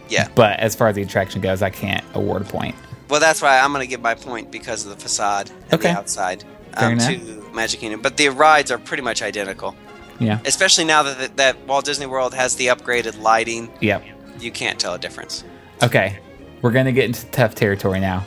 [0.09, 0.27] yeah.
[0.35, 2.75] But as far as the attraction goes, I can't award a point.
[3.09, 5.91] Well, that's why I'm going to give my point because of the facade and Okay.
[5.91, 6.43] the outside
[6.75, 7.17] um, to
[7.53, 8.01] Magic Kingdom.
[8.01, 9.75] But the rides are pretty much identical,
[10.19, 10.39] Yeah.
[10.45, 13.69] especially now that that Walt Disney World has the upgraded lighting.
[13.81, 14.03] Yep.
[14.39, 15.43] You can't tell a difference.
[15.81, 16.19] Okay,
[16.61, 18.25] we're gonna get into tough territory now.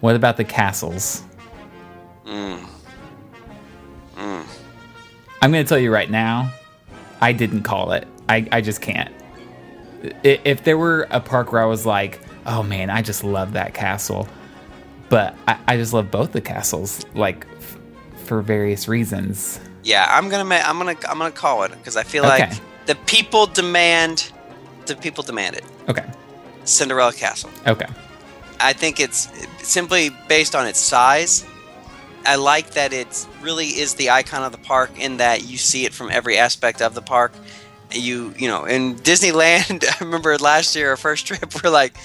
[0.00, 1.22] What about the castles?
[2.26, 2.66] Mm.
[4.16, 6.52] I'm gonna tell you right now,
[7.20, 8.06] I didn't call it.
[8.28, 9.12] I, I just can't.
[10.22, 13.74] If there were a park where I was like, oh man, I just love that
[13.74, 14.28] castle,
[15.08, 17.78] but I, I just love both the castles, like f-
[18.24, 19.60] for various reasons.
[19.84, 22.46] Yeah, I'm gonna ma- I'm gonna I'm gonna call it because I feel Okay.
[22.48, 24.30] like the people demand
[24.86, 25.64] the people demand it.
[25.88, 26.04] Okay.
[26.64, 27.50] Cinderella Castle.
[27.66, 27.86] Okay.
[28.60, 29.28] I think it's
[29.62, 31.44] simply based on its size.
[32.24, 35.84] I like that it really is the icon of the park in that you see
[35.84, 37.32] it from every aspect of the park.
[37.90, 41.96] You you know in Disneyland, I remember last year our first trip, we're like,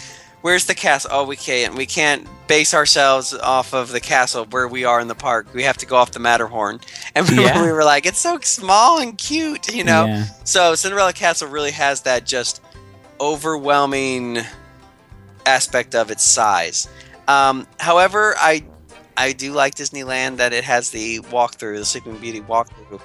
[0.41, 1.11] "Where's the castle?
[1.13, 5.07] Oh, we can't we can't base ourselves off of the castle where we are in
[5.07, 5.47] the park.
[5.53, 6.79] We have to go off the Matterhorn."
[7.15, 7.61] And Yeah.
[7.61, 10.05] we were like, "It's so small and cute," you know.
[10.07, 10.25] Yeah.
[10.43, 12.59] So Cinderella Castle really has that just
[13.19, 14.39] overwhelming
[15.45, 16.87] aspect of its size.
[17.27, 18.63] Um, however, I
[19.15, 23.01] I do like Disneyland that it has the walkthrough, the Sleeping Beauty walkthrough,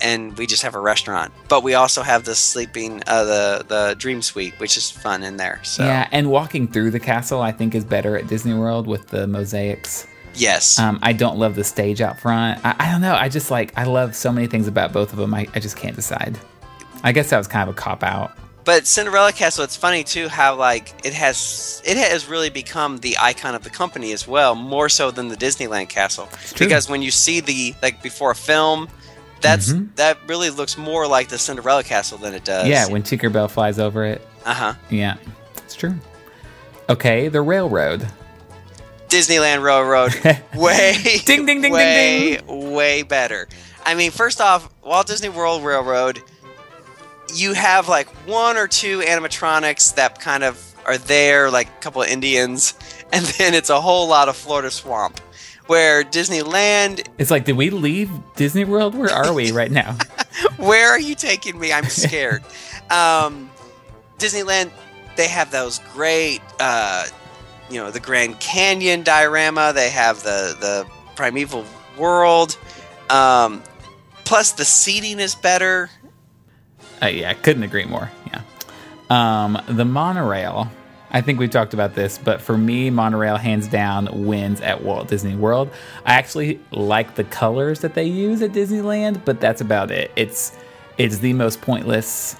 [0.00, 1.32] and we just have a restaurant.
[1.48, 5.36] But we also have the sleeping, uh, the the Dream Suite, which is fun in
[5.36, 5.60] there.
[5.62, 9.08] So Yeah, and walking through the castle, I think, is better at Disney World with
[9.08, 10.06] the mosaics.
[10.34, 12.60] yes, Um, I don't love the stage out front.
[12.64, 13.14] I, I don't know.
[13.14, 15.32] I just like I love so many things about both of them.
[15.34, 16.38] I, I just can't decide.
[17.04, 18.36] I guess that was kind of a cop out.
[18.64, 23.16] But Cinderella Castle, it's funny too how like it has it has really become the
[23.20, 26.28] icon of the company as well, more so than the Disneyland Castle.
[26.58, 28.88] Because when you see the like before a film,
[29.40, 29.94] that's Mhm.
[29.96, 32.68] that really looks more like the Cinderella Castle than it does.
[32.68, 34.26] Yeah, when Tinkerbell flies over it.
[34.46, 34.74] uh huh.
[34.90, 35.16] Yeah,
[35.58, 35.94] it's true.
[36.88, 38.06] Okay, the railroad.
[39.08, 40.14] Disneyland Railroad,
[40.54, 40.96] way
[41.26, 43.48] Ding, ding, ding, ding, way way better.
[43.84, 46.22] I mean, first off, Walt Disney World Railroad,
[47.34, 52.02] you have like one or two animatronics that kind of are there, like a couple
[52.02, 52.74] of Indians,
[53.12, 55.20] and then it's a whole lot of Florida swamp.
[55.66, 58.96] Where Disneyland, It's like, did we leave Disney World?
[58.96, 59.96] Where are we right now?
[60.56, 61.72] where are you taking me?
[61.72, 62.42] I'm scared.
[62.90, 63.48] um,
[64.18, 64.70] Disneyland,
[65.16, 67.06] they have those great, uh,
[67.70, 69.72] you know, the Grand Canyon diorama.
[69.72, 71.64] They have the the primeval
[71.96, 72.58] world.
[73.08, 73.62] Um,
[74.24, 75.90] plus, the seating is better.
[77.02, 78.10] Uh, yeah, couldn't agree more.
[78.28, 78.42] Yeah.
[79.10, 80.70] Um, the monorail.
[81.10, 85.08] I think we've talked about this, but for me, monorail hands down wins at Walt
[85.08, 85.70] Disney World.
[86.06, 90.10] I actually like the colors that they use at Disneyland, but that's about it.
[90.16, 90.56] It's
[90.96, 92.36] it's the most pointless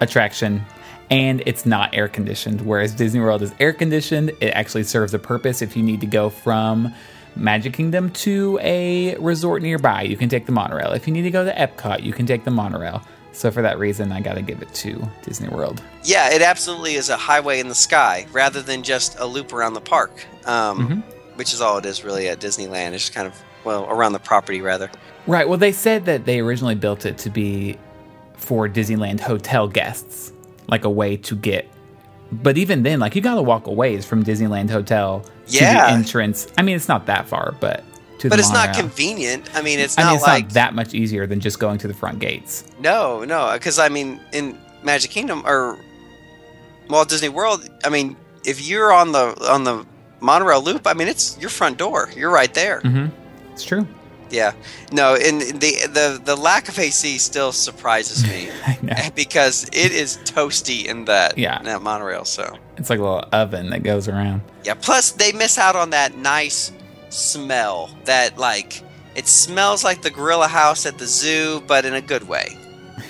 [0.00, 0.64] attraction
[1.10, 2.62] and it's not air conditioned.
[2.62, 6.06] Whereas Disney World is air conditioned, it actually serves a purpose if you need to
[6.06, 6.92] go from
[7.36, 10.92] Magic Kingdom to a resort nearby, you can take the monorail.
[10.92, 13.02] If you need to go to Epcot, you can take the monorail.
[13.32, 15.82] So for that reason, I got to give it to Disney World.
[16.02, 19.74] Yeah, it absolutely is a highway in the sky rather than just a loop around
[19.74, 20.10] the park,
[20.46, 21.00] um, Mm-hmm.
[21.36, 22.92] which is all it is really at Disneyland.
[22.94, 24.90] It's just kind of well around the property rather.
[25.26, 25.48] Right.
[25.48, 27.78] Well, they said that they originally built it to be
[28.34, 30.32] for Disneyland hotel guests,
[30.68, 31.68] like a way to get.
[32.32, 35.64] But even then, like you got to walk a ways from Disneyland Hotel to the
[35.90, 36.46] entrance.
[36.58, 37.82] I mean, it's not that far, but
[38.20, 39.48] to But it's not convenient.
[39.54, 41.78] I mean, it's I not mean, it's like not that much easier than just going
[41.78, 42.64] to the front gates.
[42.80, 45.78] no, no, because I mean, in Magic Kingdom or
[46.88, 49.84] Walt Disney World, I mean, if you're on the on the
[50.20, 52.10] monorail loop, I mean, it's your front door.
[52.16, 52.80] You're right there.
[52.80, 53.06] hmm
[53.52, 53.86] It's true.
[54.30, 54.52] Yeah,
[54.92, 58.50] no, and the the the lack of AC still surprises me
[59.14, 61.58] because it is toasty in that Yeah.
[61.58, 62.24] in that monorail.
[62.26, 64.42] So It's like a little oven that goes around.
[64.64, 66.72] yeah, plus they miss out on that nice
[67.10, 68.82] smell that like
[69.14, 72.56] it smells like the gorilla house at the zoo, but in a good way.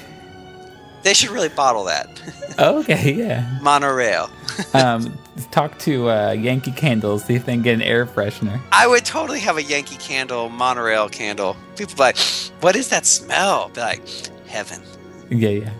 [1.04, 2.08] They should really bottle that
[2.58, 3.58] Okay, yeah.
[3.62, 4.28] monorail.
[4.74, 5.16] Um,
[5.52, 8.60] talk to uh, Yankee Candles, see if they can get an air freshener.
[8.72, 11.56] I would totally have a Yankee candle, monorail candle.
[11.76, 12.18] People be like,
[12.60, 14.02] "What is that smell?" Be like,
[14.48, 14.82] "Heaven."
[15.30, 15.70] Yeah, yeah.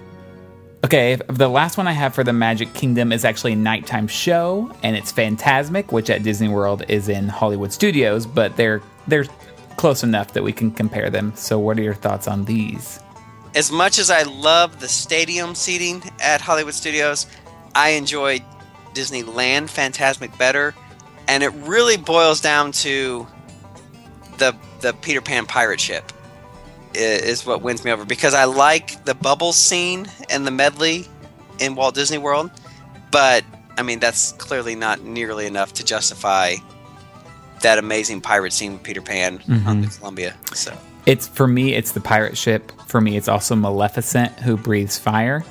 [0.84, 4.72] Okay, the last one I have for the Magic Kingdom is actually a nighttime show,
[4.82, 9.26] and it's Fantasmic, which at Disney World is in Hollywood Studios, but they're they're
[9.76, 11.32] close enough that we can compare them.
[11.34, 13.00] So, what are your thoughts on these?
[13.54, 17.26] as much as I love the stadium seating at Hollywood Studios,
[17.74, 18.40] I enjoy
[18.94, 20.74] Disneyland Fantasmic better,
[21.26, 23.26] and it really boils down to
[24.38, 26.12] the the Peter Pan pirate ship
[26.94, 31.06] is what wins me over because I like the bubble scene and the medley
[31.58, 32.50] in Walt Disney World,
[33.10, 33.44] but
[33.76, 36.54] I mean that's clearly not nearly enough to justify
[37.62, 39.80] that amazing pirate scene with Peter Pan on mm-hmm.
[39.82, 40.36] the Columbia.
[40.54, 40.76] So
[41.06, 42.72] It's for me, it's the pirate ship.
[42.86, 45.44] For me, it's also Maleficent who breathes fire.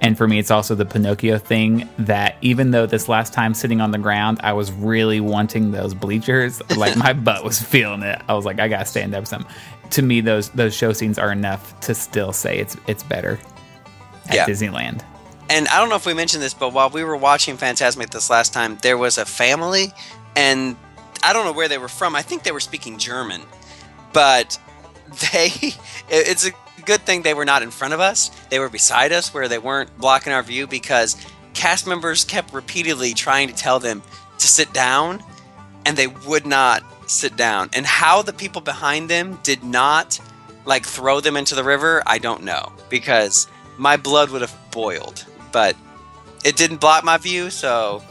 [0.00, 3.80] And for me, it's also the Pinocchio thing that even though this last time sitting
[3.80, 8.20] on the ground, I was really wanting those bleachers, like my butt was feeling it.
[8.28, 9.46] I was like, I gotta stand up some.
[9.90, 13.38] To me, those those show scenes are enough to still say it's it's better
[14.28, 14.46] at Yeah.
[14.46, 15.02] Disneyland.
[15.48, 18.28] And I don't know if we mentioned this, but while we were watching Fantasmic this
[18.28, 19.92] last time, there was a family,
[20.34, 20.76] and
[21.22, 22.16] I don't know where they were from.
[22.16, 23.42] I think they were speaking German,
[24.12, 24.58] but
[25.32, 25.50] they,
[26.08, 26.50] it's a
[26.84, 28.30] good thing they were not in front of us.
[28.50, 31.16] They were beside us where they weren't blocking our view because
[31.54, 34.02] cast members kept repeatedly trying to tell them
[34.38, 35.22] to sit down,
[35.86, 37.70] and they would not sit down.
[37.72, 40.18] And how the people behind them did not
[40.64, 43.46] like throw them into the river, I don't know because
[43.78, 45.24] my blood would have boiled.
[45.52, 45.76] But
[46.44, 48.02] it didn't block my view, so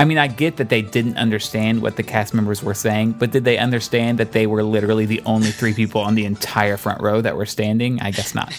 [0.00, 3.32] I mean, I get that they didn't understand what the cast members were saying, but
[3.32, 7.00] did they understand that they were literally the only three people on the entire front
[7.00, 8.00] row that were standing?
[8.00, 8.54] I guess not.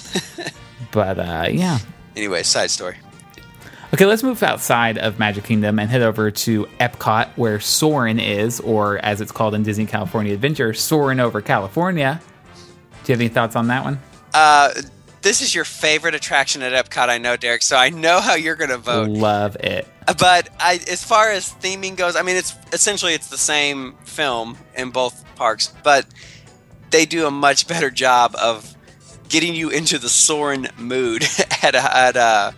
[0.91, 1.79] but uh, yeah.
[2.17, 2.97] anyway, side story.
[3.91, 8.59] Okay, let's move outside of Magic Kingdom and head over to Epcot, where Soarin' is,
[8.59, 12.21] or as it's called in Disney California Adventure, Soarin' over California.
[13.03, 13.99] Do you have any thoughts on that one?
[14.31, 14.73] Uh,
[15.23, 17.63] this is your favorite attraction at Epcot, I know, Derek.
[17.63, 19.09] So I know how you're going to vote.
[19.09, 19.87] Love it.
[20.05, 24.55] But I, as far as theming goes, I mean, it's essentially it's the same film
[24.75, 26.05] in both parks, but
[26.91, 28.75] they do a much better job of
[29.29, 31.23] getting you into the Soarin' mood
[31.63, 32.51] at at uh,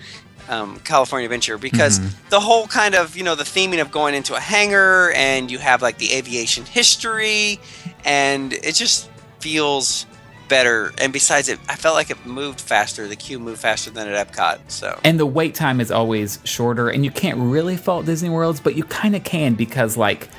[0.50, 4.36] um, California Adventure because the whole kind of you know the theming of going into
[4.36, 7.60] a hangar and you have like the aviation history,
[8.06, 10.06] and it just feels
[10.52, 10.92] better.
[10.98, 13.08] And besides, it I felt like it moved faster.
[13.08, 14.60] The queue moved faster than at Epcot.
[14.68, 18.60] So And the wait time is always shorter, and you can't really fault Disney Worlds,
[18.60, 20.30] but you kind of can because, like,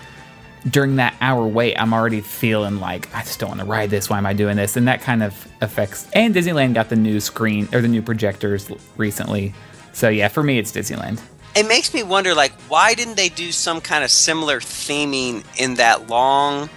[0.69, 4.09] during that hour wait, I'm already feeling like I just don't want to ride this.
[4.09, 4.77] Why am I doing this?
[4.77, 6.07] And that kind of affects.
[6.13, 9.55] And Disneyland got the new screen or the new projectors recently,
[9.93, 11.21] so yeah, for me, it's Disneyland.
[11.55, 15.75] it makes me wonder like why didn't they do some kind of similar theming in
[15.75, 16.69] that long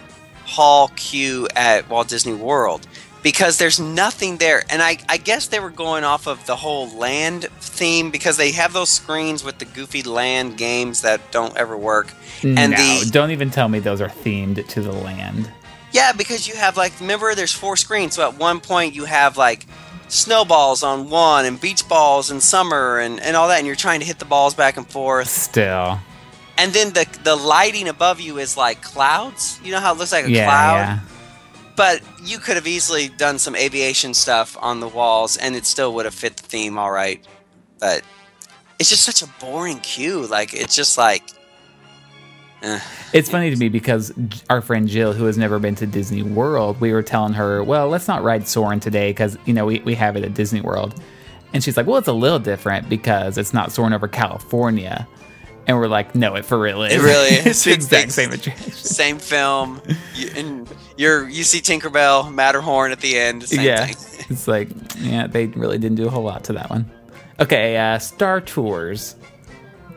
[0.45, 2.85] haul queue at Walt Disney World
[3.23, 6.87] because there's nothing there and I, I guess they were going off of the whole
[6.89, 11.75] land theme because they have those screens with the goofy land games that don't ever
[11.75, 12.13] work
[12.43, 15.49] and no, the don't even tell me those are themed to the land.
[15.93, 19.35] yeah because you have like remember there's four screens so at one point you have
[19.37, 19.65] like
[20.15, 23.99] snowballs on one and beach balls in summer and, and all that and you're trying
[23.99, 25.99] to hit the balls back and forth Still,
[26.57, 29.59] and then the the lighting above you is like clouds.
[29.63, 30.99] You know how it looks like a yeah, cloud, yeah.
[31.75, 35.93] but you could have easily done some aviation stuff on the walls, and it still
[35.95, 37.25] would have fit the theme all right.
[37.79, 38.03] But
[38.79, 40.25] it's just such a boring queue.
[40.25, 41.23] Like it's just like.
[42.61, 42.79] Eh.
[43.13, 44.13] It's funny to me because
[44.49, 47.87] our friend Jill, who has never been to Disney World, we were telling her, well,
[47.87, 51.01] let's not ride Soarin' today because, you know, we, we have it at Disney World.
[51.53, 55.07] And she's like, well, it's a little different because it's not Soarin' over California.
[55.67, 56.93] And we're like, no, it for real is.
[56.93, 57.45] It really is.
[57.45, 58.71] it's the exact same attraction.
[58.71, 59.81] Same film,
[60.13, 63.43] you, and you're you see Tinkerbell, Matterhorn at the end.
[63.43, 63.85] Same yeah.
[63.87, 64.25] thing.
[64.29, 66.89] it's like, yeah, they really didn't do a whole lot to that one.
[67.39, 69.15] Okay, uh, Star Tours.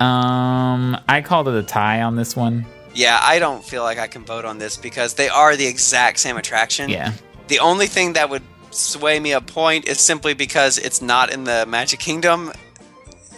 [0.01, 2.65] Um, I called it a tie on this one.
[2.95, 6.19] Yeah, I don't feel like I can vote on this because they are the exact
[6.19, 6.91] same attraction.
[6.91, 7.13] Yeah.
[7.49, 11.45] The only thing that would sway me a point is simply because it's not in
[11.45, 12.53] the Magic Kingdom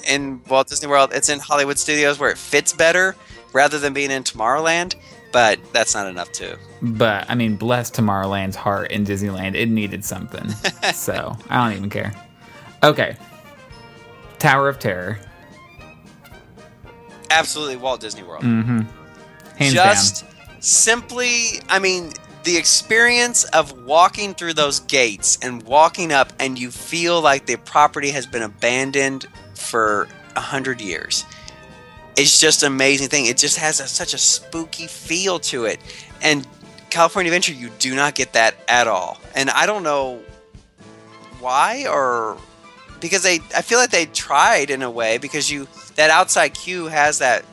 [0.08, 1.10] in Walt Disney World.
[1.12, 3.16] It's in Hollywood Studios where it fits better
[3.52, 4.94] rather than being in Tomorrowland.
[5.32, 6.56] But that's not enough too.
[6.82, 9.54] But I mean, bless Tomorrowland's heart in Disneyland.
[9.54, 10.48] It needed something.
[10.92, 12.12] so I don't even care.
[12.82, 13.16] Okay.
[14.38, 15.20] Tower of Terror.
[17.30, 18.42] Absolutely Walt Disney World.
[18.44, 18.80] Mm-hmm.
[19.58, 20.60] Just down.
[20.60, 22.12] simply i mean
[22.44, 27.56] the experience of walking through those gates and walking up and you feel like the
[27.56, 31.24] property has been abandoned for a hundred years
[32.16, 35.78] it's just an amazing thing it just has a, such a spooky feel to it
[36.22, 36.46] and
[36.88, 40.20] california adventure you do not get that at all and i don't know
[41.38, 42.38] why or
[43.00, 45.66] because they i feel like they tried in a way because you
[46.00, 47.44] that outside queue has that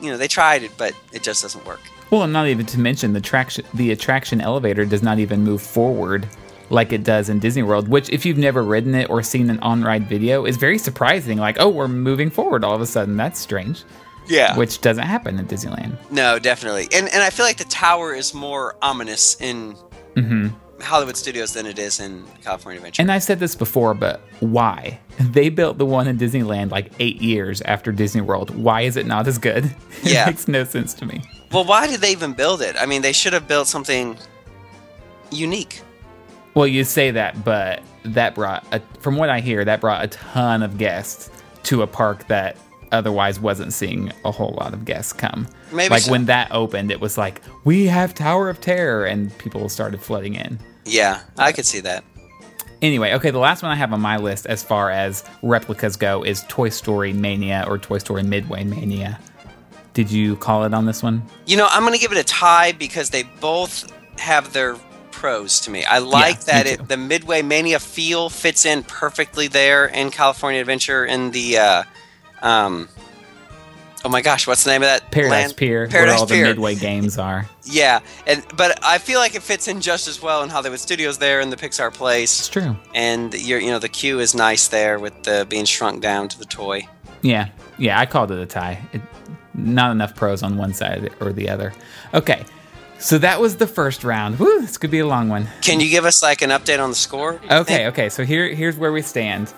[0.00, 1.80] you know they tried it but it just doesn't work
[2.10, 3.64] Well, and not even to mention the traction.
[3.74, 6.26] The attraction elevator does not even move forward
[6.70, 7.88] like it does in Disney World.
[7.88, 11.38] Which, if you've never ridden it or seen an on-ride video, is very surprising.
[11.38, 13.16] Like, oh, we're moving forward all of a sudden.
[13.16, 13.84] That's strange.
[14.28, 15.96] yeah Which doesn't happen in Disneyland.
[16.10, 19.74] no definitely and and i feel like the tower is more ominous in
[20.14, 20.48] mm-hmm.
[20.82, 24.98] Hollywood studios than it is in california adventure And I've said this before, but why?
[25.20, 28.50] They built the one in Disneyland like eight years after Disney World.
[28.56, 29.64] Why is it not as good?
[30.02, 30.24] Yeah.
[30.24, 31.22] it makes no sense to me.
[31.52, 34.16] well why did they even build it i mean they should have built something
[35.30, 35.80] unique
[36.54, 40.08] Well, you say that, but that brought, a, from what I hear, that brought a
[40.08, 41.30] ton of guests
[41.64, 42.56] to a park that
[42.90, 45.46] otherwise wasn't seeing a whole lot of guests come.
[45.72, 46.10] Maybe like so.
[46.12, 50.34] when that opened, it was like we have Tower of Terror, and people started flooding
[50.34, 50.58] in.
[50.84, 52.04] Yeah i could see that
[52.80, 56.24] Anyway, okay, the last one I have on my list as far as replicas go
[56.24, 59.20] is Toy Story Mania or Toy Story Midway Mania.
[59.94, 61.22] Did you call it on this one?
[61.46, 64.74] you know i'm gonna give it a tie because they both have their
[65.10, 69.46] pros to me i like me that it the midway mania feel fits in perfectly
[69.48, 71.82] there in california adventure in the uh
[72.42, 72.88] um
[74.04, 75.56] oh my gosh what's the name of that Paradise land?
[75.56, 77.48] Pier, paradise where all pier the Midway games are.
[77.64, 81.18] Yeah, and but I feel like it fits in just as well in Hollywood Studios
[81.18, 82.40] there in the Pixar place.
[82.40, 82.76] It's true.
[82.92, 86.38] and your you know the queue is nice there with the being shrunk down to
[86.38, 86.88] the toy.
[87.22, 88.82] Yeah, yeah, I called it a tie.
[88.92, 89.00] It,
[89.54, 91.72] not enough pros on one side or the other.
[92.12, 92.44] Okay,
[92.98, 94.40] so that was the first round.
[94.40, 95.46] Woo, this could be a long one.
[95.60, 97.40] Can you give us like an update on the score?
[97.48, 99.52] Okay, okay, so here here's where we stand.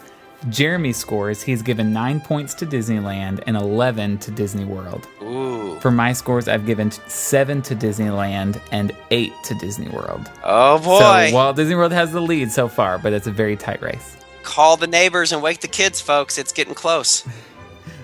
[0.51, 1.43] Jeremy scores.
[1.43, 5.07] He's given nine points to Disneyland and eleven to Disney World.
[5.23, 5.79] Ooh.
[5.81, 10.31] For my scores, I've given seven to Disneyland and eight to Disney World.
[10.43, 11.29] Oh boy!
[11.31, 14.17] So Walt Disney World has the lead so far, but it's a very tight race.
[14.43, 16.39] Call the neighbors and wake the kids, folks.
[16.39, 17.27] It's getting close.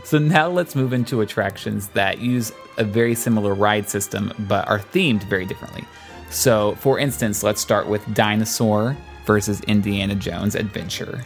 [0.03, 4.81] So now let's move into attractions that use a very similar ride system but are
[4.81, 5.85] themed very differently.
[6.31, 11.25] So, for instance, let's start with Dinosaur versus Indiana Jones Adventure.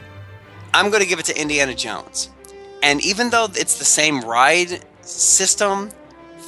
[0.74, 2.30] I'm going to give it to Indiana Jones.
[2.82, 5.90] And even though it's the same ride system,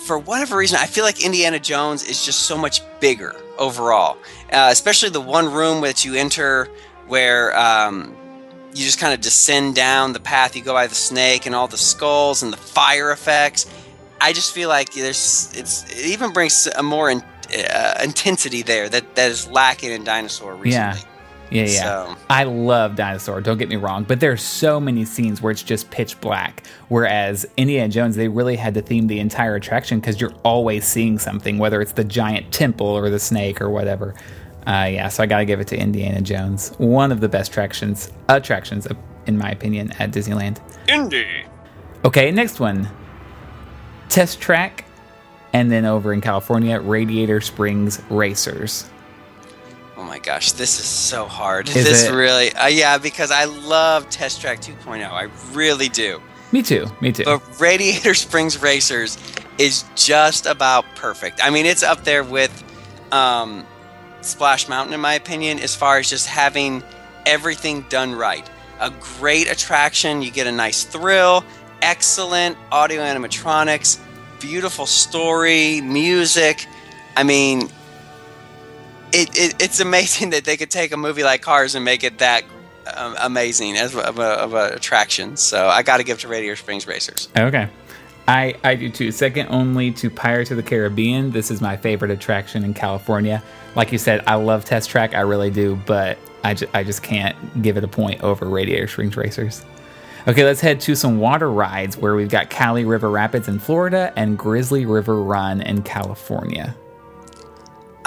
[0.05, 4.19] for whatever reason, I feel like Indiana Jones is just so much bigger overall.
[4.53, 6.69] Uh, especially the one room that you enter
[7.07, 8.17] where um,
[8.75, 10.55] you just kind of descend down the path.
[10.55, 13.67] You go by the snake and all the skulls and the fire effects.
[14.21, 17.23] I just feel like there's it's it even brings a more in,
[17.53, 21.01] uh, intensity there that that is lacking in Dinosaur recently.
[21.01, 21.16] Yeah.
[21.51, 21.67] Yeah, yeah.
[21.69, 25.63] So- I love Dinosaur, don't get me wrong, but there's so many scenes where it's
[25.63, 26.67] just pitch black.
[26.89, 31.19] Whereas Indiana Jones, they really had to theme the entire attraction because you're always seeing
[31.19, 34.15] something, whether it's the giant temple or the snake or whatever.
[34.67, 36.71] Uh, yeah, so I got to give it to Indiana Jones.
[36.79, 38.89] One of the best attractions, attractions,
[39.27, 40.59] in my opinion, at Disneyland.
[40.89, 41.27] Indy.
[42.05, 42.89] Okay, next one
[44.09, 44.85] Test Track,
[45.53, 48.89] and then over in California, Radiator Springs Racers.
[50.07, 51.69] Oh my gosh, this is so hard.
[51.69, 52.13] Is this it?
[52.13, 55.05] really, uh, yeah, because I love Test Track 2.0.
[55.05, 56.23] I really do.
[56.53, 56.87] Me too.
[57.01, 57.25] Me too.
[57.25, 59.19] But Radiator Springs Racers
[59.59, 61.41] is just about perfect.
[61.43, 62.63] I mean, it's up there with
[63.11, 63.67] um,
[64.21, 66.85] Splash Mountain, in my opinion, as far as just having
[67.27, 68.49] everything done right.
[68.79, 71.45] A great attraction, you get a nice thrill,
[71.83, 73.99] excellent audio animatronics,
[74.39, 76.65] beautiful story, music.
[77.17, 77.71] I mean,
[79.17, 82.19] it, it, it's amazing that they could take a movie like Cars and make it
[82.19, 82.45] that
[82.95, 85.37] um, amazing as of a, of a attraction.
[85.37, 87.29] So I got to give to Radiator Springs Racers.
[87.37, 87.69] Okay.
[88.29, 89.13] I, I do too.
[89.13, 91.31] Second only to Pirates of the Caribbean.
[91.31, 93.43] This is my favorite attraction in California.
[93.77, 95.15] Like you said, I love Test Track.
[95.15, 98.89] I really do, but I, ju- I just can't give it a point over Radiator
[98.89, 99.65] Springs Racers.
[100.27, 104.13] Okay, let's head to some water rides where we've got Kali River Rapids in Florida
[104.17, 106.75] and Grizzly River Run in California.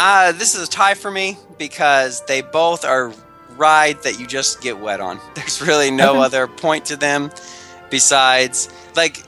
[0.02, 3.12] Uh, this is a tie for me because they both are
[3.58, 5.20] rides that you just get wet on.
[5.36, 6.20] There's really no Okay.
[6.22, 7.30] other point to them
[7.89, 9.22] besides, like,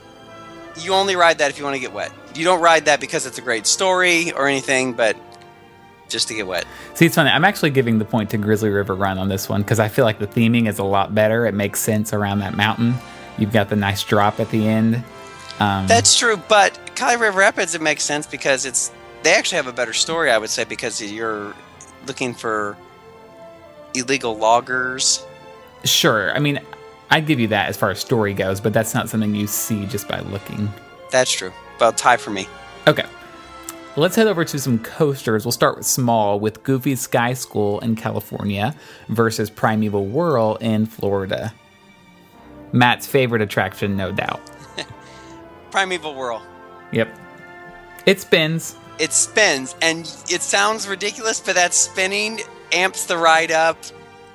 [0.80, 2.10] you only ride that if you want to get wet.
[2.34, 5.14] You don't ride that because it's a great story or anything, but
[6.08, 6.64] just to get wet.
[6.94, 7.28] See, it's funny.
[7.28, 10.06] I'm actually giving the point to Grizzly River Run on this one because I feel
[10.06, 11.44] like the theming is a lot better.
[11.44, 12.94] It makes sense around that mountain.
[13.36, 15.04] You've got the nice drop at the end.
[15.60, 18.90] Um, That's true, but Kali River Rapids, it makes sense because it's
[19.22, 21.54] they actually have a better story, I would say, because you're
[22.06, 22.76] looking for
[23.94, 25.24] illegal loggers.
[25.84, 26.34] Sure.
[26.34, 26.60] I mean,
[27.10, 29.86] I'd give you that as far as story goes, but that's not something you see
[29.86, 30.68] just by looking.
[31.10, 31.52] That's true.
[31.78, 32.48] But tie for me.
[32.86, 33.04] Okay.
[33.94, 35.44] Let's head over to some coasters.
[35.44, 38.74] We'll start with small with Goofy Sky School in California
[39.08, 41.52] versus Primeval Whirl in Florida.
[42.72, 44.40] Matt's favorite attraction, no doubt.
[45.70, 46.42] Primeval Whirl.
[46.92, 47.18] Yep.
[48.06, 48.76] It spins.
[49.02, 52.38] It spins, and it sounds ridiculous, but that spinning
[52.70, 53.76] amps the ride up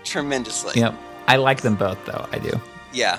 [0.04, 0.74] tremendously.
[0.76, 0.94] Yep.
[1.26, 2.28] I like them both, though.
[2.34, 2.52] I do.
[2.92, 3.18] Yeah.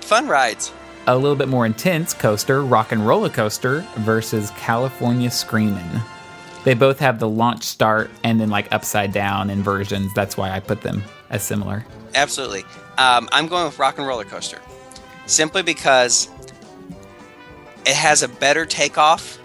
[0.00, 0.72] Fun rides.
[1.06, 6.00] A little bit more intense coaster, Rock and Roller Coaster versus California Screamin'.
[6.64, 10.12] They both have the launch start and then like upside down inversions.
[10.14, 11.86] That's why I put them as similar.
[12.16, 12.64] Absolutely.
[12.98, 14.58] Um, I'm going with Rock and Roller Coaster
[15.26, 16.28] simply because
[17.86, 19.38] it has a better takeoff.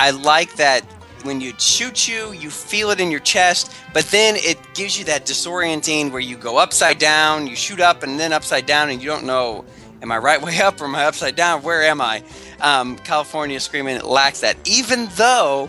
[0.00, 0.82] I like that
[1.24, 5.04] when you shoot you, you feel it in your chest, but then it gives you
[5.04, 9.02] that disorienting where you go upside down, you shoot up and then upside down, and
[9.02, 9.62] you don't know,
[10.00, 11.62] am I right way up or am I upside down?
[11.62, 12.24] Where am I?
[12.60, 15.68] Um, California Screaming lacks that, even though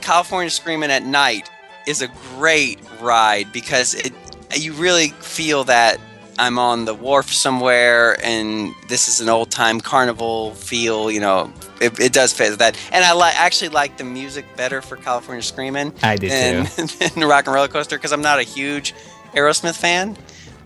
[0.00, 1.50] California Screaming at night
[1.86, 4.12] is a great ride because it
[4.54, 5.98] you really feel that
[6.38, 11.52] I'm on the wharf somewhere and this is an old time carnival feel, you know.
[11.82, 12.76] It, it does fit that.
[12.92, 16.64] And I li- actually like the music better for California Screaming I do than,
[17.14, 18.94] than Rock and Roller Coaster because I'm not a huge
[19.34, 20.16] Aerosmith fan.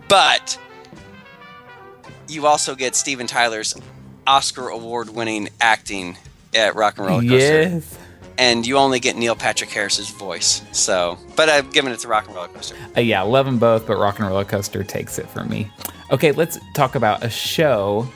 [0.09, 0.59] But
[2.29, 3.75] you also get Steven Tyler's
[4.27, 6.17] Oscar award winning acting
[6.55, 7.99] at Rock and Roller Coaster Yes.
[8.39, 10.63] and you only get Neil Patrick Harris's voice.
[10.73, 12.77] So, but I've given it to Rock and Roller Coaster.
[12.97, 15.71] Uh, yeah, love them both, but Rock and Roller Coaster takes it for me.
[16.11, 18.09] Okay, let's talk about a show.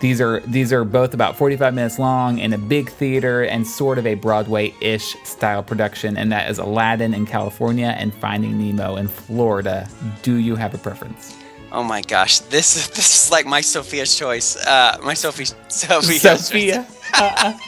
[0.00, 3.98] These are these are both about 45 minutes long in a big theater and sort
[3.98, 9.08] of a Broadway-ish style production, and that is Aladdin in California and Finding Nemo in
[9.08, 9.88] Florida.
[10.22, 11.36] Do you have a preference?
[11.72, 14.56] Oh my gosh, this is this is like my Sophia's choice.
[14.56, 16.86] Uh, my Sophie Sophie Sophia.
[17.14, 17.58] Uh-uh.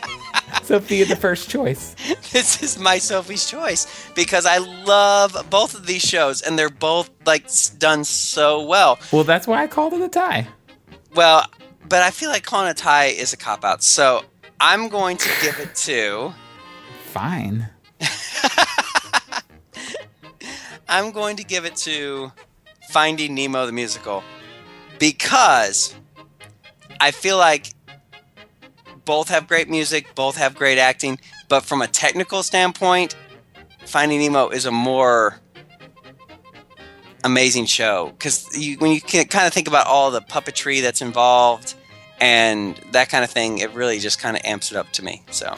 [0.62, 1.96] Sophia, the first choice.
[2.30, 7.10] This is my Sophie's choice because I love both of these shows and they're both
[7.26, 9.00] like done so well.
[9.10, 10.46] Well, that's why I called it a tie.
[11.16, 11.44] Well,
[11.90, 13.82] but I feel like calling a tie is a cop out.
[13.82, 14.24] So
[14.60, 16.32] I'm going to give it to
[17.10, 17.68] Fine.
[20.88, 22.30] I'm going to give it to
[22.88, 24.22] Finding Nemo the musical
[25.00, 25.96] because
[27.00, 27.66] I feel like
[29.04, 31.18] both have great music, both have great acting,
[31.48, 33.16] but from a technical standpoint,
[33.84, 35.40] Finding Nemo is a more
[37.24, 41.02] amazing show because you, when you can kind of think about all the puppetry that's
[41.02, 41.74] involved
[42.20, 45.22] and that kind of thing, it really just kind of amps it up to me.
[45.30, 45.56] So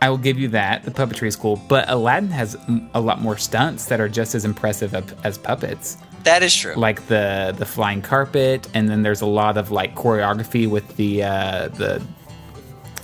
[0.00, 0.84] I will give you that.
[0.84, 2.56] The puppetry is cool, but Aladdin has
[2.94, 4.94] a lot more stunts that are just as impressive
[5.24, 5.96] as puppets.
[6.24, 6.74] that is true.
[6.74, 11.24] like the the flying carpet, and then there's a lot of like choreography with the
[11.24, 12.02] uh, the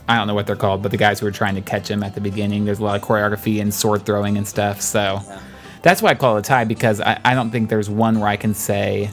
[0.09, 2.03] I don't know what they're called, but the guys who were trying to catch him
[2.03, 2.65] at the beginning.
[2.65, 4.81] There's a lot of choreography and sword throwing and stuff.
[4.81, 5.21] So
[5.83, 8.29] that's why I call it a tie because I, I don't think there's one where
[8.29, 9.11] I can say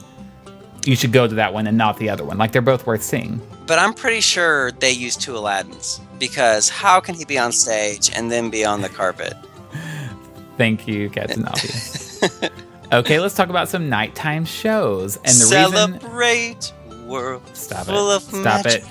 [0.86, 2.38] you should go to that one and not the other one.
[2.38, 3.39] Like they're both worth seeing.
[3.67, 8.09] But I'm pretty sure they use two Aladdins because how can he be on stage
[8.15, 9.34] and then be on the carpet?
[10.57, 12.21] Thank you, Captain Obvious.
[12.91, 15.99] okay, let's talk about some nighttime shows and the reason.
[15.99, 16.73] Celebrate
[17.05, 18.15] world Stop full it.
[18.17, 18.84] of Stop magic.
[18.84, 18.88] it.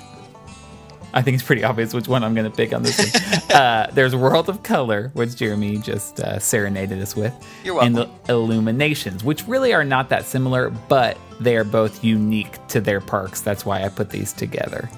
[1.13, 3.51] I think it's pretty obvious which one I'm going to pick on this one.
[3.57, 7.35] uh, there's World of Color, which Jeremy just uh, serenaded us with.
[7.65, 8.15] You're And welcome.
[8.27, 13.01] the Illuminations, which really are not that similar, but they are both unique to their
[13.01, 13.41] parks.
[13.41, 14.89] That's why I put these together.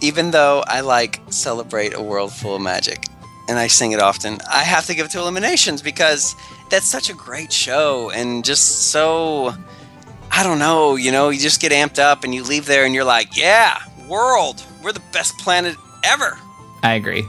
[0.00, 3.04] Even though I like celebrate a world full of magic,
[3.48, 6.34] and I sing it often, I have to give it to Illuminations because
[6.70, 9.52] that's such a great show and just so.
[10.32, 12.94] I don't know, you know, you just get amped up and you leave there and
[12.94, 16.38] you're like, yeah, world, we're the best planet ever.
[16.82, 17.24] I agree.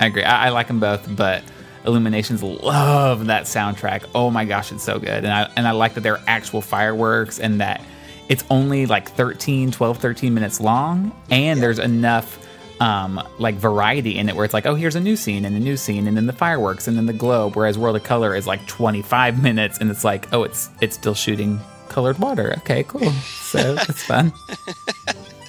[0.00, 0.24] I agree.
[0.24, 1.44] I, I like them both, but
[1.84, 4.04] Illuminations love that soundtrack.
[4.14, 5.24] Oh my gosh, it's so good.
[5.24, 7.82] And I and I like that they're actual fireworks and that
[8.28, 12.38] it's only like 13, 12, 13 minutes long and there's enough
[12.80, 15.60] um, like variety in it where it's like, oh, here's a new scene and a
[15.60, 17.56] new scene and then the fireworks and then the globe.
[17.56, 21.14] Whereas World of Color is like 25 minutes and it's like, oh, it's it's still
[21.14, 22.54] shooting colored water.
[22.58, 23.10] Okay, cool.
[23.10, 24.32] So that's fun.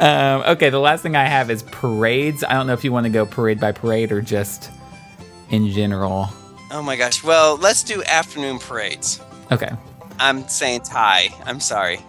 [0.00, 2.42] Um, okay, the last thing I have is parades.
[2.44, 4.70] I don't know if you want to go parade by parade or just
[5.50, 6.28] in general.
[6.70, 7.22] Oh my gosh.
[7.22, 9.20] Well, let's do afternoon parades.
[9.52, 9.70] Okay.
[10.18, 11.28] I'm saying tie.
[11.44, 12.00] I'm sorry.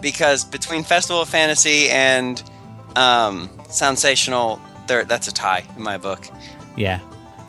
[0.00, 2.42] Because between Festival of Fantasy and
[2.96, 6.28] um, Sensational, there that's a tie in my book.
[6.76, 7.00] Yeah.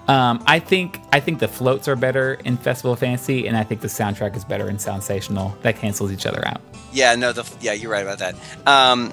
[0.08, 3.64] Um, I think I think the floats are better in Festival of Fantasy, and I
[3.64, 5.55] think the soundtrack is better in Sensational.
[5.64, 6.62] That cancels each other out.
[6.93, 8.36] Yeah, no, the yeah, you're right about that.
[8.66, 9.12] Um,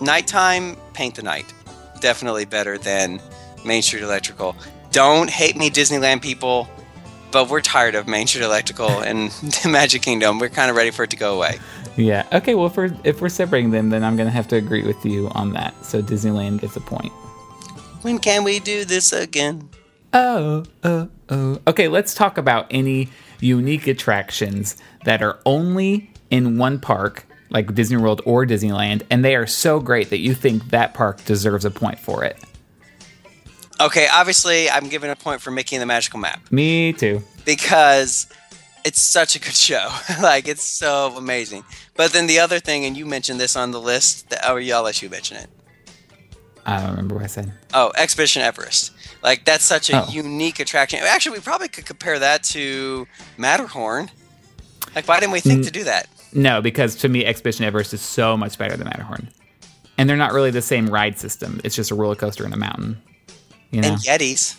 [0.00, 1.52] nighttime, Paint the Night,
[2.00, 3.20] definitely better than
[3.66, 4.56] Main Street Electrical.
[4.92, 6.68] Don't hate me, Disneyland people,
[7.30, 9.30] but we're tired of Main Street Electrical and
[9.66, 10.38] Magic Kingdom.
[10.38, 11.58] We're kind of ready for it to go away.
[11.96, 12.26] Yeah.
[12.32, 12.54] Okay.
[12.54, 15.28] Well, if we're if we're separating them, then I'm gonna have to agree with you
[15.32, 15.84] on that.
[15.84, 17.12] So Disneyland gets a point.
[18.00, 19.68] When can we do this again?
[20.14, 21.60] Oh, oh, oh.
[21.66, 23.08] Okay, let's talk about any
[23.40, 29.34] unique attractions that are only in one park, like Disney World or Disneyland, and they
[29.34, 32.38] are so great that you think that park deserves a point for it.
[33.80, 36.40] Okay, obviously, I'm giving a point for Mickey and the Magical Map.
[36.52, 37.22] Me too.
[37.44, 38.28] because
[38.84, 39.90] it's such a good show.
[40.22, 41.64] like it's so amazing.
[41.96, 44.76] But then the other thing, and you mentioned this on the list, that, or yeah,
[44.76, 45.48] I'll let you mention it.
[46.66, 47.52] I don't remember what I said.
[47.74, 48.92] Oh, Expedition Everest.
[49.24, 50.08] Like that's such a Oh.
[50.10, 51.00] unique attraction.
[51.02, 53.08] Actually, we probably could compare that to
[53.38, 54.10] Matterhorn.
[54.94, 55.64] Like, why didn't we think mm.
[55.64, 56.06] to do that?
[56.34, 59.28] No, because to me, Expedition Everest is so much better than Matterhorn,
[59.96, 61.60] and they're not really the same ride system.
[61.64, 63.00] It's just a roller coaster in a mountain.
[63.70, 64.56] You know, And Yetis,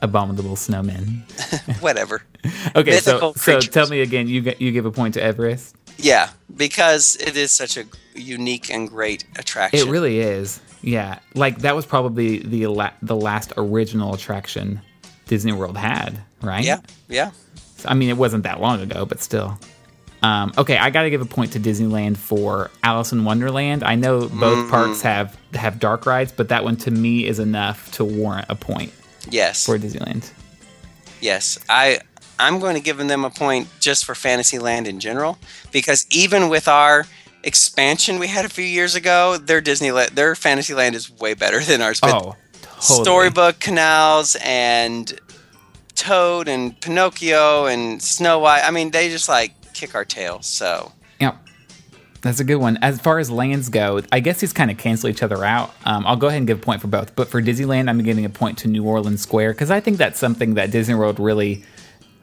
[0.00, 1.22] abominable snowmen.
[1.82, 2.22] whatever.
[2.76, 3.68] Okay, so Mythical so creatures.
[3.74, 4.28] tell me again.
[4.28, 5.74] You you give a point to Everest.
[5.96, 7.84] Yeah, because it is such a
[8.14, 9.80] unique and great attraction.
[9.80, 10.60] It really is.
[10.82, 14.80] Yeah, like that was probably the la- the last original attraction
[15.26, 16.64] Disney World had, right?
[16.64, 17.30] Yeah, yeah.
[17.84, 19.58] I mean, it wasn't that long ago, but still.
[20.22, 23.84] Um, okay, I got to give a point to Disneyland for Alice in Wonderland.
[23.84, 24.70] I know both Mm.
[24.70, 28.54] parks have have dark rides, but that one to me is enough to warrant a
[28.56, 28.92] point
[29.30, 29.64] Yes.
[29.64, 30.30] for Disneyland.
[31.20, 32.00] Yes, I
[32.40, 35.38] I'm going to give them a point just for Fantasyland in general
[35.72, 37.04] because even with our
[37.42, 41.80] expansion we had a few years ago, their Disneyland, their Fantasyland is way better than
[41.82, 42.00] ours.
[42.00, 43.04] But Oh, totally.
[43.04, 45.18] Storybook canals and
[45.94, 48.62] Toad and Pinocchio and Snow White.
[48.64, 50.42] I mean, they just like kick our tail.
[50.42, 51.36] So Yep.
[52.20, 52.78] That's a good one.
[52.82, 55.72] As far as lands go, I guess these kind of cancel each other out.
[55.84, 57.14] Um, I'll go ahead and give a point for both.
[57.14, 60.18] But for Disneyland, I'm giving a point to New Orleans Square because I think that's
[60.18, 61.64] something that Disney World really,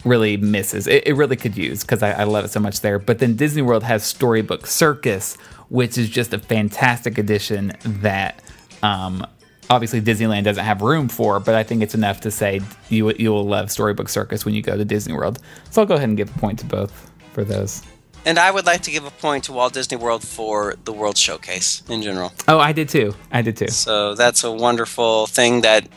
[0.06, 0.88] really misses.
[0.88, 3.00] It, it really could use because I, I love it so much there.
[3.00, 5.36] But then Disney World has Storybook Circus,
[5.70, 8.42] which is just a fantastic addition that
[8.84, 9.26] um,
[9.70, 11.40] obviously Disneyland doesn't have room for.
[11.40, 14.62] But I think it's enough to say you you will love Storybook Circus when you
[14.62, 15.40] go to Disney World.
[15.72, 17.82] So I'll go ahead and give a point to both for those.
[18.28, 21.18] and I would like to give a point to Walt Disney World for the World
[21.18, 22.32] Showcase in general.
[22.48, 23.14] Oh, I did too.
[23.32, 23.68] I did too.
[23.68, 25.88] So that's a wonderful thing that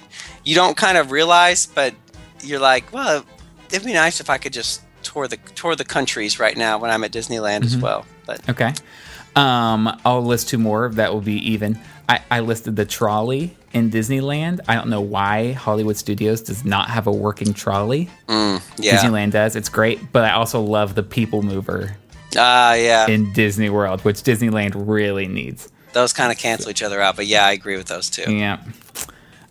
[0.45, 1.95] you don't kind of realize, but
[2.43, 3.25] you're like, well,
[3.71, 6.91] it'd be nice if I could just tour the tour the countries right now when
[6.91, 8.05] I'm at Disneyland as well.
[8.27, 8.73] But Okay.
[9.37, 10.89] Um, I'll list two more.
[10.89, 11.79] That will be even.
[12.09, 14.61] I, I listed the trolley in Disneyland.
[14.67, 18.09] I don't know why Hollywood Studios does not have a working trolley.
[18.29, 19.55] yeah, Disneyland does.
[19.57, 21.97] It's great, but I also love the people mover
[22.37, 25.69] ah, yeah, in Disney World, which Disneyland really needs.
[25.93, 27.17] those kind of cancel each other out.
[27.17, 28.33] But yeah, I agree with those two.
[28.35, 28.63] Yeah.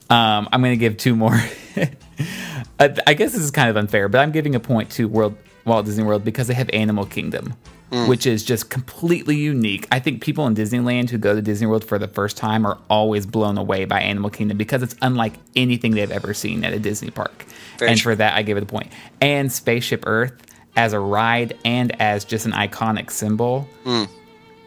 [0.09, 1.39] Um, I'm going to give two more.
[2.79, 5.37] I, I guess this is kind of unfair, but I'm giving a point to World
[5.65, 7.53] Walt Disney World because they have Animal Kingdom,
[7.91, 8.07] mm.
[8.07, 9.87] which is just completely unique.
[9.91, 12.77] I think people in Disneyland who go to Disney World for the first time are
[12.89, 16.79] always blown away by Animal Kingdom because it's unlike anything they've ever seen at a
[16.79, 17.45] Disney park.
[17.77, 18.13] Very and true.
[18.13, 18.91] for that, I give it a point.
[19.19, 20.33] And Spaceship Earth
[20.77, 24.07] as a ride and as just an iconic symbol mm.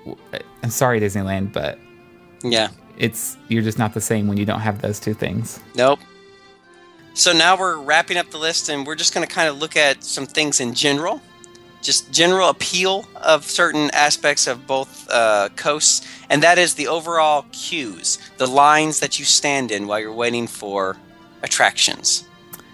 [0.07, 1.79] uh, I'm sorry, Disneyland, but
[2.43, 2.69] Yeah.
[2.99, 5.61] it's you're just not the same when you don't have those two things.
[5.75, 6.01] Nope.
[7.15, 9.77] So now we're wrapping up the list and we're just going to kind of look
[9.77, 11.21] at some things in general.
[11.83, 17.47] Just general appeal of certain aspects of both uh, coasts, and that is the overall
[17.53, 20.99] queues, the lines that you stand in while you're waiting for
[21.43, 22.29] attractions.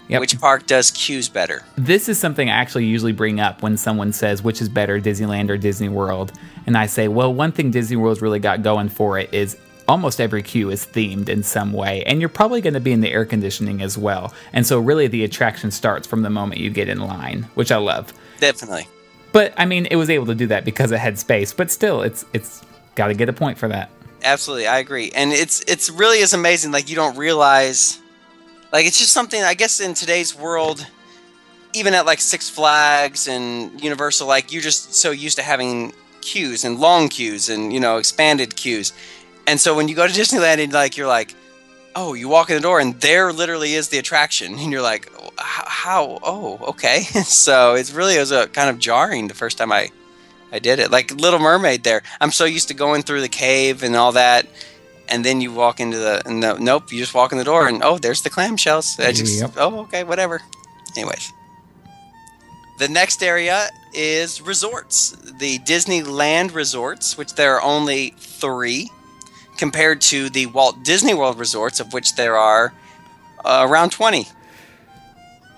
[0.09, 0.21] Yep.
[0.21, 1.63] Which park does queues better?
[1.77, 5.49] This is something I actually usually bring up when someone says which is better, Disneyland
[5.49, 6.31] or Disney World.
[6.65, 9.57] And I say, well, one thing Disney World's really got going for it is
[9.87, 12.03] almost every queue is themed in some way.
[12.03, 14.33] And you're probably going to be in the air conditioning as well.
[14.53, 17.77] And so, really, the attraction starts from the moment you get in line, which I
[17.77, 18.13] love.
[18.39, 18.87] Definitely.
[19.31, 21.53] But I mean, it was able to do that because it had space.
[21.53, 22.63] But still, it's it's
[22.95, 23.91] got to get a point for that.
[24.23, 25.11] Absolutely, I agree.
[25.13, 26.71] And it's it's really is amazing.
[26.71, 27.99] Like you don't realize,
[28.71, 29.41] like it's just something.
[29.41, 30.85] I guess in today's world,
[31.73, 36.65] even at like Six Flags and Universal, like you're just so used to having queues
[36.65, 38.91] and long queues and you know expanded queues.
[39.47, 41.33] And so when you go to Disneyland and like you're like,
[41.95, 45.09] oh, you walk in the door and there literally is the attraction, and you're like,
[45.37, 46.19] how?
[46.21, 47.01] oh, okay.
[47.25, 49.89] so it's really it was a kind of jarring the first time I
[50.51, 50.91] I did it.
[50.91, 52.03] Like Little Mermaid there.
[52.21, 54.45] I'm so used to going through the cave and all that.
[55.09, 57.81] And then you walk into the no, nope, you just walk in the door and
[57.83, 58.99] oh, there's the clamshells.
[59.03, 59.53] I just Yep.
[59.57, 60.41] oh, okay, whatever.
[60.95, 61.31] Anyways.
[62.79, 65.17] The next area is resorts.
[65.39, 68.91] The Disneyland resorts, which there are only 3
[69.57, 72.73] compared to the Walt Disney World resorts of which there are
[73.45, 74.27] uh, around 20.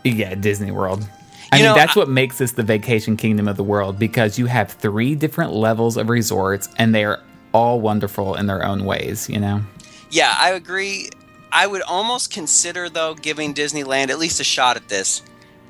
[0.04, 1.08] Yeah, Disney World.
[1.52, 3.98] I You mean, know, that's I- what makes this the vacation kingdom of the world
[4.00, 7.22] because you have three different levels of resorts and they are
[7.54, 9.62] all wonderful in their own ways, you know?
[10.12, 11.10] Yeah, I agree.
[11.52, 15.24] I would almost consider though giving Disneyland at least a shot at this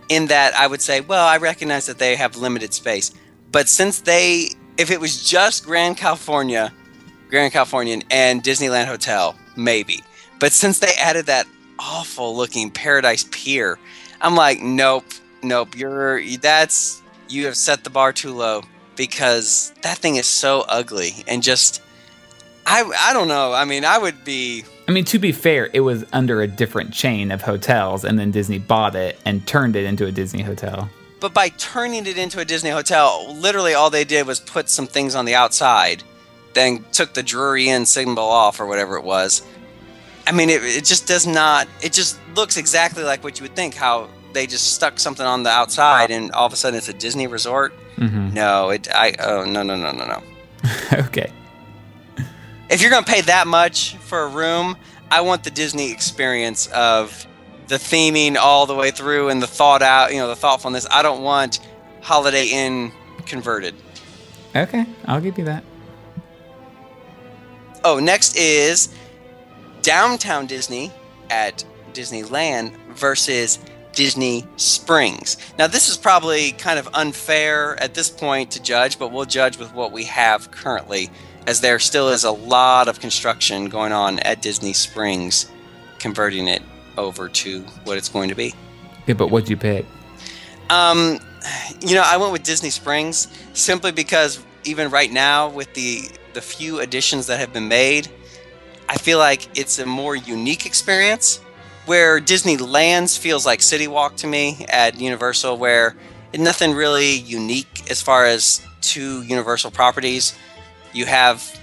[0.09, 3.11] in that I would say, well, I recognize that they have limited space,
[3.51, 6.73] but since they if it was just Grand California,
[7.29, 10.03] Grand Californian and Disneyland Hotel, maybe.
[10.39, 11.47] But since they added that
[11.77, 13.77] awful looking Paradise Pier,
[14.21, 15.05] I'm like, nope,
[15.43, 18.63] nope, you're that's you have set the bar too low
[18.95, 21.81] because that thing is so ugly and just
[22.65, 23.53] I I don't know.
[23.53, 26.91] I mean, I would be I mean, to be fair, it was under a different
[26.91, 30.89] chain of hotels and then Disney bought it and turned it into a Disney hotel.
[31.19, 34.87] but by turning it into a Disney hotel, literally all they did was put some
[34.87, 36.01] things on the outside,
[36.53, 39.41] then took the Drury Inn symbol off or whatever it was.
[40.27, 41.67] I mean, it, it just does not.
[41.81, 43.73] It just looks exactly like what you would think.
[43.75, 46.93] How they just stuck something on the outside, and all of a sudden it's a
[46.93, 47.73] Disney resort.
[47.95, 48.87] hmm No, it.
[48.93, 49.15] I.
[49.19, 50.23] Oh no no no no no.
[50.93, 51.31] okay.
[52.69, 54.77] If you're gonna pay that much for a room,
[55.09, 57.25] I want the Disney experience of
[57.67, 60.11] the theming all the way through and the thought out.
[60.11, 60.85] You know, the thoughtfulness.
[60.91, 61.59] I don't want
[62.01, 62.91] Holiday Inn
[63.25, 63.73] converted.
[64.55, 65.63] Okay, I'll give you that.
[67.83, 68.89] Oh, next is
[69.81, 70.91] Downtown Disney
[71.29, 73.59] at Disneyland versus
[73.93, 75.37] Disney Springs.
[75.57, 79.57] Now, this is probably kind of unfair at this point to judge, but we'll judge
[79.57, 81.09] with what we have currently,
[81.47, 85.49] as there still is a lot of construction going on at Disney Springs,
[85.99, 86.61] converting it
[86.97, 88.53] over to what it's going to be.
[89.07, 89.85] Yeah, but what'd you pick?
[90.69, 91.19] Um,
[91.81, 96.41] you know, I went with Disney Springs simply because even right now, with the the
[96.41, 98.07] few additions that have been made,
[98.87, 101.41] I feel like it's a more unique experience.
[101.85, 105.95] Where Disneyland's feels like City Walk to me at Universal, where
[106.37, 110.37] nothing really unique as far as two Universal properties.
[110.93, 111.59] You have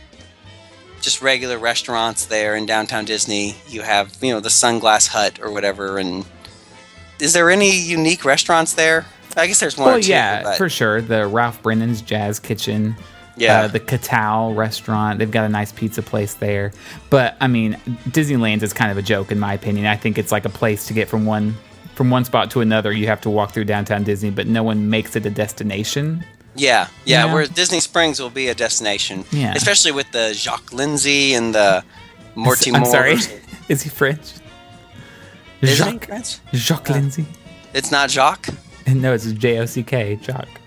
[1.01, 3.55] just regular restaurants there in downtown Disney.
[3.69, 6.25] You have, you know, the Sunglass Hut or whatever, and
[7.21, 9.07] is there any unique restaurants there?
[9.37, 9.87] I guess there's one.
[9.87, 11.01] Well, or two, yeah, but- for sure.
[11.01, 12.97] The Ralph Brennan's Jazz Kitchen.
[13.37, 13.61] Yeah.
[13.63, 15.19] Uh, the Catal restaurant.
[15.19, 16.73] They've got a nice pizza place there.
[17.11, 17.75] But I mean,
[18.09, 19.87] Disneyland's is kind of a joke in my opinion.
[19.87, 21.55] I think it's like a place to get from one
[21.95, 22.93] from one spot to another.
[22.93, 26.25] You have to walk through downtown Disney, but no one makes it a destination.
[26.55, 27.25] yeah, yeah.
[27.27, 27.33] Yeah.
[27.33, 29.53] Whereas Disney Springs will be a destination, Yeah.
[29.55, 31.85] especially with the Jacques Lindsey and the
[32.35, 32.91] Morty I'm Moore.
[32.91, 33.17] sorry.
[33.69, 34.33] is he French?
[35.61, 36.39] Is he Jacques, French?
[36.55, 37.27] Jacques Lindsey.
[37.75, 38.49] It's not Jacques.
[38.89, 40.17] No, it's J O C K.
[40.23, 40.61] Jacques.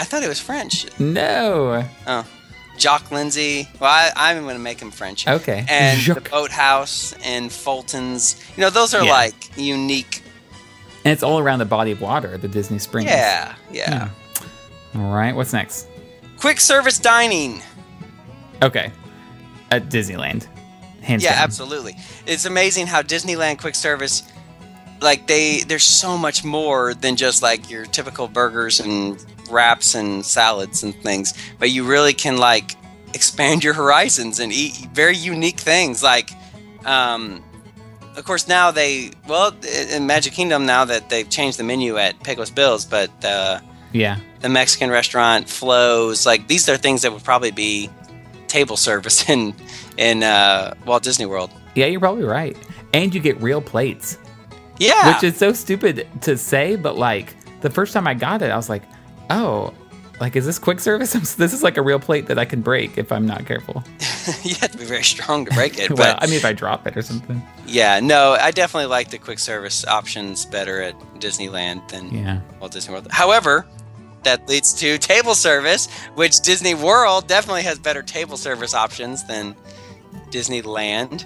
[0.00, 0.86] I thought it was French.
[0.98, 1.86] No.
[2.06, 2.26] Oh,
[2.78, 3.68] Jacques Lindsey.
[3.78, 5.28] Well, I, I'm going to make him French.
[5.28, 5.64] Okay.
[5.68, 6.30] And the Jacques.
[6.30, 8.36] Boathouse and Fulton's.
[8.56, 9.12] You know, those are Yeah.
[9.12, 10.22] like unique.
[11.04, 13.08] And it's all around the body of water, the Disney Springs.
[13.10, 14.08] Yeah, yeah.
[14.92, 15.02] Hmm.
[15.02, 15.34] All right.
[15.36, 15.86] What's next?
[16.38, 17.62] Quick service dining.
[18.62, 18.90] Okay.
[19.70, 20.46] At Disneyland.
[21.02, 21.42] Hands Yeah, down.
[21.44, 21.96] absolutely.
[22.26, 24.22] It's amazing how Disneyland quick service
[25.00, 30.24] like they there's so much more than just like your typical burgers and wraps and
[30.24, 32.72] salads and things but you really can like
[33.14, 36.30] expand your horizons and eat very unique things like
[36.84, 37.42] um
[38.16, 39.52] of course now they well
[39.94, 43.58] in magic kingdom now that they've changed the menu at pecos bills but uh
[43.92, 44.18] Yeah.
[44.40, 47.90] the mexican restaurant flows like these are things that would probably be
[48.46, 49.54] table service in
[49.96, 52.56] in uh walt disney world Yeah, you're probably right.
[52.92, 54.18] And you get real plates,
[54.80, 58.50] yeah which is so stupid to say, but like the first time I got it,
[58.50, 58.82] I was like,
[59.30, 59.72] oh,
[60.20, 61.12] like is this quick service?
[61.36, 63.84] this is like a real plate that I can break if I'm not careful.
[64.42, 65.90] you have to be very strong to break it.
[65.96, 67.40] well, But I mean, if I drop it or something.
[67.66, 72.40] yeah, no, I definitely like the quick service options better at Disneyland than Yeah.
[72.58, 73.08] Walt Disney World.
[73.10, 73.66] However,
[74.24, 79.56] that leads to table service, which Disney World definitely has better table service options than
[80.30, 81.24] Disneyland.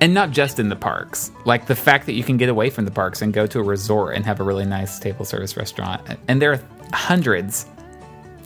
[0.00, 1.30] And not just in the parks.
[1.44, 3.62] Like the fact that you can get away from the parks and go to a
[3.62, 6.00] resort and have a really nice table service restaurant.
[6.26, 6.60] And there are
[6.94, 7.66] hundreds.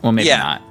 [0.02, 0.38] Well, maybe Yeah.
[0.38, 0.62] not.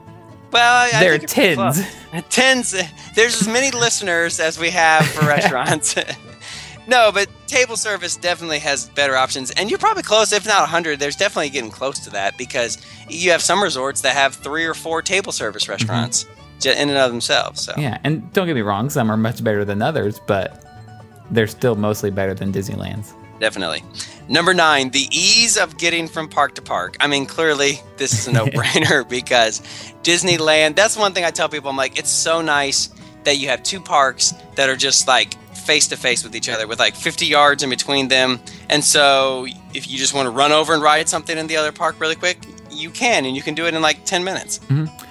[0.52, 1.78] Well, I There are think it's-
[2.12, 2.26] tens.
[2.30, 2.74] tens.
[2.74, 5.96] Eh, there's as many listeners as we have for restaurants.
[6.88, 11.00] no, but table service definitely has better options, and you're probably close, if not 100.
[11.00, 12.78] There's definitely getting close to that because
[13.10, 15.72] you have some resorts that have three or four table service mm-hmm.
[15.72, 16.26] restaurants
[16.60, 17.62] ju- in and of themselves.
[17.64, 17.98] So Yeah.
[18.04, 20.63] And don't get me wrong, some are much better than others, but
[21.34, 23.14] they're still mostly better than Disneyland's.
[23.40, 23.84] definitely.
[24.30, 26.96] Number nine, the ease of getting from park to park.
[27.02, 29.60] I mean, clearly this is a no-brainer because
[30.04, 30.76] Disneyland.
[30.76, 31.70] That's one thing I tell people.
[31.70, 32.90] I'm like, it's so nice
[33.26, 36.68] that you have two parks that are just like face to face with each other
[36.68, 38.40] with like 50 yards in between them.
[38.70, 41.72] And so if you just want to run over and ride something in the other
[41.72, 42.38] park really quick,
[42.70, 44.60] you can, and you can do it in like 10 minutes.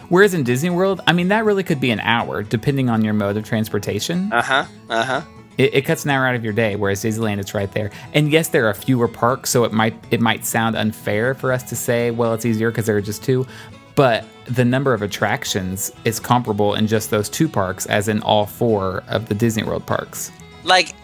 [0.09, 3.15] Whereas in Disney World, I mean, that really could be an hour, depending on your
[3.15, 4.31] mode of transportation.
[4.33, 4.65] Uh huh.
[4.91, 5.21] Uh huh.
[5.59, 7.91] It, it cuts an hour out of your day, whereas Disneyland it's right there.
[8.15, 11.63] And yes, there are fewer parks, so it might it might sound unfair for us
[11.65, 13.47] to say, well, it's easier because there are just two.
[13.95, 18.47] But the number of attractions is comparable in just those two parks as in all
[18.47, 20.33] four of the Disney World parks.
[20.65, 20.95] like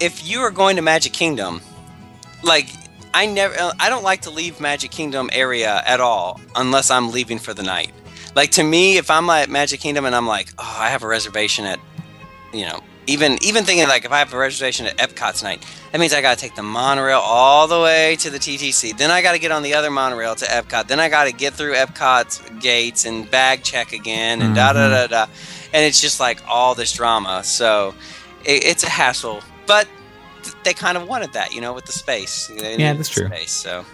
[0.00, 1.60] if you are going to Magic Kingdom,
[2.42, 2.68] like
[3.14, 7.38] I never I don't like to leave Magic Kingdom area at all unless I'm leaving
[7.38, 7.92] for the night.
[8.34, 11.06] Like to me, if I'm at Magic Kingdom and I'm like, oh, I have a
[11.06, 11.80] reservation at,
[12.52, 16.00] you know, even even thinking like if I have a reservation at Epcot tonight, that
[16.00, 18.96] means I got to take the monorail all the way to the TTC.
[18.96, 20.88] Then I got to get on the other monorail to Epcot.
[20.88, 24.80] Then I got to get through Epcot's gates and bag check again and da da
[24.80, 25.12] mm-hmm.
[25.12, 25.32] da da.
[25.72, 27.44] And it's just like all this drama.
[27.44, 27.94] So
[28.44, 29.88] it, it's a hassle, but
[30.42, 32.48] th- they kind of wanted that, you know, with the space.
[32.48, 33.26] They Yeah, that's true.
[33.26, 33.84] Space, so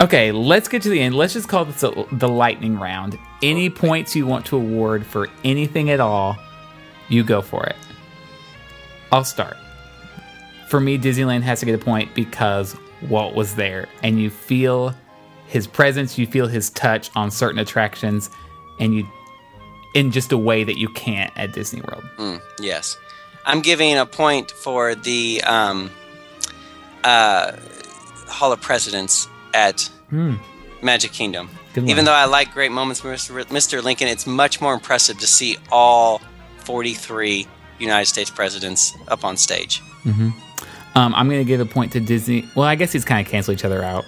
[0.00, 1.16] Okay, let's get to the end.
[1.16, 3.18] Let's just call this a, the lightning round.
[3.42, 6.36] Any points you want to award for anything at all,
[7.08, 7.76] you go for it.
[9.12, 9.56] I'll start.
[10.68, 12.76] For me, Disneyland has to get a point because
[13.08, 14.94] Walt was there, and you feel
[15.46, 18.30] his presence, you feel his touch on certain attractions,
[18.78, 19.06] and you
[19.94, 22.04] in just a way that you can't at Disney World.
[22.18, 22.96] Mm, yes.
[23.46, 25.90] I'm giving a point for the um,
[27.02, 27.52] uh,
[28.26, 29.88] Hall of Presidents at
[30.82, 31.48] Magic Kingdom.
[31.76, 33.00] Even though I like great moments.
[33.00, 33.82] Mr.
[33.82, 36.20] Lincoln, it's much more impressive to see all
[36.58, 37.46] 43
[37.78, 39.82] United States presidents up on stage.
[40.94, 42.48] Um, I'm going to give a point to Disney.
[42.54, 44.04] Well, I guess these kind of cancel each other out.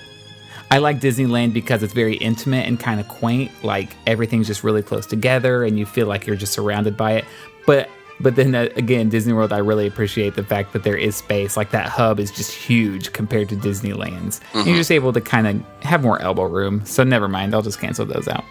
[0.73, 3.51] I like Disneyland because it's very intimate and kind of quaint.
[3.65, 7.25] Like everything's just really close together, and you feel like you're just surrounded by it.
[7.67, 7.89] But
[8.21, 11.57] but then uh, again, Disney World, I really appreciate the fact that there is space.
[11.57, 14.41] Like that hub is just huge compared to Disneyland's.
[14.55, 16.85] And You're just able to kind of have more elbow room.
[16.85, 18.45] So never mind, I'll just cancel those out.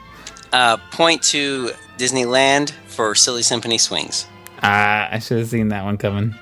[0.51, 4.25] Uh, point to Disneyland for Silly Symphony Swings.
[4.61, 6.36] Ah, I should have seen that one coming.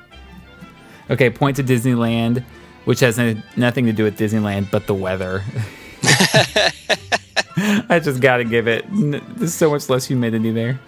[1.10, 2.44] Okay, point to Disneyland,
[2.86, 5.44] which has no- nothing to do with Disneyland but the weather.
[7.90, 8.86] I just got to give it.
[8.86, 10.80] n- There's so much less humidity there.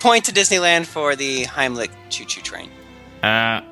[0.00, 2.68] Point to Disneyland for the Heimlich Chew Chew Train.
[3.22, 3.62] Uh,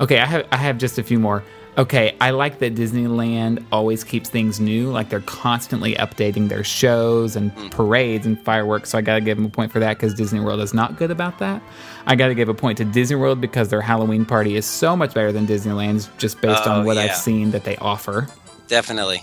[0.00, 1.44] okay, I have I have just a few more.
[1.76, 4.90] Okay, I like that Disneyland always keeps things new.
[4.90, 7.68] Like they're constantly updating their shows and hmm.
[7.68, 8.90] parades and fireworks.
[8.90, 10.96] So I got to give them a point for that because Disney World is not
[10.96, 11.60] good about that.
[12.06, 14.96] I got to give a point to Disney World because their Halloween party is so
[14.96, 17.04] much better than Disneyland's, just based Oh, on what yeah.
[17.04, 18.28] I've seen that they offer.
[18.68, 19.22] Definitely.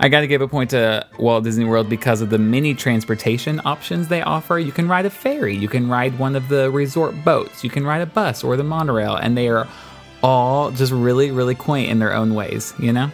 [0.00, 3.60] I got to give a point to Walt Disney World because of the many transportation
[3.64, 4.58] options they offer.
[4.58, 7.84] You can ride a ferry, you can ride one of the resort boats, you can
[7.84, 9.68] ride a bus or the monorail, and they are
[10.22, 13.10] all just really, really quaint in their own ways, you know?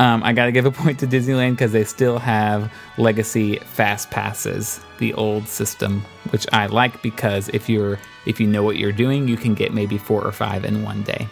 [0.00, 4.10] Um, I got to give a point to Disneyland because they still have legacy fast
[4.10, 8.90] passes, the old system, which I like because if you're if you know what you're
[8.92, 11.28] doing, you can get maybe four or five in one day.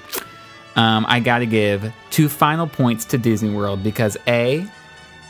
[0.77, 4.67] um, I got to give two final points to Disney World because A,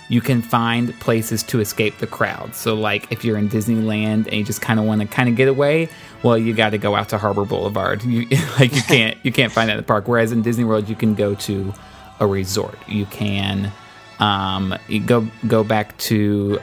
[0.09, 2.55] you can find places to escape the crowd.
[2.55, 5.37] So, like if you're in Disneyland and you just kind of want to kind of
[5.37, 5.89] get away,
[6.23, 8.03] well, you got to go out to Harbor Boulevard.
[8.05, 8.27] You,
[8.59, 10.07] like you can't you can't find that in the park.
[10.09, 11.73] Whereas in Disney World, you can go to
[12.21, 12.79] a resort.
[12.87, 13.73] You can
[14.21, 16.61] um, you go go back to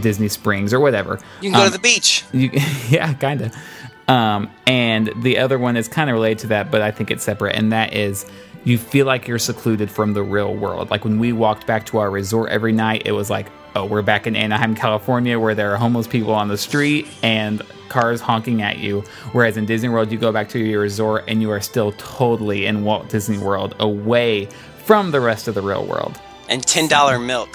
[0.00, 1.18] Disney Springs or whatever.
[1.40, 2.24] You can go Um, to the beach.
[2.32, 2.50] you,
[2.88, 3.54] yeah, kind of.
[4.08, 7.24] Um, and the other one is kind of related to that, but I think it's
[7.24, 8.26] separate, and that is
[8.64, 10.90] you feel like you're secluded from the real world.
[10.90, 13.46] Like when we walked back to our resort every night, it was like,
[13.76, 17.62] oh, we're back in Anaheim, California, where there are homeless people on the street and
[17.88, 19.02] cars honking at you.
[19.32, 22.66] Whereas in Disney World, you go back to your resort and you are still totally
[22.66, 24.46] in Walt Disney World, away
[24.84, 26.18] from the rest of the real world.
[26.48, 27.50] And $10 milk.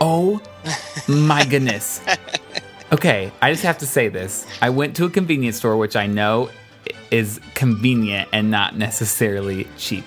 [0.00, 0.40] Oh
[1.08, 2.00] my goodness.
[2.92, 4.44] Okay, I just have to say this.
[4.60, 6.50] I went to a convenience store, which I know
[7.10, 10.04] is convenient and not necessarily cheap.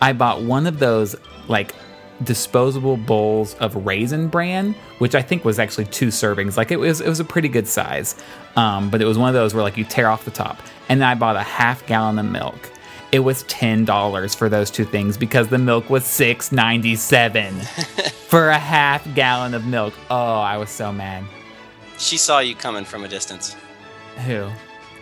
[0.00, 1.16] I bought one of those
[1.48, 1.74] like
[2.22, 6.56] disposable bowls of raisin bran, which I think was actually two servings.
[6.56, 8.20] Like it was it was a pretty good size.
[8.56, 10.58] Um, but it was one of those where like you tear off the top.
[10.88, 12.70] And then I bought a half gallon of milk.
[13.12, 17.54] It was ten dollars for those two things because the milk was six ninety seven
[18.28, 19.94] for a half gallon of milk.
[20.10, 21.24] Oh, I was so mad.
[21.98, 23.56] She saw you coming from a distance.
[24.26, 24.48] Who?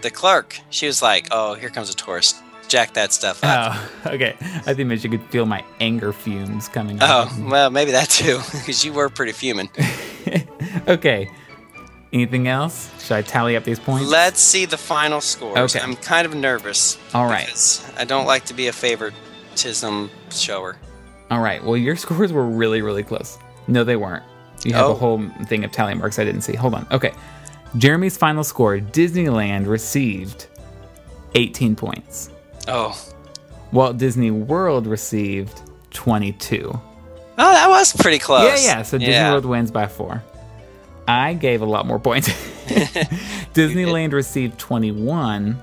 [0.05, 2.37] The clerk, she was like, oh, here comes a tourist.
[2.69, 3.73] Jack that stuff up.
[4.05, 4.37] Oh, okay.
[4.67, 7.29] I think maybe you could feel my anger fumes coming out.
[7.33, 9.71] Oh, well, maybe that too, because you were pretty fuming.
[10.89, 11.31] Okay.
[12.13, 12.91] Anything else?
[13.03, 14.11] Should I tally up these points?
[14.11, 15.57] Let's see the final scores.
[15.75, 15.81] Okay.
[15.83, 16.99] I'm kind of nervous.
[17.15, 17.93] All right.
[17.97, 20.77] I don't like to be a favoritism shower.
[21.31, 21.65] All right.
[21.65, 23.39] Well, your scores were really, really close.
[23.69, 24.23] No, they weren't.
[24.65, 24.91] You have Oh.
[24.93, 26.55] a whole thing of tally marks I didn't see.
[26.55, 26.87] Hold on.
[26.91, 27.13] Okay.
[27.77, 30.47] Jeremy's final score Disneyland received
[31.35, 32.31] 18 points.
[32.69, 32.97] Oh.
[33.73, 35.61] Walt Disney World received
[35.91, 36.71] 22.
[36.73, 36.81] Oh,
[37.37, 38.63] that was pretty close.
[38.65, 38.83] Yeah, yeah.
[38.83, 39.33] So Disney Yeah.
[39.33, 40.23] World wins by four.
[41.09, 42.29] I gave a lot more points.
[43.55, 45.61] Disneyland received 21.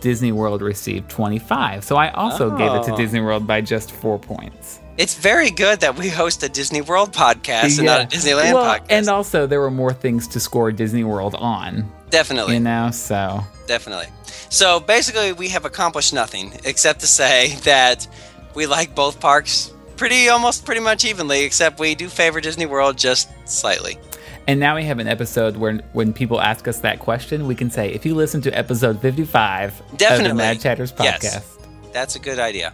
[0.00, 1.82] Disney World received 25.
[1.84, 2.96] So I also gave it to Oh.
[2.96, 4.78] Disney World by just four points.
[4.96, 8.78] It's very good that we host a Disney World podcast and not a Disneyland well,
[8.78, 8.86] podcast.
[8.90, 12.90] And also, there were more things to score Disney World on, definitely, you know?
[12.92, 14.06] So, definitely.
[14.50, 18.06] So basically, we have accomplished nothing except to say that
[18.54, 22.96] we like both parks pretty, almost pretty much evenly, except we do favor Disney World
[22.96, 23.98] just slightly.
[24.46, 27.68] and now we have an episode where when people ask us that question, we can
[27.68, 30.36] say, if you listen to episode 55 of the Definitely.
[30.36, 31.22] Mad Chatters podcast.
[31.22, 31.58] Yes.
[31.92, 32.72] That's a good idea.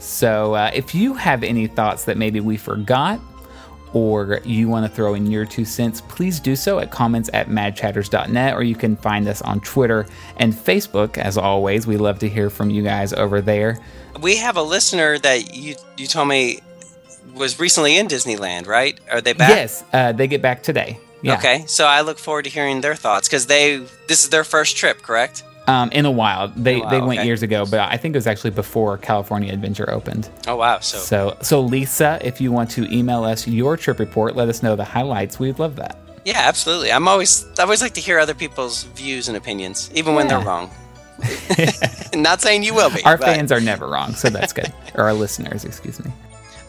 [0.00, 3.20] So, uh, if you have any thoughts that maybe we forgot
[3.92, 7.48] or you want to throw in your two cents, please do so at comments at
[7.48, 10.06] madchatters.net or you can find us on Twitter
[10.36, 11.18] and Facebook.
[11.18, 13.78] As always, we love to hear from you guys over there.
[14.20, 16.60] We have a listener that you you told me
[17.34, 18.98] was recently in Disneyland, right?
[19.10, 19.50] Are they back?
[19.50, 20.98] Yes, uh, they get back today.
[21.22, 21.34] Yeah.
[21.34, 23.76] Okay, so I look forward to hearing their thoughts because they
[24.08, 25.44] this is their first trip, correct?
[25.66, 26.48] Um, in a while.
[26.48, 27.26] They, In a they went okay.
[27.26, 30.28] years ago, but I think it was actually before California Adventure opened.
[30.48, 30.80] Oh wow!
[30.80, 34.62] So, So, so Lisa, if you want to email us your trip report, let us
[34.62, 35.38] know the highlights.
[35.38, 35.98] We'd love that.
[36.24, 36.90] yeah, absolutely.
[36.90, 40.40] I'm always I always like to hear other people's views and opinions, even when they're
[40.40, 40.70] wrong.
[42.14, 43.04] Not saying you will be.
[43.04, 44.72] Our but- fans are never wrong, so that's good.
[44.94, 46.10] or our listeners, excuse me.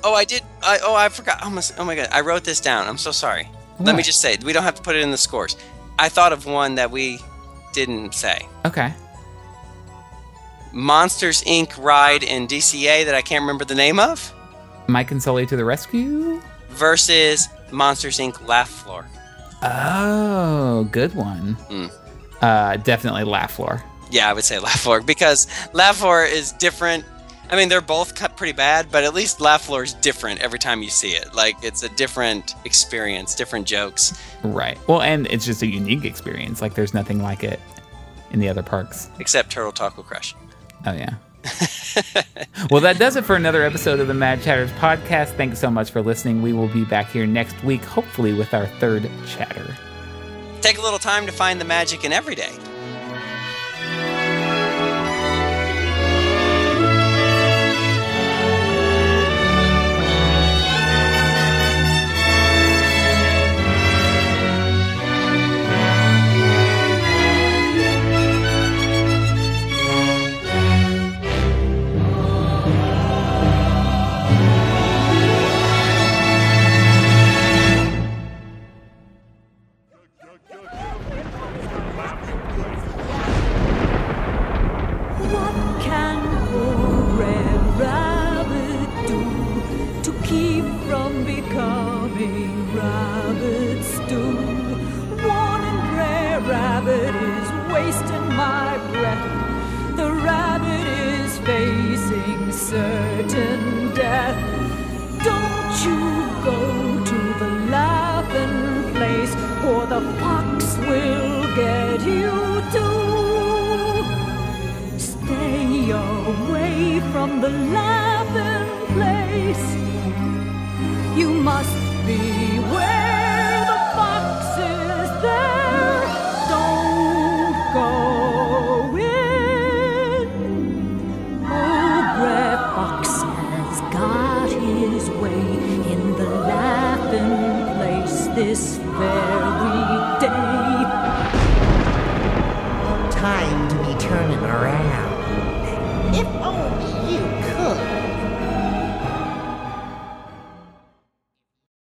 [0.03, 0.41] Oh, I did.
[0.63, 1.39] I, oh, I forgot.
[1.43, 2.09] Oh my, oh my god!
[2.11, 2.88] I wrote this down.
[2.88, 3.47] I'm so sorry.
[3.80, 5.55] Let me just say we don't have to put it in the scores.
[5.97, 7.19] I thought of one that we
[7.73, 8.48] didn't say.
[8.65, 8.93] Okay.
[10.73, 11.77] Monsters Inc.
[11.84, 14.34] ride in DCA that I can't remember the name of
[14.88, 16.41] Mike and Sulley to the rescue.
[16.69, 18.48] versus Monsters Inc.
[18.48, 19.06] Laugh Floor.
[19.61, 21.56] Oh, good one.
[21.69, 21.91] Mm.
[22.41, 23.84] Uh, definitely laugh floor.
[24.10, 27.06] Yeah, I would say Laugh Floor because Laugh Floor is different.
[27.49, 30.57] I mean, they're both cut pretty bad, but at least Laugh Floor is different every
[30.57, 31.34] time you see it.
[31.35, 34.14] Like it's a different experience, different jokes.
[34.43, 34.77] Right.
[34.88, 36.61] Well, and it's just a unique experience.
[36.61, 37.59] Like there's nothing like it
[38.31, 39.09] in the other parks.
[39.19, 40.35] Except Turtle Talk with Crush.
[40.85, 41.15] Oh yeah.
[42.69, 45.35] well, that does it for another episode of the Mad Chatters podcast.
[45.38, 46.41] Thanks so much for listening.
[46.41, 49.76] We will be back here next week, hopefully with our third chatter.
[50.61, 52.51] Take a little time to find the magic in every day.